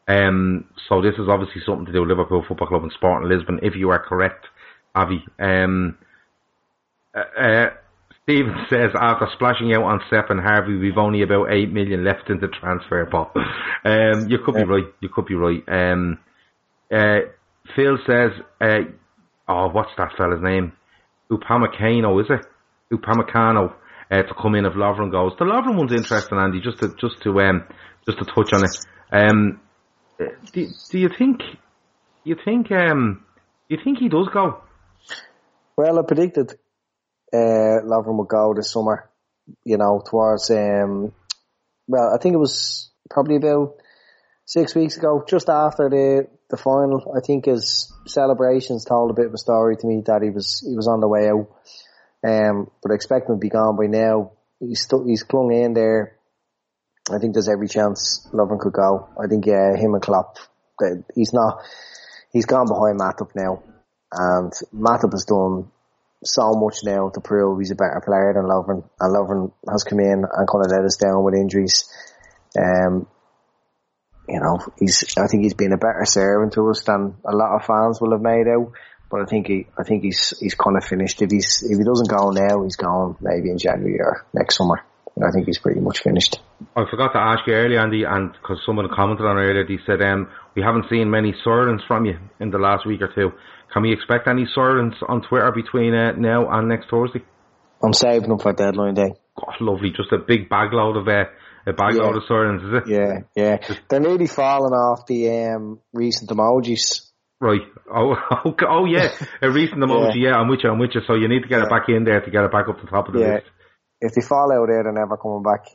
Um, 0.07 0.65
so 0.87 1.01
this 1.01 1.15
is 1.15 1.27
obviously 1.27 1.61
something 1.65 1.85
to 1.87 1.91
do 1.91 2.01
with 2.01 2.09
Liverpool 2.09 2.45
Football 2.47 2.67
Club 2.67 2.83
and 2.83 2.91
Sporting 2.91 3.29
Lisbon, 3.29 3.59
if 3.63 3.75
you 3.75 3.89
are 3.89 3.99
correct, 3.99 4.45
Avi. 4.93 5.23
Um, 5.39 5.97
uh, 7.15 7.41
uh, 7.41 7.69
Stephen 8.23 8.53
says 8.69 8.91
after 8.99 9.27
splashing 9.33 9.73
out 9.73 9.83
on 9.83 10.01
Sepp 10.09 10.29
and 10.29 10.39
Harvey, 10.39 10.77
we've 10.77 10.97
only 10.97 11.23
about 11.23 11.51
eight 11.51 11.71
million 11.71 12.03
left 12.03 12.29
in 12.29 12.39
the 12.39 12.47
transfer 12.47 13.05
pot. 13.05 13.35
Um, 13.83 14.29
you 14.29 14.37
could 14.45 14.55
be 14.55 14.63
right. 14.63 14.85
You 14.99 15.09
could 15.09 15.25
be 15.25 15.35
right. 15.35 15.63
Um, 15.67 16.19
uh, 16.91 17.19
Phil 17.75 17.97
says, 18.05 18.31
uh, 18.61 18.91
oh, 19.47 19.69
what's 19.69 19.91
that 19.97 20.11
fella's 20.17 20.41
name? 20.41 20.73
Upamecano, 21.31 22.21
is 22.21 22.27
it? 22.29 22.45
Upamecano, 22.93 23.73
uh, 24.11 24.21
to 24.21 24.33
come 24.39 24.55
in 24.55 24.65
if 24.65 24.73
Lovren 24.73 25.11
goes. 25.11 25.33
The 25.39 25.45
Lovren 25.45 25.77
one's 25.77 25.93
interesting, 25.93 26.37
Andy, 26.37 26.61
just 26.61 26.79
to, 26.79 26.89
just 26.99 27.21
to, 27.23 27.39
um, 27.41 27.65
just 28.05 28.19
to 28.19 28.25
touch 28.25 28.53
on 28.53 28.63
it. 28.63 28.77
Um, 29.11 29.59
do, 30.53 30.67
do 30.91 30.99
you 30.99 31.09
think, 31.17 31.41
you 32.23 32.35
think, 32.43 32.71
um, 32.71 33.25
you 33.67 33.77
think 33.83 33.97
he 33.97 34.09
does 34.09 34.29
go? 34.33 34.61
Well, 35.77 35.99
I 35.99 36.03
predicted, 36.03 36.51
uh, 37.33 37.81
Lovren 37.83 38.17
would 38.17 38.27
go 38.27 38.53
this 38.53 38.71
summer, 38.71 39.09
you 39.63 39.77
know, 39.77 40.01
towards, 40.07 40.49
um, 40.51 41.11
well, 41.87 42.13
I 42.13 42.21
think 42.21 42.35
it 42.35 42.39
was 42.39 42.91
probably 43.09 43.35
about 43.35 43.75
six 44.45 44.75
weeks 44.75 44.97
ago, 44.97 45.23
just 45.27 45.49
after 45.49 45.89
the 45.89 46.27
the 46.49 46.57
final. 46.57 47.13
I 47.15 47.25
think 47.25 47.45
his 47.45 47.91
celebrations 48.07 48.85
told 48.85 49.11
a 49.11 49.13
bit 49.13 49.27
of 49.27 49.33
a 49.33 49.37
story 49.37 49.77
to 49.77 49.87
me 49.87 50.01
that 50.05 50.21
he 50.21 50.29
was 50.29 50.63
he 50.67 50.75
was 50.75 50.87
on 50.87 50.99
the 50.99 51.07
way 51.07 51.29
out. 51.29 51.49
Um, 52.23 52.71
but 52.81 52.91
I 52.91 52.95
expect 52.95 53.29
him 53.29 53.35
to 53.35 53.39
be 53.39 53.49
gone 53.49 53.75
by 53.75 53.87
now. 53.87 54.31
He's 54.59 54.81
stu- 54.81 55.05
he's 55.05 55.23
clung 55.23 55.51
in 55.51 55.73
there. 55.73 56.17
I 57.11 57.19
think 57.19 57.33
there's 57.33 57.49
every 57.49 57.67
chance 57.67 58.27
Lovren 58.33 58.59
could 58.59 58.73
go. 58.73 59.09
I 59.21 59.27
think 59.27 59.45
yeah, 59.45 59.75
him 59.75 59.93
and 59.93 60.01
Klopp. 60.01 60.37
He's 61.13 61.33
not. 61.33 61.59
He's 62.31 62.45
gone 62.45 62.67
behind 62.67 62.99
Matip 62.99 63.31
now, 63.35 63.63
and 64.11 64.51
Matip 64.73 65.11
has 65.13 65.25
done 65.25 65.71
so 66.23 66.53
much 66.53 66.79
now 66.83 67.09
to 67.09 67.21
prove 67.21 67.59
he's 67.59 67.71
a 67.71 67.75
better 67.75 68.01
player 68.03 68.33
than 68.33 68.45
Lovren, 68.45 68.83
and 68.99 69.15
Lovren 69.15 69.51
has 69.69 69.83
come 69.83 69.99
in 69.99 70.25
and 70.25 70.47
kind 70.49 70.65
of 70.65 70.71
let 70.71 70.83
us 70.83 70.97
down 70.97 71.23
with 71.23 71.35
injuries. 71.35 71.87
Um, 72.57 73.07
you 74.27 74.39
know, 74.39 74.59
he's, 74.79 75.03
I 75.17 75.27
think 75.27 75.43
he's 75.43 75.53
been 75.53 75.73
a 75.73 75.77
better 75.77 76.05
servant 76.05 76.53
to 76.53 76.69
us 76.69 76.83
than 76.83 77.15
a 77.25 77.35
lot 77.35 77.55
of 77.55 77.65
fans 77.65 77.99
will 78.01 78.11
have 78.11 78.21
made 78.21 78.47
out. 78.47 78.71
But 79.09 79.21
I 79.21 79.25
think 79.25 79.47
he, 79.47 79.67
I 79.77 79.83
think 79.83 80.03
he's, 80.03 80.33
he's 80.39 80.55
kind 80.55 80.77
of 80.77 80.83
finished. 80.83 81.21
If 81.21 81.29
he's, 81.31 81.63
if 81.63 81.77
he 81.77 81.83
doesn't 81.83 82.09
go 82.09 82.31
now, 82.31 82.63
he's 82.63 82.75
gone 82.75 83.17
maybe 83.21 83.49
in 83.51 83.57
January 83.57 83.99
or 83.99 84.25
next 84.33 84.57
summer. 84.57 84.83
I 85.23 85.31
think 85.31 85.45
he's 85.45 85.59
pretty 85.59 85.79
much 85.79 86.01
finished. 86.01 86.41
I 86.75 86.83
forgot 86.89 87.13
to 87.13 87.19
ask 87.19 87.47
you 87.47 87.53
earlier, 87.53 87.79
Andy, 87.79 88.03
and 88.03 88.33
because 88.33 88.59
someone 88.65 88.89
commented 88.93 89.25
on 89.25 89.37
earlier, 89.37 89.65
they 89.65 89.79
said, 89.85 90.01
um, 90.01 90.27
we 90.55 90.61
haven't 90.61 90.89
seen 90.89 91.09
many 91.09 91.33
sirens 91.43 91.81
from 91.87 92.05
you 92.05 92.17
in 92.41 92.51
the 92.51 92.57
last 92.57 92.85
week 92.85 93.01
or 93.01 93.09
two. 93.13 93.31
Can 93.71 93.83
we 93.83 93.93
expect 93.93 94.27
any 94.27 94.45
sirens 94.53 94.95
on 95.07 95.21
Twitter 95.21 95.51
between 95.53 95.93
uh, 95.93 96.11
now 96.17 96.49
and 96.49 96.67
next 96.67 96.89
Thursday? 96.89 97.23
I'm 97.81 97.93
saving 97.93 98.29
them 98.29 98.39
for 98.39 98.51
deadline 98.51 98.95
day. 98.95 99.13
God, 99.39 99.55
lovely. 99.61 99.91
Just 99.91 100.11
a 100.11 100.17
big 100.17 100.49
bag 100.49 100.73
load 100.73 100.97
of 100.97 101.07
uh, 101.07 101.25
a 101.65 101.73
bag 101.73 101.95
yeah. 101.95 102.03
of 102.03 102.23
sirens, 102.27 102.63
is 102.63 102.73
it? 102.73 102.87
Yeah, 102.87 103.19
yeah. 103.35 103.75
They're 103.89 103.99
nearly 103.99 104.27
falling 104.27 104.73
off 104.73 105.05
the 105.07 105.29
um, 105.31 105.79
recent 105.93 106.29
emojis. 106.29 107.09
Right. 107.41 107.61
Oh, 107.93 108.15
okay. 108.45 108.65
oh 108.67 108.85
yeah. 108.85 109.09
A 109.41 109.51
recent 109.51 109.81
emoji. 109.81 110.15
yeah. 110.15 110.29
yeah, 110.29 110.35
I'm 110.35 110.47
with 110.47 110.59
you. 110.63 110.69
I'm 110.69 110.79
with 110.79 110.91
you. 110.93 111.01
So 111.07 111.15
you 111.15 111.27
need 111.27 111.41
to 111.41 111.47
get 111.47 111.59
yeah. 111.59 111.65
it 111.65 111.69
back 111.69 111.89
in 111.89 112.03
there 112.03 112.21
to 112.21 112.31
get 112.31 112.43
it 112.43 112.51
back 112.51 112.67
up 112.69 112.77
to 112.77 112.85
the 112.85 112.91
top 112.91 113.07
of 113.07 113.13
the 113.13 113.19
yeah. 113.19 113.33
list. 113.35 113.45
If 114.01 114.13
they 114.13 114.21
fall 114.21 114.51
out 114.51 114.67
there, 114.67 114.83
they're 114.83 114.93
never 114.93 115.17
coming 115.17 115.43
back. 115.43 115.67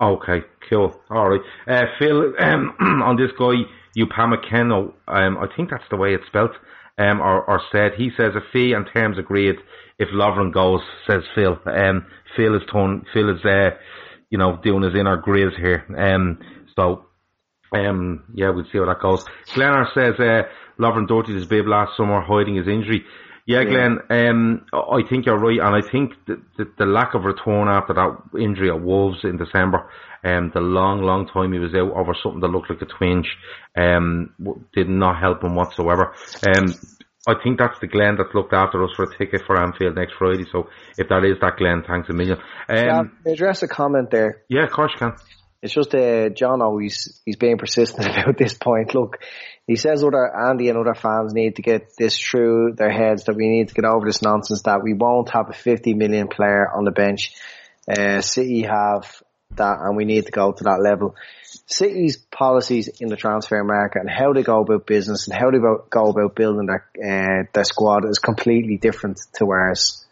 Okay, 0.00 0.44
cool. 0.68 0.94
All 1.10 1.30
right. 1.30 1.40
Uh, 1.66 1.84
Phil, 1.98 2.34
um, 2.38 2.74
on 3.02 3.16
this 3.16 3.30
guy, 3.38 3.64
Upamecano, 3.96 4.92
um, 5.08 5.38
I 5.38 5.46
think 5.56 5.70
that's 5.70 5.88
the 5.90 5.96
way 5.96 6.14
it's 6.14 6.26
spelt, 6.26 6.50
um, 6.98 7.20
or, 7.20 7.48
or 7.48 7.62
said. 7.72 7.92
He 7.96 8.10
says 8.14 8.34
a 8.34 8.42
fee 8.52 8.72
and 8.72 8.86
terms 8.92 9.18
agreed 9.18 9.56
if 9.98 10.08
Lovren 10.10 10.52
goes, 10.52 10.80
says 11.06 11.22
Phil. 11.34 11.58
Um, 11.64 12.06
Phil 12.36 12.54
is 12.56 12.62
torn, 12.70 13.06
Phil 13.14 13.30
is, 13.30 13.42
uh, 13.44 13.70
you 14.30 14.38
know, 14.38 14.58
doing 14.62 14.82
his 14.82 14.94
inner 14.94 15.16
grills 15.16 15.54
here. 15.56 15.84
Um, 15.96 16.38
so, 16.74 17.06
um, 17.72 18.24
yeah, 18.34 18.50
we'll 18.50 18.64
see 18.64 18.78
how 18.78 18.86
that 18.86 19.00
goes. 19.00 19.24
Glennar 19.54 19.92
says, 19.94 20.14
uh, 20.18 20.42
Lovren 20.80 21.08
Doherty 21.08 21.34
his 21.34 21.46
bib 21.46 21.66
last 21.66 21.96
summer 21.96 22.20
hiding 22.20 22.56
his 22.56 22.68
injury. 22.68 23.04
Yeah, 23.48 23.62
Glenn, 23.62 23.98
um, 24.10 24.66
I 24.72 25.02
think 25.08 25.24
you're 25.24 25.38
right, 25.38 25.60
and 25.60 25.76
I 25.76 25.88
think 25.88 26.14
the, 26.26 26.42
the, 26.58 26.68
the, 26.78 26.84
lack 26.84 27.14
of 27.14 27.22
return 27.22 27.68
after 27.68 27.94
that 27.94 28.40
injury 28.40 28.70
at 28.70 28.82
Wolves 28.82 29.20
in 29.22 29.36
December, 29.36 29.88
um, 30.24 30.50
the 30.52 30.60
long, 30.60 31.02
long 31.02 31.28
time 31.28 31.52
he 31.52 31.60
was 31.60 31.72
out 31.72 31.92
over 31.92 32.12
something 32.20 32.40
that 32.40 32.48
looked 32.48 32.70
like 32.70 32.82
a 32.82 32.86
twinge, 32.86 33.36
um, 33.76 34.34
did 34.74 34.88
not 34.88 35.20
help 35.20 35.44
him 35.44 35.54
whatsoever. 35.54 36.12
Um, 36.44 36.74
I 37.26 37.34
think 37.42 37.58
that's 37.58 37.78
the 37.80 37.88
Glen 37.88 38.16
that's 38.16 38.34
looked 38.34 38.52
after 38.52 38.82
us 38.84 38.90
for 38.94 39.04
a 39.04 39.18
ticket 39.18 39.42
for 39.46 39.60
Anfield 39.60 39.96
next 39.96 40.14
Friday. 40.18 40.44
So 40.52 40.68
if 40.96 41.08
that 41.08 41.24
is 41.24 41.38
that 41.40 41.56
Glen, 41.56 41.82
thanks 41.86 42.08
a 42.08 42.12
million. 42.12 42.38
Um, 42.68 43.18
yeah, 43.24 43.32
address 43.32 43.62
a 43.62 43.68
comment 43.68 44.10
there. 44.10 44.42
Yeah, 44.48 44.64
of 44.64 44.70
course 44.70 44.92
you 44.94 44.98
can. 44.98 45.16
It's 45.62 45.74
just 45.74 45.94
uh, 45.94 46.28
John 46.28 46.62
always 46.62 47.20
he's 47.24 47.36
being 47.36 47.58
persistent 47.58 48.06
about 48.18 48.38
this 48.38 48.54
point. 48.54 48.94
Look, 48.94 49.18
he 49.66 49.74
says 49.76 50.04
other 50.04 50.30
Andy 50.48 50.68
and 50.68 50.78
other 50.78 50.94
fans 50.94 51.34
need 51.34 51.56
to 51.56 51.62
get 51.62 51.96
this 51.98 52.16
through 52.16 52.74
their 52.76 52.90
heads 52.90 53.24
that 53.24 53.34
we 53.34 53.48
need 53.48 53.68
to 53.68 53.74
get 53.74 53.84
over 53.84 54.06
this 54.06 54.22
nonsense 54.22 54.62
that 54.62 54.82
we 54.82 54.94
won't 54.94 55.30
have 55.30 55.50
a 55.50 55.52
50 55.52 55.94
million 55.94 56.28
player 56.28 56.70
on 56.72 56.84
the 56.84 56.92
bench. 56.92 57.34
Uh, 57.88 58.20
City 58.20 58.62
have 58.62 59.22
that 59.54 59.78
and 59.80 59.96
we 59.96 60.04
need 60.04 60.26
to 60.26 60.32
go 60.32 60.52
to 60.52 60.64
that 60.64 60.80
level. 60.82 61.14
City's 61.66 62.16
policies 62.16 62.88
in 63.00 63.08
the 63.08 63.16
transfer 63.16 63.62
market 63.64 64.00
and 64.00 64.10
how 64.10 64.32
they 64.32 64.42
go 64.42 64.60
about 64.60 64.86
business 64.86 65.28
and 65.28 65.36
how 65.36 65.50
they 65.50 65.58
go 65.58 66.08
about 66.08 66.34
building 66.34 66.66
their 66.66 66.86
uh, 66.96 67.46
their 67.52 67.64
squad 67.64 68.08
is 68.08 68.18
completely 68.18 68.76
different 68.76 69.20
to 69.36 69.50
ours. 69.50 70.04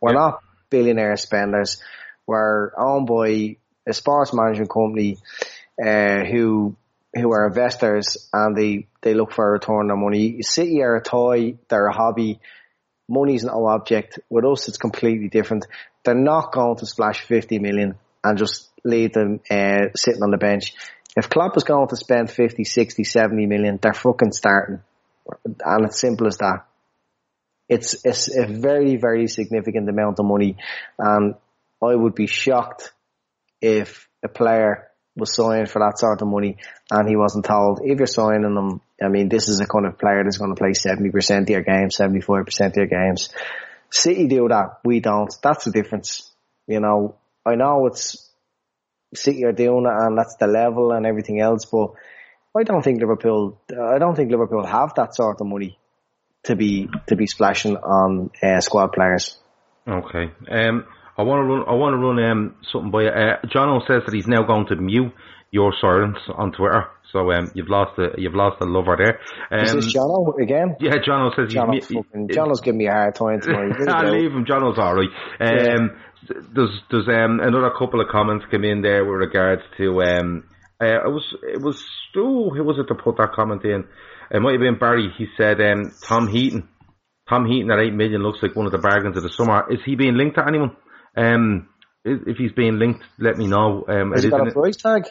We're 0.00 0.12
yeah. 0.12 0.18
not 0.18 0.44
billionaire 0.70 1.16
spenders. 1.16 1.82
We're 2.26 2.72
owned 2.76 3.06
by 3.06 3.56
a 3.86 3.92
sports 3.92 4.32
management 4.32 4.70
company 4.70 5.18
uh, 5.82 6.24
who 6.24 6.76
who 7.14 7.32
are 7.32 7.46
investors 7.46 8.28
and 8.32 8.56
they, 8.56 8.86
they 9.02 9.14
look 9.14 9.32
for 9.32 9.48
a 9.48 9.52
return 9.52 9.90
on 9.90 10.00
money. 10.00 10.42
City 10.42 10.82
are 10.82 10.96
a 10.96 11.02
toy, 11.02 11.54
they're 11.68 11.86
a 11.86 11.92
hobby. 11.92 12.40
Money's 13.08 13.44
no 13.44 13.66
object. 13.66 14.18
With 14.30 14.44
us, 14.44 14.68
it's 14.68 14.78
completely 14.78 15.28
different. 15.28 15.66
They're 16.04 16.14
not 16.14 16.52
going 16.52 16.76
to 16.78 16.86
splash 16.86 17.20
50 17.20 17.58
million 17.58 17.96
and 18.24 18.38
just 18.38 18.70
leave 18.84 19.12
them 19.12 19.40
uh, 19.50 19.86
sitting 19.94 20.22
on 20.22 20.30
the 20.30 20.38
bench. 20.38 20.74
If 21.16 21.30
Klopp 21.30 21.56
is 21.56 21.64
going 21.64 21.88
to 21.88 21.96
spend 21.96 22.30
50, 22.30 22.64
60, 22.64 23.04
70 23.04 23.46
million, 23.46 23.78
they're 23.80 23.94
fucking 23.94 24.32
starting. 24.32 24.80
And 25.64 25.84
it's 25.84 26.00
simple 26.00 26.26
as 26.26 26.38
that. 26.38 26.66
It's, 27.68 28.04
it's 28.04 28.36
a 28.36 28.46
very, 28.46 28.96
very 28.96 29.28
significant 29.28 29.88
amount 29.88 30.18
of 30.18 30.26
money. 30.26 30.56
And 30.98 31.34
I 31.82 31.94
would 31.94 32.14
be 32.14 32.26
shocked 32.26 32.92
if 33.60 34.08
a 34.22 34.28
player 34.28 34.88
was 35.16 35.34
signed 35.34 35.70
for 35.70 35.78
that 35.78 35.98
sort 35.98 36.20
of 36.20 36.28
money 36.28 36.56
and 36.90 37.08
he 37.08 37.16
wasn't 37.16 37.44
told, 37.44 37.80
if 37.84 37.98
you're 37.98 38.06
signing 38.06 38.54
them, 38.54 38.80
I 39.02 39.08
mean, 39.08 39.28
this 39.28 39.48
is 39.48 39.60
a 39.60 39.66
kind 39.66 39.86
of 39.86 39.98
player 39.98 40.24
that's 40.24 40.38
going 40.38 40.54
to 40.54 40.58
play 40.58 40.72
70% 40.72 41.42
of 41.42 41.50
your 41.50 41.62
games, 41.62 41.96
75% 41.96 42.66
of 42.66 42.76
your 42.76 42.86
games. 42.86 43.30
City 43.90 44.26
do 44.26 44.48
that. 44.48 44.80
We 44.84 45.00
don't. 45.00 45.32
That's 45.42 45.64
the 45.64 45.70
difference. 45.70 46.32
You 46.66 46.80
know, 46.80 47.16
I 47.46 47.54
know 47.56 47.86
it's 47.86 48.30
City 49.14 49.44
are 49.44 49.52
doing 49.52 49.86
it 49.86 49.92
and 49.92 50.18
that's 50.18 50.36
the 50.36 50.46
level 50.46 50.92
and 50.92 51.06
everything 51.06 51.40
else, 51.40 51.64
but 51.66 51.90
I 52.56 52.62
don't 52.62 52.82
think 52.82 53.00
Liverpool, 53.00 53.60
I 53.70 53.98
don't 53.98 54.14
think 54.14 54.30
Liverpool 54.30 54.66
have 54.66 54.94
that 54.96 55.14
sort 55.14 55.40
of 55.40 55.46
money 55.46 55.78
to 56.44 56.56
be, 56.56 56.88
to 57.08 57.16
be 57.16 57.26
splashing 57.26 57.76
on 57.76 58.30
uh, 58.42 58.60
squad 58.60 58.92
players. 58.92 59.38
Okay. 59.86 60.30
Um, 60.50 60.86
I 61.16 61.22
want 61.22 61.40
to 61.40 61.44
run. 61.44 61.64
I 61.68 61.74
want 61.74 61.94
to 61.94 61.98
run 61.98 62.30
um, 62.30 62.56
something 62.72 62.90
by. 62.90 63.06
Uh, 63.06 63.40
Jono 63.46 63.86
says 63.86 64.02
that 64.04 64.14
he's 64.14 64.26
now 64.26 64.42
going 64.42 64.66
to 64.66 64.76
mute 64.76 65.12
your 65.54 65.72
silence 65.80 66.18
on 66.34 66.50
Twitter. 66.50 66.84
So 67.12 67.30
um, 67.30 67.48
you've 67.54 67.68
lost 67.68 67.96
a 67.96 68.20
you've 68.20 68.34
lost 68.34 68.60
a 68.60 68.64
lover 68.64 68.96
there. 68.98 69.20
Um, 69.56 69.64
Is 69.64 69.72
this 69.72 69.94
Jono 69.94 70.36
again? 70.42 70.74
Yeah, 70.80 70.96
Jono 70.96 71.30
says 71.36 71.54
Jono 71.54 71.74
he's. 71.74 71.86
fucking, 71.86 72.28
Jono's 72.28 72.60
giving 72.60 72.78
me 72.78 72.88
a 72.88 72.90
hard 72.90 73.14
time 73.14 73.40
tonight. 73.40 73.70
I'll 73.88 74.10
leave 74.12 74.32
him. 74.32 74.44
Jono's 74.44 74.78
all 74.80 74.94
right. 74.96 75.08
Um, 75.40 75.96
There's 76.52 76.82
there's 76.90 77.06
um, 77.06 77.38
another 77.40 77.70
couple 77.78 78.00
of 78.00 78.08
comments 78.08 78.46
come 78.50 78.64
in 78.64 78.82
there 78.82 79.04
with 79.04 79.20
regards 79.20 79.62
to 79.76 80.02
um, 80.02 80.44
uh, 80.82 81.06
it 81.06 81.12
was 81.12 81.36
it 81.44 81.62
was 81.62 81.84
Stu 82.10 82.50
who 82.50 82.64
was 82.64 82.78
it 82.80 82.88
to 82.88 82.96
put 83.00 83.16
that 83.18 83.32
comment 83.32 83.64
in? 83.64 83.84
It 84.32 84.40
might 84.40 84.52
have 84.52 84.60
been 84.60 84.78
Barry. 84.80 85.08
He 85.16 85.26
said 85.36 85.60
um, 85.60 85.92
Tom 86.02 86.26
Heaton. 86.26 86.68
Tom 87.28 87.46
Heaton 87.46 87.70
at 87.70 87.78
eight 87.78 87.94
million 87.94 88.24
looks 88.24 88.40
like 88.42 88.56
one 88.56 88.66
of 88.66 88.72
the 88.72 88.78
bargains 88.78 89.16
of 89.16 89.22
the 89.22 89.30
summer. 89.30 89.64
Is 89.70 89.78
he 89.86 89.94
being 89.94 90.16
linked 90.16 90.34
to 90.34 90.44
anyone? 90.46 90.76
Um, 91.16 91.68
if 92.04 92.36
he's 92.38 92.52
being 92.52 92.78
linked, 92.78 93.04
let 93.18 93.38
me 93.38 93.46
know. 93.46 93.84
Um, 93.88 94.10
Has 94.12 94.24
he 94.24 94.30
got 94.30 94.48
a 94.48 94.52
price 94.52 94.76
tag? 94.76 95.04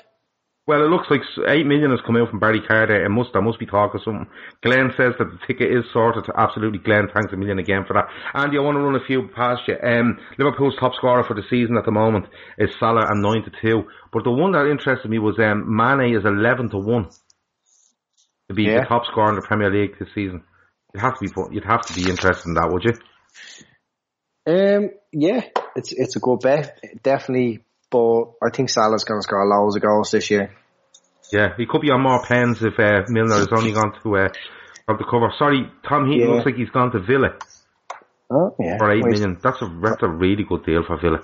Well, 0.66 0.84
it 0.84 0.90
looks 0.90 1.08
like 1.10 1.22
eight 1.50 1.66
million 1.66 1.92
has 1.92 2.00
come 2.06 2.16
out 2.16 2.30
from 2.30 2.40
Barry 2.40 2.62
Carter. 2.62 3.04
It 3.04 3.10
must, 3.10 3.32
there 3.34 3.42
must 3.42 3.60
be 3.60 3.66
talk 3.66 3.94
of 3.96 4.02
something. 4.04 4.28
Glenn 4.62 4.92
says 4.96 5.14
that 5.20 5.26
the 5.30 5.38
ticket 5.46 5.70
is 5.72 5.84
sorted. 5.92 6.24
Absolutely, 6.38 6.80
Glenn. 6.80 7.10
Thanks 7.14 7.34
a 7.34 7.38
million 7.38 7.60
again 7.60 7.84
for 7.86 7.94
that. 7.96 8.08
Andy, 8.34 8.58
I 8.58 8.62
want 8.62 8.76
to 8.78 8.82
run 8.82 8.96
a 8.96 9.04
few 9.06 9.28
past 9.36 9.64
you. 9.68 9.76
Um, 9.84 10.20
Liverpool's 10.38 10.78
top 10.80 10.94
scorer 10.96 11.24
for 11.26 11.34
the 11.36 11.44
season 11.50 11.76
at 11.78 11.84
the 11.86 11.92
moment 11.92 12.28
is 12.58 12.70
Salah 12.80 13.08
and 13.10 13.22
nine 13.22 13.44
to 13.44 13.52
two. 13.62 13.84
But 14.14 14.24
the 14.24 14.32
one 14.32 14.54
that 14.54 14.68
interested 14.72 15.10
me 15.12 15.20
was 15.20 15.38
um, 15.40 15.66
Mane 15.76 16.16
is 16.16 16.24
eleven 16.24 16.70
to 16.70 16.78
one 16.78 17.10
to 18.50 18.54
be 18.54 18.64
Yeah. 18.64 18.82
the 18.82 18.86
top 18.88 19.06
scorer 19.06 19.30
in 19.30 19.36
the 19.36 19.42
Premier 19.42 19.70
League 19.72 20.00
this 20.00 20.10
season. 20.16 20.44
You'd 20.94 21.02
have 21.02 21.18
to 21.20 21.26
be, 21.26 21.32
you'd 21.56 21.66
have 21.66 21.82
to 21.88 21.94
be 21.94 22.10
interested 22.10 22.48
in 22.48 22.54
that, 22.54 22.70
would 22.72 22.84
you? 22.86 22.94
Um, 24.46 24.90
yeah, 25.12 25.42
it's 25.76 25.92
it's 25.94 26.16
a 26.16 26.20
good 26.20 26.40
bet, 26.42 26.80
definitely. 27.04 27.64
But 27.94 28.34
I 28.42 28.50
think 28.50 28.70
Salah's 28.72 29.04
going 29.04 29.20
to 29.22 29.24
score 29.24 29.46
loads 29.46 29.76
of 29.76 29.84
goals 29.84 30.10
this 30.10 30.32
year. 30.32 30.50
Yeah, 31.32 31.54
he 31.58 31.66
could 31.68 31.82
be 31.82 31.92
on 31.92 32.02
more 32.02 32.24
pens 32.26 32.58
if 32.64 32.74
uh, 32.80 33.04
Milner 33.08 33.36
has 33.38 33.50
only 33.56 33.72
gone 33.72 33.94
to 34.02 34.18
uh, 34.18 34.30
of 34.88 34.98
the 34.98 35.06
cover. 35.06 35.32
Sorry, 35.38 35.70
Tom 35.88 36.10
Heaton 36.10 36.28
Yeah. 36.28 36.34
looks 36.36 36.46
like 36.48 36.56
he's 36.56 36.70
gone 36.72 36.92
to 36.92 37.00
Villa. 37.00 37.38
Oh 38.32 38.56
yeah, 38.60 38.78
for 38.80 38.92
eight 38.92 39.04
Well, 39.04 39.12
million. 39.12 39.38
That's 39.44 39.62
a 39.62 39.68
that's 39.84 40.02
a 40.02 40.08
really 40.10 40.44
good 40.44 40.66
deal 40.66 40.84
for 40.86 40.98
Villa. 41.00 41.20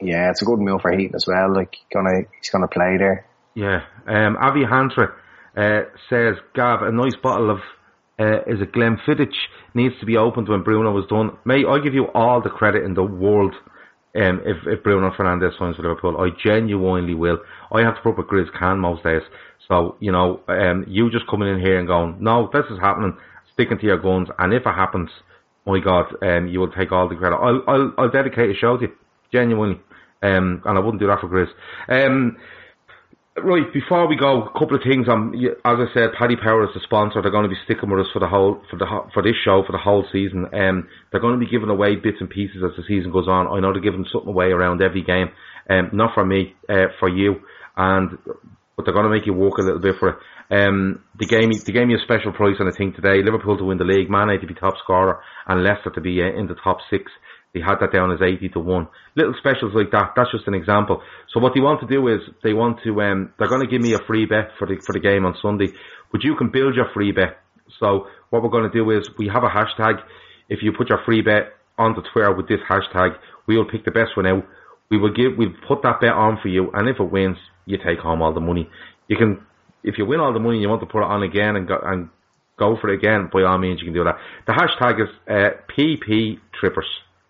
Yeah, 0.00 0.28
it's 0.30 0.42
a 0.42 0.44
good 0.44 0.58
meal 0.58 0.78
for 0.78 0.90
Heaton 0.92 1.14
as 1.16 1.24
well. 1.26 1.52
Like 1.54 1.74
gonna 1.92 2.24
he's 2.40 2.50
gonna 2.50 2.68
play 2.68 2.96
there. 2.98 3.26
Yeah. 3.54 3.80
Um, 4.06 4.36
Avi 4.36 4.64
Hansra 4.64 5.12
uh, 5.56 5.88
says, 6.10 6.34
Gav, 6.54 6.82
a 6.82 6.92
nice 6.92 7.16
bottle 7.22 7.50
of 7.50 7.58
uh, 8.20 8.42
is 8.46 8.60
it 8.60 8.72
Glenfiddich 8.72 9.34
needs 9.74 9.94
to 10.00 10.06
be 10.06 10.16
opened 10.18 10.48
when 10.48 10.62
Bruno 10.62 10.92
was 10.92 11.06
done. 11.08 11.38
May 11.46 11.64
I 11.66 11.78
give 11.82 11.94
you 11.94 12.04
all 12.14 12.42
the 12.42 12.50
credit 12.50 12.84
in 12.84 12.92
the 12.94 13.02
world. 13.02 13.54
Um, 14.16 14.40
if, 14.44 14.56
if 14.66 14.82
Bruno 14.82 15.10
Fernandes 15.10 15.58
signs 15.58 15.76
for 15.76 15.82
Liverpool, 15.82 16.16
I 16.18 16.30
genuinely 16.42 17.14
will. 17.14 17.38
I 17.72 17.82
have 17.82 17.96
to 17.96 18.00
put 18.02 18.10
up 18.10 18.18
with 18.18 18.28
Grizz 18.28 18.52
can 18.58 18.78
most 18.78 19.02
days. 19.04 19.22
So, 19.68 19.96
you 20.00 20.12
know, 20.12 20.40
um, 20.48 20.84
you 20.88 21.10
just 21.10 21.26
coming 21.26 21.48
in 21.48 21.60
here 21.60 21.78
and 21.78 21.86
going, 21.86 22.16
no, 22.20 22.48
this 22.52 22.64
is 22.70 22.78
happening, 22.78 23.16
sticking 23.52 23.78
to 23.78 23.84
your 23.84 23.98
guns, 23.98 24.28
and 24.38 24.52
if 24.54 24.62
it 24.62 24.74
happens, 24.74 25.10
my 25.66 25.80
God, 25.80 26.06
um, 26.22 26.46
you 26.46 26.60
will 26.60 26.70
take 26.70 26.92
all 26.92 27.08
the 27.08 27.16
credit. 27.16 27.36
I'll, 27.36 27.62
I'll, 27.66 27.92
I'll 27.98 28.10
dedicate 28.10 28.50
a 28.50 28.54
show 28.54 28.76
to 28.76 28.84
you, 28.84 28.92
genuinely. 29.32 29.80
Um, 30.22 30.62
and 30.64 30.78
I 30.78 30.80
wouldn't 30.80 31.00
do 31.00 31.08
that 31.08 31.20
for 31.20 31.28
Grizz. 31.28 31.48
Um, 31.88 32.36
Right, 33.38 33.70
before 33.70 34.08
we 34.08 34.16
go, 34.16 34.44
a 34.44 34.58
couple 34.58 34.76
of 34.76 34.82
things. 34.82 35.08
Um, 35.10 35.34
as 35.36 35.76
I 35.76 35.84
said, 35.92 36.16
Paddy 36.18 36.36
Power 36.36 36.64
is 36.64 36.72
the 36.72 36.80
sponsor. 36.80 37.20
They're 37.20 37.30
going 37.30 37.44
to 37.44 37.52
be 37.52 37.60
sticking 37.66 37.90
with 37.90 38.00
us 38.00 38.10
for 38.10 38.18
the 38.18 38.26
whole 38.26 38.62
for 38.70 38.78
the 38.78 38.86
for 39.12 39.22
this 39.22 39.36
show 39.44 39.62
for 39.66 39.72
the 39.72 39.78
whole 39.78 40.06
season. 40.10 40.46
Um, 40.54 40.88
they're 41.12 41.20
going 41.20 41.38
to 41.38 41.44
be 41.44 41.50
giving 41.50 41.68
away 41.68 41.96
bits 41.96 42.16
and 42.20 42.30
pieces 42.30 42.64
as 42.64 42.74
the 42.78 42.82
season 42.88 43.12
goes 43.12 43.28
on. 43.28 43.46
I 43.46 43.60
know 43.60 43.74
they're 43.74 43.82
giving 43.82 44.06
something 44.10 44.30
away 44.30 44.46
around 44.46 44.80
every 44.80 45.02
game. 45.02 45.28
Um, 45.68 45.90
not 45.92 46.14
for 46.14 46.24
me, 46.24 46.54
uh, 46.70 46.96
for 46.98 47.10
you, 47.10 47.36
and 47.76 48.16
but 48.74 48.86
they're 48.86 48.94
going 48.94 49.04
to 49.04 49.12
make 49.12 49.26
you 49.26 49.34
work 49.34 49.58
a 49.58 49.62
little 49.62 49.80
bit 49.80 49.96
for 50.00 50.16
it. 50.16 50.18
Um, 50.48 51.04
they 51.20 51.26
gave 51.26 51.46
me 51.46 51.60
gave 51.60 51.86
me 51.86 51.94
a 51.94 52.04
special 52.08 52.32
price 52.32 52.56
on 52.58 52.68
a 52.68 52.72
thing 52.72 52.94
today. 52.94 53.22
Liverpool 53.22 53.58
to 53.58 53.64
win 53.64 53.76
the 53.76 53.84
league, 53.84 54.08
Mane 54.08 54.40
to 54.40 54.46
be 54.46 54.54
top 54.54 54.74
scorer, 54.82 55.20
and 55.46 55.62
Leicester 55.62 55.90
to 55.90 56.00
be 56.00 56.22
uh, 56.22 56.32
in 56.32 56.46
the 56.46 56.56
top 56.64 56.78
six. 56.88 57.12
They 57.56 57.62
had 57.62 57.80
that 57.80 57.90
down 57.90 58.12
as 58.12 58.20
80 58.20 58.50
to 58.50 58.60
1. 58.60 58.86
Little 59.16 59.32
specials 59.38 59.72
like 59.74 59.90
that, 59.90 60.12
that's 60.14 60.30
just 60.30 60.46
an 60.46 60.52
example. 60.52 61.00
So 61.32 61.40
what 61.40 61.54
they 61.54 61.60
want 61.62 61.80
to 61.80 61.86
do 61.86 62.06
is, 62.08 62.20
they 62.44 62.52
want 62.52 62.80
to, 62.84 63.00
um, 63.00 63.32
they're 63.38 63.48
going 63.48 63.62
to 63.62 63.66
give 63.66 63.80
me 63.80 63.94
a 63.94 63.98
free 64.06 64.26
bet 64.26 64.50
for 64.58 64.66
the, 64.66 64.76
for 64.84 64.92
the 64.92 65.00
game 65.00 65.24
on 65.24 65.34
Sunday. 65.40 65.68
But 66.12 66.22
you 66.22 66.36
can 66.36 66.50
build 66.50 66.74
your 66.74 66.90
free 66.92 67.12
bet. 67.12 67.38
So 67.80 68.08
what 68.28 68.42
we're 68.42 68.50
going 68.50 68.70
to 68.70 68.78
do 68.78 68.90
is, 68.90 69.08
we 69.16 69.28
have 69.32 69.42
a 69.42 69.48
hashtag. 69.48 70.02
If 70.50 70.62
you 70.62 70.74
put 70.76 70.90
your 70.90 71.00
free 71.06 71.22
bet 71.22 71.54
onto 71.78 72.02
Twitter 72.12 72.34
with 72.34 72.46
this 72.46 72.60
hashtag, 72.68 73.16
we 73.46 73.56
will 73.56 73.64
pick 73.64 73.86
the 73.86 73.90
best 73.90 74.18
one 74.18 74.26
out. 74.26 74.44
We 74.90 74.98
will 74.98 75.14
give, 75.14 75.38
we'll 75.38 75.56
put 75.66 75.80
that 75.84 76.02
bet 76.02 76.12
on 76.12 76.38
for 76.42 76.48
you, 76.48 76.70
and 76.74 76.90
if 76.90 77.00
it 77.00 77.10
wins, 77.10 77.38
you 77.64 77.78
take 77.78 78.00
home 78.00 78.20
all 78.20 78.34
the 78.34 78.40
money. 78.40 78.68
You 79.08 79.16
can, 79.16 79.46
if 79.82 79.96
you 79.96 80.04
win 80.04 80.20
all 80.20 80.34
the 80.34 80.40
money, 80.40 80.56
and 80.56 80.62
you 80.62 80.68
want 80.68 80.82
to 80.82 80.86
put 80.86 81.00
it 81.00 81.08
on 81.08 81.22
again 81.22 81.56
and 81.56 81.66
go, 81.66 81.78
and 81.82 82.10
go 82.58 82.76
for 82.78 82.90
it 82.90 82.98
again, 82.98 83.30
by 83.32 83.44
all 83.44 83.56
means 83.56 83.80
you 83.80 83.86
can 83.86 83.94
do 83.94 84.04
that. 84.04 84.18
The 84.46 84.52
hashtag 84.52 85.02
is 85.02 85.08
uh, 85.26 85.56
PP 85.72 86.38
Trippers. 86.60 86.86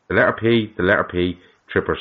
The 0.09 0.15
letter 0.15 0.37
P, 0.39 0.73
the 0.77 0.83
letter 0.83 1.05
P, 1.11 1.39
Trippers. 1.73 1.99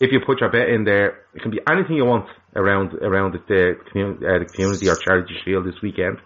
If 0.00 0.10
you 0.10 0.20
put 0.24 0.40
your 0.40 0.50
bet 0.50 0.68
in 0.68 0.84
there, 0.84 1.26
it 1.34 1.42
can 1.42 1.50
be 1.50 1.60
anything 1.70 1.96
you 1.96 2.04
want 2.04 2.26
around 2.56 2.94
around 2.94 3.32
the, 3.32 3.76
community, 3.90 4.26
uh, 4.26 4.38
the 4.38 4.46
community 4.46 4.88
or 4.88 4.96
charity 4.96 5.34
shield 5.44 5.66
this 5.66 5.80
weekend. 5.82 6.18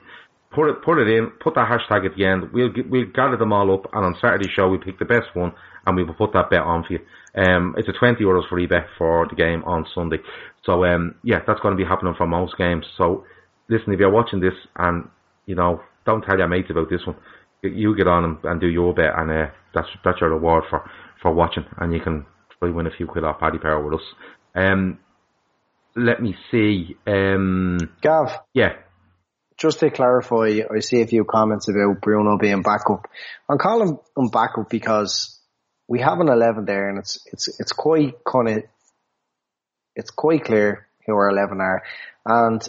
Put 0.54 0.70
it 0.70 0.82
put 0.82 0.98
it 0.98 1.08
in. 1.08 1.32
Put 1.42 1.54
that 1.56 1.68
hashtag 1.68 2.06
at 2.06 2.16
the 2.16 2.24
end. 2.24 2.52
We'll 2.52 2.70
we'll 2.88 3.10
gather 3.12 3.36
them 3.36 3.52
all 3.52 3.74
up, 3.74 3.90
and 3.92 4.04
on 4.04 4.16
Saturday 4.20 4.48
show 4.54 4.68
we 4.68 4.78
pick 4.78 4.98
the 4.98 5.04
best 5.04 5.34
one, 5.34 5.52
and 5.84 5.96
we 5.96 6.04
will 6.04 6.14
put 6.14 6.32
that 6.32 6.48
bet 6.48 6.60
on 6.62 6.84
for 6.84 6.94
you. 6.94 7.00
Um, 7.36 7.74
it's 7.76 7.88
a 7.88 7.92
twenty 7.92 8.24
euros 8.24 8.48
free 8.48 8.66
bet 8.66 8.86
for 8.96 9.26
the 9.28 9.36
game 9.36 9.62
on 9.64 9.84
Sunday. 9.94 10.18
So 10.64 10.84
um, 10.84 11.16
yeah, 11.22 11.40
that's 11.46 11.60
going 11.60 11.76
to 11.76 11.82
be 11.82 11.86
happening 11.88 12.14
for 12.16 12.26
most 12.26 12.56
games. 12.56 12.86
So 12.96 13.24
listen, 13.68 13.92
if 13.92 14.00
you're 14.00 14.10
watching 14.10 14.40
this 14.40 14.54
and 14.76 15.08
you 15.44 15.54
know, 15.54 15.82
don't 16.06 16.22
tell 16.22 16.38
your 16.38 16.48
mates 16.48 16.70
about 16.70 16.88
this 16.88 17.06
one. 17.06 17.16
You 17.62 17.96
get 17.96 18.06
on 18.06 18.24
and, 18.24 18.38
and 18.44 18.60
do 18.60 18.68
your 18.68 18.94
bet, 18.94 19.12
and 19.16 19.30
uh, 19.30 19.46
that's 19.74 19.88
that's 20.04 20.20
your 20.20 20.30
reward 20.30 20.64
for 20.70 20.88
for 21.26 21.32
watching, 21.32 21.64
and 21.78 21.92
you 21.92 22.00
can 22.00 22.24
probably 22.48 22.74
win 22.74 22.86
a 22.86 22.90
few 22.96 23.06
quid 23.06 23.24
off 23.24 23.40
Paddy 23.40 23.58
Power 23.58 23.84
with 23.84 24.00
us. 24.00 24.06
Um, 24.54 25.00
let 25.96 26.22
me 26.22 26.36
see. 26.52 26.96
Um, 27.04 27.78
Gav, 28.00 28.38
yeah, 28.54 28.74
just 29.58 29.80
to 29.80 29.90
clarify, 29.90 30.60
I 30.72 30.78
see 30.80 31.00
a 31.00 31.06
few 31.06 31.24
comments 31.24 31.68
about 31.68 32.00
Bruno 32.00 32.38
being 32.38 32.62
backup. 32.62 33.08
I'm 33.48 33.58
calling 33.58 33.98
him 34.16 34.28
backup 34.28 34.70
because 34.70 35.40
we 35.88 36.00
have 36.00 36.20
an 36.20 36.28
eleven 36.28 36.64
there, 36.64 36.88
and 36.88 36.98
it's 36.98 37.26
it's 37.32 37.60
it's 37.60 37.72
quite 37.72 38.22
kind 38.24 38.48
of 38.48 38.62
it's 39.96 40.10
quite 40.10 40.44
clear 40.44 40.86
who 41.06 41.14
our 41.14 41.30
eleven 41.30 41.60
are, 41.60 41.82
and 42.24 42.62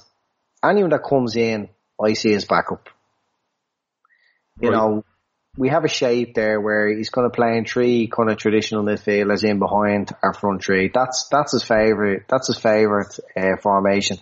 anyone 0.63 0.89
that 0.89 1.03
comes 1.07 1.35
in, 1.35 1.69
I 2.03 2.13
see 2.13 2.33
as 2.33 2.45
backup. 2.45 2.89
You 4.59 4.71
Right. 4.71 4.77
know, 4.77 5.03
we 5.57 5.69
have 5.69 5.83
a 5.83 5.89
shape 5.89 6.35
there 6.35 6.61
where 6.61 6.95
he's 6.95 7.09
going 7.09 7.29
to 7.29 7.35
play 7.35 7.57
in 7.57 7.65
three 7.65 8.07
kind 8.07 8.29
of 8.29 8.37
traditional 8.37 8.83
midfielders 8.83 9.43
in 9.43 9.57
behind 9.57 10.11
our 10.21 10.33
front 10.33 10.63
three. 10.63 10.91
That's 10.93 11.27
that's 11.29 11.51
his 11.51 11.63
favorite. 11.63 12.25
That's 12.29 12.47
his 12.47 12.57
favorite 12.57 13.19
uh, 13.35 13.57
formation. 13.61 14.19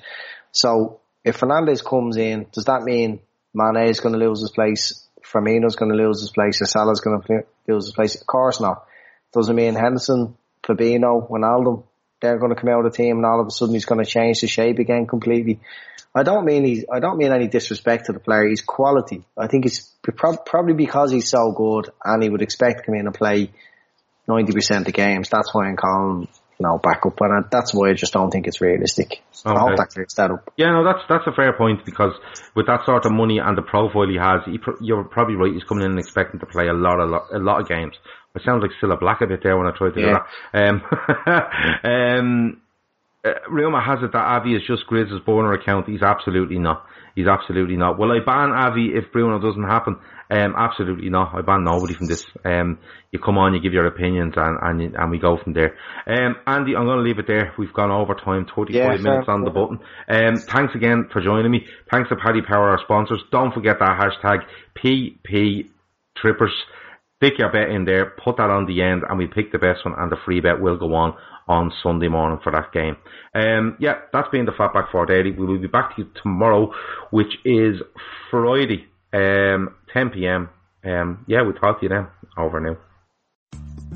So 0.51 1.01
if 1.23 1.38
Fernandes 1.39 1.83
comes 1.83 2.15
in, 2.15 2.47
does 2.53 2.65
that 2.65 2.83
mean 2.83 3.19
Mane 3.53 3.89
is 3.89 3.99
going 3.99 4.13
to 4.17 4.25
lose 4.25 4.41
his 4.41 4.51
place? 4.51 5.05
Firmino's 5.23 5.75
going 5.75 5.91
to 5.91 5.97
lose 5.97 6.21
his 6.21 6.31
place? 6.31 6.61
Salah's 6.63 7.01
going 7.01 7.21
to 7.21 7.43
lose 7.67 7.86
his 7.88 7.93
place? 7.93 8.15
Of 8.15 8.25
course 8.25 8.61
not. 8.61 8.86
Does 9.33 9.49
it 9.49 9.53
mean 9.53 9.75
Henderson, 9.75 10.38
Fabinho, 10.63 11.29
Wijnaldum? 11.29 11.83
They're 12.22 12.38
going 12.38 12.53
to 12.53 12.59
come 12.59 12.70
out 12.70 12.86
of 12.86 12.91
the 12.91 12.97
team 12.97 13.18
and 13.18 13.26
all 13.26 13.41
of 13.41 13.47
a 13.47 13.51
sudden 13.51 13.74
he's 13.74 13.86
going 13.86 14.03
to 14.03 14.09
change 14.09 14.41
the 14.41 14.47
shape 14.47 14.80
again 14.80 15.07
completely. 15.07 15.59
I 16.13 16.24
don't 16.24 16.45
mean 16.45 16.63
he's, 16.63 16.86
I 16.91 16.99
don't 16.99 17.18
mean 17.18 17.32
any 17.32 17.47
disrespect 17.47 18.05
to 18.05 18.13
the 18.13 18.20
player. 18.20 18.47
He's 18.47 18.61
quality. 18.61 19.24
I 19.38 19.47
think 19.47 19.66
it's 19.66 19.91
probably 20.01 20.74
because 20.74 21.11
he's 21.11 21.30
so 21.30 21.51
good 21.51 21.89
and 22.03 22.24
he 22.24 22.30
would 22.30 22.41
expect 22.41 22.80
to 22.80 22.86
come 22.86 22.95
in 22.95 23.05
and 23.05 23.13
play 23.13 23.51
90% 24.30 24.78
of 24.78 24.86
the 24.86 24.91
games. 24.91 25.30
That's 25.30 25.53
why 25.53 25.68
I'm 25.68 25.76
calling 25.76 26.28
you 26.59 26.66
know, 26.66 26.78
back 26.78 27.05
up. 27.05 27.20
And 27.20 27.45
that's 27.51 27.74
why 27.74 27.89
I 27.89 27.93
just 27.93 28.13
don't 28.13 28.32
think 28.32 28.47
it's 28.47 28.61
realistic. 28.61 29.22
Okay. 29.45 29.55
I 29.55 29.59
hope 29.59 29.78
that 29.78 29.89
clears 29.89 30.13
that 30.16 30.32
up. 30.32 30.53
Yeah, 30.57 30.72
no, 30.72 30.84
that's 30.84 31.03
that's 31.09 31.28
a 31.28 31.34
fair 31.34 31.53
point 31.53 31.86
because 31.86 32.13
with 32.55 32.68
that 32.68 32.86
sort 32.86 33.05
of 33.05 33.11
money 33.11 33.39
and 33.39 33.57
the 33.57 33.61
profile 33.61 34.07
he 34.07 34.18
has, 34.18 34.41
he, 34.45 34.59
you're 34.82 35.03
probably 35.03 35.36
right. 35.36 35.53
He's 35.53 35.63
coming 35.63 35.84
in 35.84 35.91
and 35.91 35.99
expecting 35.99 36.39
to 36.39 36.45
play 36.45 36.68
a 36.68 36.74
lot, 36.74 36.99
a 36.99 37.05
lot, 37.05 37.28
a 37.34 37.39
lot 37.39 37.61
of 37.61 37.68
games. 37.68 37.95
It 38.36 38.41
sounds 38.45 38.61
like 38.61 38.71
still 38.77 38.91
a 38.91 38.97
black 38.97 39.21
a 39.21 39.27
bit 39.27 39.41
there 39.43 39.57
when 39.57 39.67
I 39.67 39.77
tried 39.77 39.93
to 39.93 40.01
yeah. 40.01 40.07
do 40.07 40.17
that. 40.53 40.69
Um, 40.69 40.81
um, 41.91 42.61
uh, 43.25 43.31
rumor 43.49 43.81
has 43.81 43.99
it 44.03 44.11
that 44.11 44.19
Avi 44.19 44.55
is 44.55 44.61
just 44.67 44.86
Grizz's 44.86 45.19
burner 45.25 45.53
account. 45.53 45.89
He's 45.89 46.03
absolutely 46.03 46.59
not. 46.59 46.86
He's 47.15 47.27
absolutely 47.27 47.77
not. 47.77 47.97
Will 47.97 48.11
I 48.11 48.19
ban 48.23 48.51
Avi 48.51 48.91
if 48.93 49.11
Bruno 49.11 49.39
doesn't 49.39 49.63
happen? 49.63 49.97
Um, 50.29 50.53
absolutely 50.57 51.09
not. 51.09 51.33
I 51.33 51.41
ban 51.41 51.63
nobody 51.63 51.93
from 51.93 52.07
this. 52.07 52.25
Um, 52.43 52.79
you 53.11 53.19
come 53.19 53.38
on, 53.38 53.53
you 53.53 53.61
give 53.61 53.73
your 53.73 53.88
opinions, 53.88 54.33
and 54.36 54.57
and, 54.61 54.95
and 54.95 55.11
we 55.11 55.17
go 55.17 55.38
from 55.41 55.53
there. 55.53 55.75
Um, 56.05 56.36
Andy, 56.45 56.75
I'm 56.75 56.86
going 56.86 56.97
to 56.97 57.03
leave 57.03 57.19
it 57.19 57.27
there. 57.27 57.53
We've 57.57 57.73
gone 57.73 57.91
over 57.91 58.15
time, 58.15 58.45
35 58.53 58.73
yeah, 58.73 58.97
minutes 58.97 59.27
on 59.27 59.43
the 59.43 59.49
button. 59.49 59.79
Um, 60.09 60.36
thanks 60.36 60.75
again 60.75 61.09
for 61.11 61.21
joining 61.21 61.51
me. 61.51 61.65
Thanks 61.89 62.09
to 62.09 62.15
Paddy 62.15 62.41
Power, 62.41 62.69
our 62.69 62.79
sponsors. 62.83 63.23
Don't 63.31 63.53
forget 63.53 63.77
that 63.79 63.97
hashtag 63.97 64.39
PP 64.75 65.69
Trippers. 66.17 66.53
Stick 67.18 67.39
your 67.39 67.51
bet 67.51 67.70
in 67.70 67.86
there, 67.86 68.13
put 68.24 68.38
that 68.38 68.49
on 68.49 68.66
the 68.66 68.82
end, 68.82 69.03
and 69.07 69.18
we 69.18 69.28
pick 69.28 69.51
the 69.51 69.57
best 69.57 69.86
one, 69.86 69.95
and 69.97 70.11
the 70.11 70.18
free 70.26 70.41
bet 70.41 70.59
will 70.59 70.78
go 70.78 70.93
on 70.95 71.16
on 71.47 71.72
Sunday 71.82 72.07
morning 72.07 72.39
for 72.43 72.51
that 72.51 72.74
game. 72.74 72.97
Um, 73.34 73.78
yeah, 73.80 73.99
that's 74.11 74.30
been 74.30 74.45
the 74.45 74.51
Fatback 74.51 74.91
4 74.91 75.05
Daily. 75.05 75.32
We 75.32 75.45
will 75.45 75.59
be 75.59 75.68
back 75.68 75.95
to 75.95 76.03
you 76.03 76.09
tomorrow, 76.22 76.72
which 77.11 77.34
is 77.45 77.76
Friday. 78.30 78.86
Um, 79.13 79.76
10 79.93 80.09
p.m. 80.09 80.49
Um, 80.84 81.26
yeah, 81.28 81.41
we'll 81.43 81.53
talk 81.53 81.80
to 81.80 81.86
you 81.86 81.89
then. 81.89 82.07
Over 82.38 82.59
now. 82.59 82.78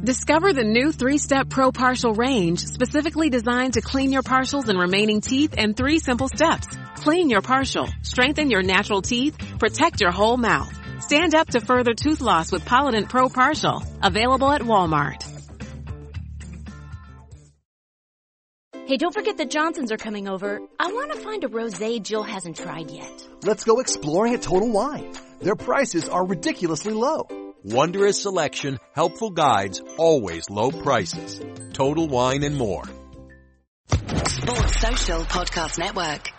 Discover 0.01 0.53
the 0.53 0.63
new 0.63 0.93
three-step 0.93 1.49
Pro 1.49 1.73
Partial 1.73 2.13
range, 2.13 2.63
specifically 2.65 3.29
designed 3.29 3.73
to 3.73 3.81
clean 3.81 4.13
your 4.13 4.23
partials 4.23 4.69
and 4.69 4.79
remaining 4.79 5.19
teeth 5.19 5.55
in 5.57 5.73
three 5.73 5.99
simple 5.99 6.29
steps. 6.29 6.67
Clean 6.95 7.29
your 7.29 7.41
partial, 7.41 7.89
strengthen 8.01 8.49
your 8.49 8.61
natural 8.61 9.01
teeth, 9.01 9.37
protect 9.59 9.99
your 9.99 10.11
whole 10.11 10.37
mouth. 10.37 10.73
Stand 11.09 11.33
up 11.33 11.49
to 11.49 11.59
further 11.59 11.95
tooth 11.95 12.21
loss 12.21 12.51
with 12.51 12.65
Polident 12.65 13.09
Pro 13.09 13.29
Partial. 13.29 13.81
Available 14.03 14.51
at 14.51 14.61
Walmart. 14.61 15.25
Hey, 18.85 18.97
don't 18.97 19.11
forget 19.11 19.35
the 19.35 19.47
Johnsons 19.47 19.91
are 19.91 19.97
coming 19.97 20.29
over. 20.29 20.61
I 20.79 20.93
want 20.93 21.11
to 21.13 21.19
find 21.19 21.43
a 21.43 21.47
rosé 21.47 21.99
Jill 21.99 22.21
hasn't 22.21 22.57
tried 22.57 22.91
yet. 22.91 23.27
Let's 23.41 23.63
go 23.63 23.79
exploring 23.79 24.35
at 24.35 24.43
Total 24.43 24.69
Wine. 24.69 25.11
Their 25.41 25.55
prices 25.55 26.07
are 26.07 26.23
ridiculously 26.23 26.93
low. 26.93 27.27
Wondrous 27.63 28.21
selection, 28.21 28.77
helpful 28.93 29.31
guides, 29.31 29.81
always 29.97 30.47
low 30.51 30.69
prices. 30.69 31.41
Total 31.73 32.07
Wine 32.07 32.43
and 32.43 32.55
more. 32.55 32.83
Sports 33.87 34.79
Social 34.79 35.21
Podcast 35.21 35.79
Network. 35.79 36.29